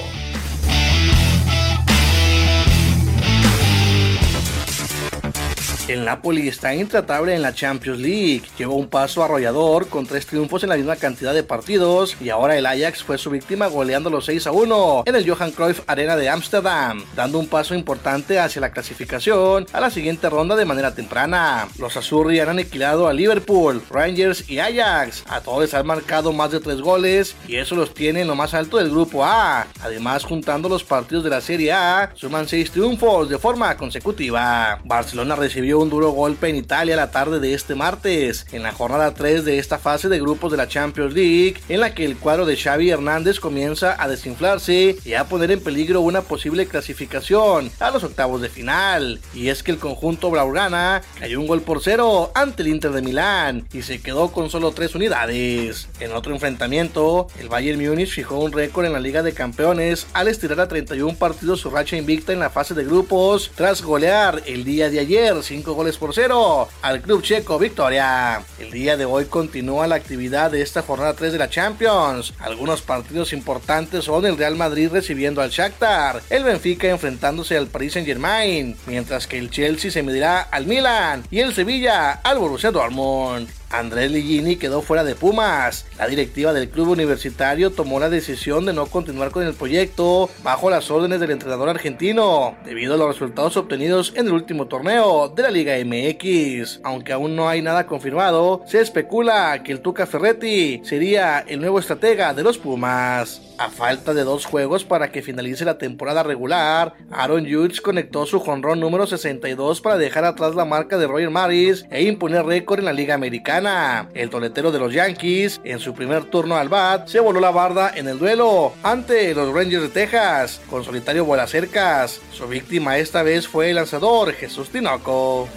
El 5.88 6.04
Napoli 6.04 6.48
está 6.48 6.74
intratable 6.74 7.34
en 7.34 7.40
la 7.40 7.54
Champions 7.54 7.98
League. 7.98 8.42
Llevó 8.58 8.74
un 8.74 8.88
paso 8.88 9.24
arrollador 9.24 9.88
con 9.88 10.06
tres 10.06 10.26
triunfos 10.26 10.62
en 10.62 10.68
la 10.68 10.76
misma 10.76 10.96
cantidad 10.96 11.32
de 11.32 11.42
partidos 11.42 12.14
y 12.20 12.28
ahora 12.28 12.58
el 12.58 12.66
Ajax 12.66 13.02
fue 13.02 13.16
su 13.16 13.30
víctima 13.30 13.68
goleando 13.68 14.10
los 14.10 14.26
6 14.26 14.48
a 14.48 14.52
1 14.52 15.04
en 15.06 15.16
el 15.16 15.26
Johan 15.26 15.50
Cruyff 15.50 15.80
Arena 15.86 16.16
de 16.16 16.28
Ámsterdam, 16.28 17.02
dando 17.16 17.38
un 17.38 17.46
paso 17.46 17.74
importante 17.74 18.38
hacia 18.38 18.60
la 18.60 18.70
clasificación 18.70 19.64
a 19.72 19.80
la 19.80 19.88
siguiente 19.88 20.28
ronda 20.28 20.56
de 20.56 20.66
manera 20.66 20.94
temprana. 20.94 21.68
Los 21.78 21.96
Azurri 21.96 22.38
han 22.38 22.50
aniquilado 22.50 23.08
a 23.08 23.14
Liverpool, 23.14 23.80
Rangers 23.88 24.46
y 24.46 24.58
Ajax. 24.58 25.24
A 25.26 25.40
todos 25.40 25.62
les 25.62 25.72
han 25.72 25.86
marcado 25.86 26.34
más 26.34 26.50
de 26.50 26.60
3 26.60 26.82
goles 26.82 27.34
y 27.48 27.56
eso 27.56 27.74
los 27.74 27.94
tiene 27.94 28.20
en 28.20 28.28
lo 28.28 28.34
más 28.34 28.52
alto 28.52 28.76
del 28.76 28.90
grupo 28.90 29.24
A. 29.24 29.66
Además, 29.80 30.24
juntando 30.24 30.68
los 30.68 30.84
partidos 30.84 31.24
de 31.24 31.30
la 31.30 31.40
Serie 31.40 31.72
A, 31.72 32.10
suman 32.14 32.46
6 32.46 32.72
triunfos 32.72 33.30
de 33.30 33.38
forma 33.38 33.74
consecutiva. 33.78 34.82
Barcelona 34.84 35.34
recibió 35.34 35.77
un 35.78 35.90
duro 35.90 36.10
golpe 36.10 36.48
en 36.48 36.56
Italia 36.56 36.96
la 36.96 37.10
tarde 37.10 37.40
de 37.40 37.54
este 37.54 37.74
martes, 37.74 38.46
en 38.52 38.62
la 38.62 38.72
jornada 38.72 39.14
3 39.14 39.44
de 39.44 39.58
esta 39.58 39.78
fase 39.78 40.08
de 40.08 40.20
grupos 40.20 40.50
de 40.50 40.56
la 40.56 40.68
Champions 40.68 41.14
League, 41.14 41.60
en 41.68 41.80
la 41.80 41.94
que 41.94 42.04
el 42.04 42.16
cuadro 42.16 42.46
de 42.46 42.56
Xavi 42.56 42.90
Hernández 42.90 43.40
comienza 43.40 43.96
a 44.02 44.08
desinflarse 44.08 44.96
y 45.04 45.14
a 45.14 45.24
poner 45.24 45.50
en 45.50 45.62
peligro 45.62 46.00
una 46.00 46.22
posible 46.22 46.66
clasificación 46.66 47.70
a 47.80 47.90
los 47.90 48.04
octavos 48.04 48.40
de 48.40 48.48
final. 48.48 49.20
Y 49.34 49.48
es 49.48 49.62
que 49.62 49.70
el 49.70 49.78
conjunto 49.78 50.30
Blaugrana 50.30 51.02
cayó 51.18 51.40
un 51.40 51.46
gol 51.46 51.62
por 51.62 51.82
cero 51.82 52.30
ante 52.34 52.62
el 52.62 52.68
Inter 52.68 52.92
de 52.92 53.02
Milán 53.02 53.66
y 53.72 53.82
se 53.82 54.00
quedó 54.00 54.32
con 54.32 54.50
solo 54.50 54.72
3 54.72 54.94
unidades. 54.94 55.88
En 56.00 56.12
otro 56.12 56.32
enfrentamiento, 56.32 57.28
el 57.38 57.48
Bayern 57.48 57.84
Múnich 57.84 58.10
fijó 58.10 58.38
un 58.38 58.52
récord 58.52 58.86
en 58.86 58.92
la 58.92 59.00
Liga 59.00 59.22
de 59.22 59.32
Campeones 59.32 60.06
al 60.12 60.28
estirar 60.28 60.60
a 60.60 60.68
31 60.68 61.16
partidos 61.16 61.60
su 61.60 61.70
racha 61.70 61.96
invicta 61.96 62.32
en 62.32 62.40
la 62.40 62.50
fase 62.50 62.74
de 62.74 62.84
grupos 62.84 63.50
tras 63.54 63.82
golear 63.82 64.42
el 64.46 64.64
día 64.64 64.90
de 64.90 65.00
ayer 65.00 65.42
5 65.42 65.67
goles 65.74 65.96
por 65.96 66.14
cero 66.14 66.68
al 66.82 67.00
club 67.02 67.22
checo 67.22 67.58
Victoria. 67.58 68.42
El 68.58 68.70
día 68.70 68.96
de 68.96 69.04
hoy 69.04 69.26
continúa 69.26 69.86
la 69.86 69.96
actividad 69.96 70.50
de 70.50 70.62
esta 70.62 70.82
jornada 70.82 71.14
3 71.14 71.32
de 71.32 71.38
la 71.38 71.50
Champions. 71.50 72.34
Algunos 72.38 72.82
partidos 72.82 73.32
importantes 73.32 74.04
son 74.04 74.26
el 74.26 74.36
Real 74.36 74.56
Madrid 74.56 74.90
recibiendo 74.92 75.42
al 75.42 75.50
Shakhtar, 75.50 76.22
el 76.30 76.44
Benfica 76.44 76.88
enfrentándose 76.88 77.56
al 77.56 77.68
Paris 77.68 77.94
Saint 77.94 78.06
Germain, 78.06 78.76
mientras 78.86 79.26
que 79.26 79.38
el 79.38 79.50
Chelsea 79.50 79.90
se 79.90 80.02
medirá 80.02 80.40
al 80.40 80.66
Milan 80.66 81.24
y 81.30 81.40
el 81.40 81.54
Sevilla 81.54 82.12
al 82.12 82.38
Borussia 82.38 82.70
Dortmund. 82.70 83.57
Andrés 83.70 84.10
Ligini 84.10 84.56
quedó 84.56 84.82
fuera 84.82 85.04
de 85.04 85.14
Pumas. 85.14 85.86
La 85.98 86.06
directiva 86.06 86.52
del 86.52 86.70
club 86.70 86.88
universitario 86.88 87.70
tomó 87.70 88.00
la 88.00 88.08
decisión 88.08 88.64
de 88.66 88.72
no 88.72 88.86
continuar 88.86 89.30
con 89.30 89.46
el 89.46 89.54
proyecto 89.54 90.30
bajo 90.42 90.70
las 90.70 90.90
órdenes 90.90 91.20
del 91.20 91.32
entrenador 91.32 91.68
argentino, 91.68 92.56
debido 92.64 92.94
a 92.94 92.96
los 92.96 93.08
resultados 93.08 93.56
obtenidos 93.56 94.12
en 94.16 94.26
el 94.26 94.32
último 94.32 94.66
torneo 94.66 95.28
de 95.28 95.42
la 95.42 95.50
Liga 95.50 95.74
MX. 95.84 96.80
Aunque 96.82 97.12
aún 97.12 97.36
no 97.36 97.48
hay 97.48 97.62
nada 97.62 97.86
confirmado, 97.86 98.62
se 98.66 98.80
especula 98.80 99.62
que 99.62 99.72
el 99.72 99.80
Tuca 99.80 100.06
Ferretti 100.06 100.80
sería 100.84 101.40
el 101.40 101.60
nuevo 101.60 101.78
estratega 101.78 102.34
de 102.34 102.42
los 102.42 102.58
Pumas. 102.58 103.47
A 103.58 103.70
falta 103.70 104.14
de 104.14 104.22
dos 104.22 104.46
juegos 104.46 104.84
para 104.84 105.10
que 105.10 105.20
finalice 105.20 105.64
la 105.64 105.78
temporada 105.78 106.22
regular, 106.22 106.94
Aaron 107.10 107.44
Judge 107.44 107.82
conectó 107.82 108.24
su 108.24 108.38
jonrón 108.38 108.78
número 108.78 109.04
62 109.04 109.80
para 109.80 109.98
dejar 109.98 110.24
atrás 110.24 110.54
la 110.54 110.64
marca 110.64 110.96
de 110.96 111.08
Roger 111.08 111.30
Maris 111.30 111.84
e 111.90 112.04
imponer 112.04 112.46
récord 112.46 112.78
en 112.78 112.84
la 112.84 112.92
Liga 112.92 113.14
Americana. 113.14 114.10
El 114.14 114.30
toletero 114.30 114.70
de 114.70 114.78
los 114.78 114.94
Yankees, 114.94 115.60
en 115.64 115.80
su 115.80 115.92
primer 115.92 116.26
turno 116.26 116.56
al 116.56 116.68
bat, 116.68 117.08
se 117.08 117.18
voló 117.18 117.40
la 117.40 117.50
barda 117.50 117.90
en 117.96 118.06
el 118.06 118.20
duelo 118.20 118.74
ante 118.84 119.34
los 119.34 119.52
Rangers 119.52 119.82
de 119.82 119.88
Texas, 119.88 120.60
con 120.70 120.84
solitario 120.84 121.24
vuela 121.24 121.48
cercas. 121.48 122.20
Su 122.32 122.46
víctima 122.46 122.98
esta 122.98 123.24
vez 123.24 123.48
fue 123.48 123.70
el 123.70 123.76
lanzador 123.76 124.32
Jesús 124.34 124.68
Tinoco. 124.70 125.48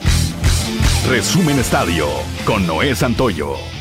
Resumen 1.07 1.59
Estadio 1.59 2.07
con 2.45 2.65
Noé 2.65 2.95
Santoyo. 2.95 3.80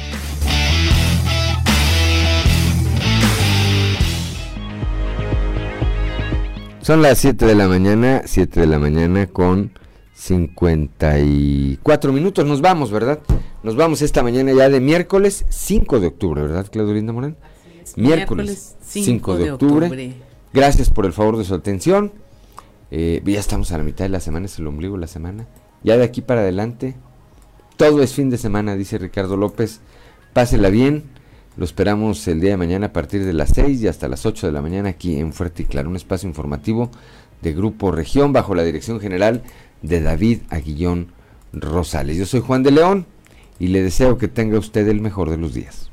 Son 6.82 7.02
las 7.02 7.19
7 7.19 7.44
de 7.44 7.55
la 7.55 7.69
mañana, 7.69 8.23
7 8.24 8.61
de 8.61 8.66
la 8.66 8.78
mañana 8.78 9.27
con 9.27 9.70
54 10.15 12.11
minutos. 12.11 12.47
Nos 12.47 12.62
vamos, 12.62 12.90
¿verdad? 12.90 13.19
Nos 13.62 13.77
vamos 13.77 14.01
esta 14.01 14.23
mañana 14.23 14.55
ya 14.55 14.70
de 14.70 14.81
miércoles 14.81 15.44
5 15.51 16.01
de 16.01 16.07
octubre, 16.07 16.40
¿verdad, 16.40 16.66
Claudio 16.73 16.94
Linda 16.94 17.12
Morán? 17.12 17.36
Miércoles 17.97 18.77
5 18.81 19.36
de 19.36 19.52
octubre. 19.52 20.15
Gracias 20.55 20.89
por 20.89 21.05
el 21.05 21.12
favor 21.12 21.36
de 21.36 21.44
su 21.44 21.55
atención. 21.55 22.12
Eh, 22.90 23.23
ya 23.27 23.39
estamos 23.39 23.73
a 23.73 23.78
la 23.78 23.85
mitad 23.85 24.07
de 24.07 24.09
la 24.09 24.20
semana, 24.20 24.47
es 24.47 24.59
el 24.59 24.66
ombligo 24.66 24.94
de 24.94 25.02
la 25.02 25.07
semana. 25.07 25.47
Ya 25.82 25.98
de 25.98 26.05
aquí 26.05 26.23
para 26.23 26.40
adelante, 26.40 26.97
todo 27.77 28.02
es 28.02 28.15
fin 28.15 28.31
de 28.31 28.39
semana, 28.39 28.74
dice 28.74 28.97
Ricardo 28.97 29.36
López. 29.36 29.81
Pásela 30.32 30.70
bien. 30.70 31.05
Lo 31.56 31.64
esperamos 31.64 32.27
el 32.28 32.40
día 32.40 32.51
de 32.51 32.56
mañana 32.56 32.86
a 32.86 32.93
partir 32.93 33.24
de 33.24 33.32
las 33.32 33.51
6 33.51 33.82
y 33.82 33.89
hasta 33.89 34.09
las 34.09 34.24
8 34.24 34.47
de 34.47 34.52
la 34.52 34.62
mañana 34.62 34.90
aquí 34.90 35.18
en 35.18 35.32
Fuerte 35.32 35.64
y 35.64 35.66
Claro, 35.66 35.90
un 35.90 35.97
espacio 35.97 36.28
informativo 36.28 36.90
de 37.43 37.52
Grupo 37.52 37.90
Región 37.90 38.32
bajo 38.32 38.55
la 38.55 38.62
dirección 38.62 39.01
general 39.01 39.43
de 39.82 40.01
David 40.01 40.40
Aguillón 40.48 41.12
Rosales. 41.52 42.16
Yo 42.16 42.24
soy 42.24 42.40
Juan 42.40 42.62
de 42.62 42.70
León 42.70 43.06
y 43.59 43.68
le 43.68 43.82
deseo 43.82 44.16
que 44.16 44.28
tenga 44.28 44.59
usted 44.59 44.86
el 44.86 45.01
mejor 45.01 45.28
de 45.28 45.39
los 45.39 45.52
días. 45.52 45.90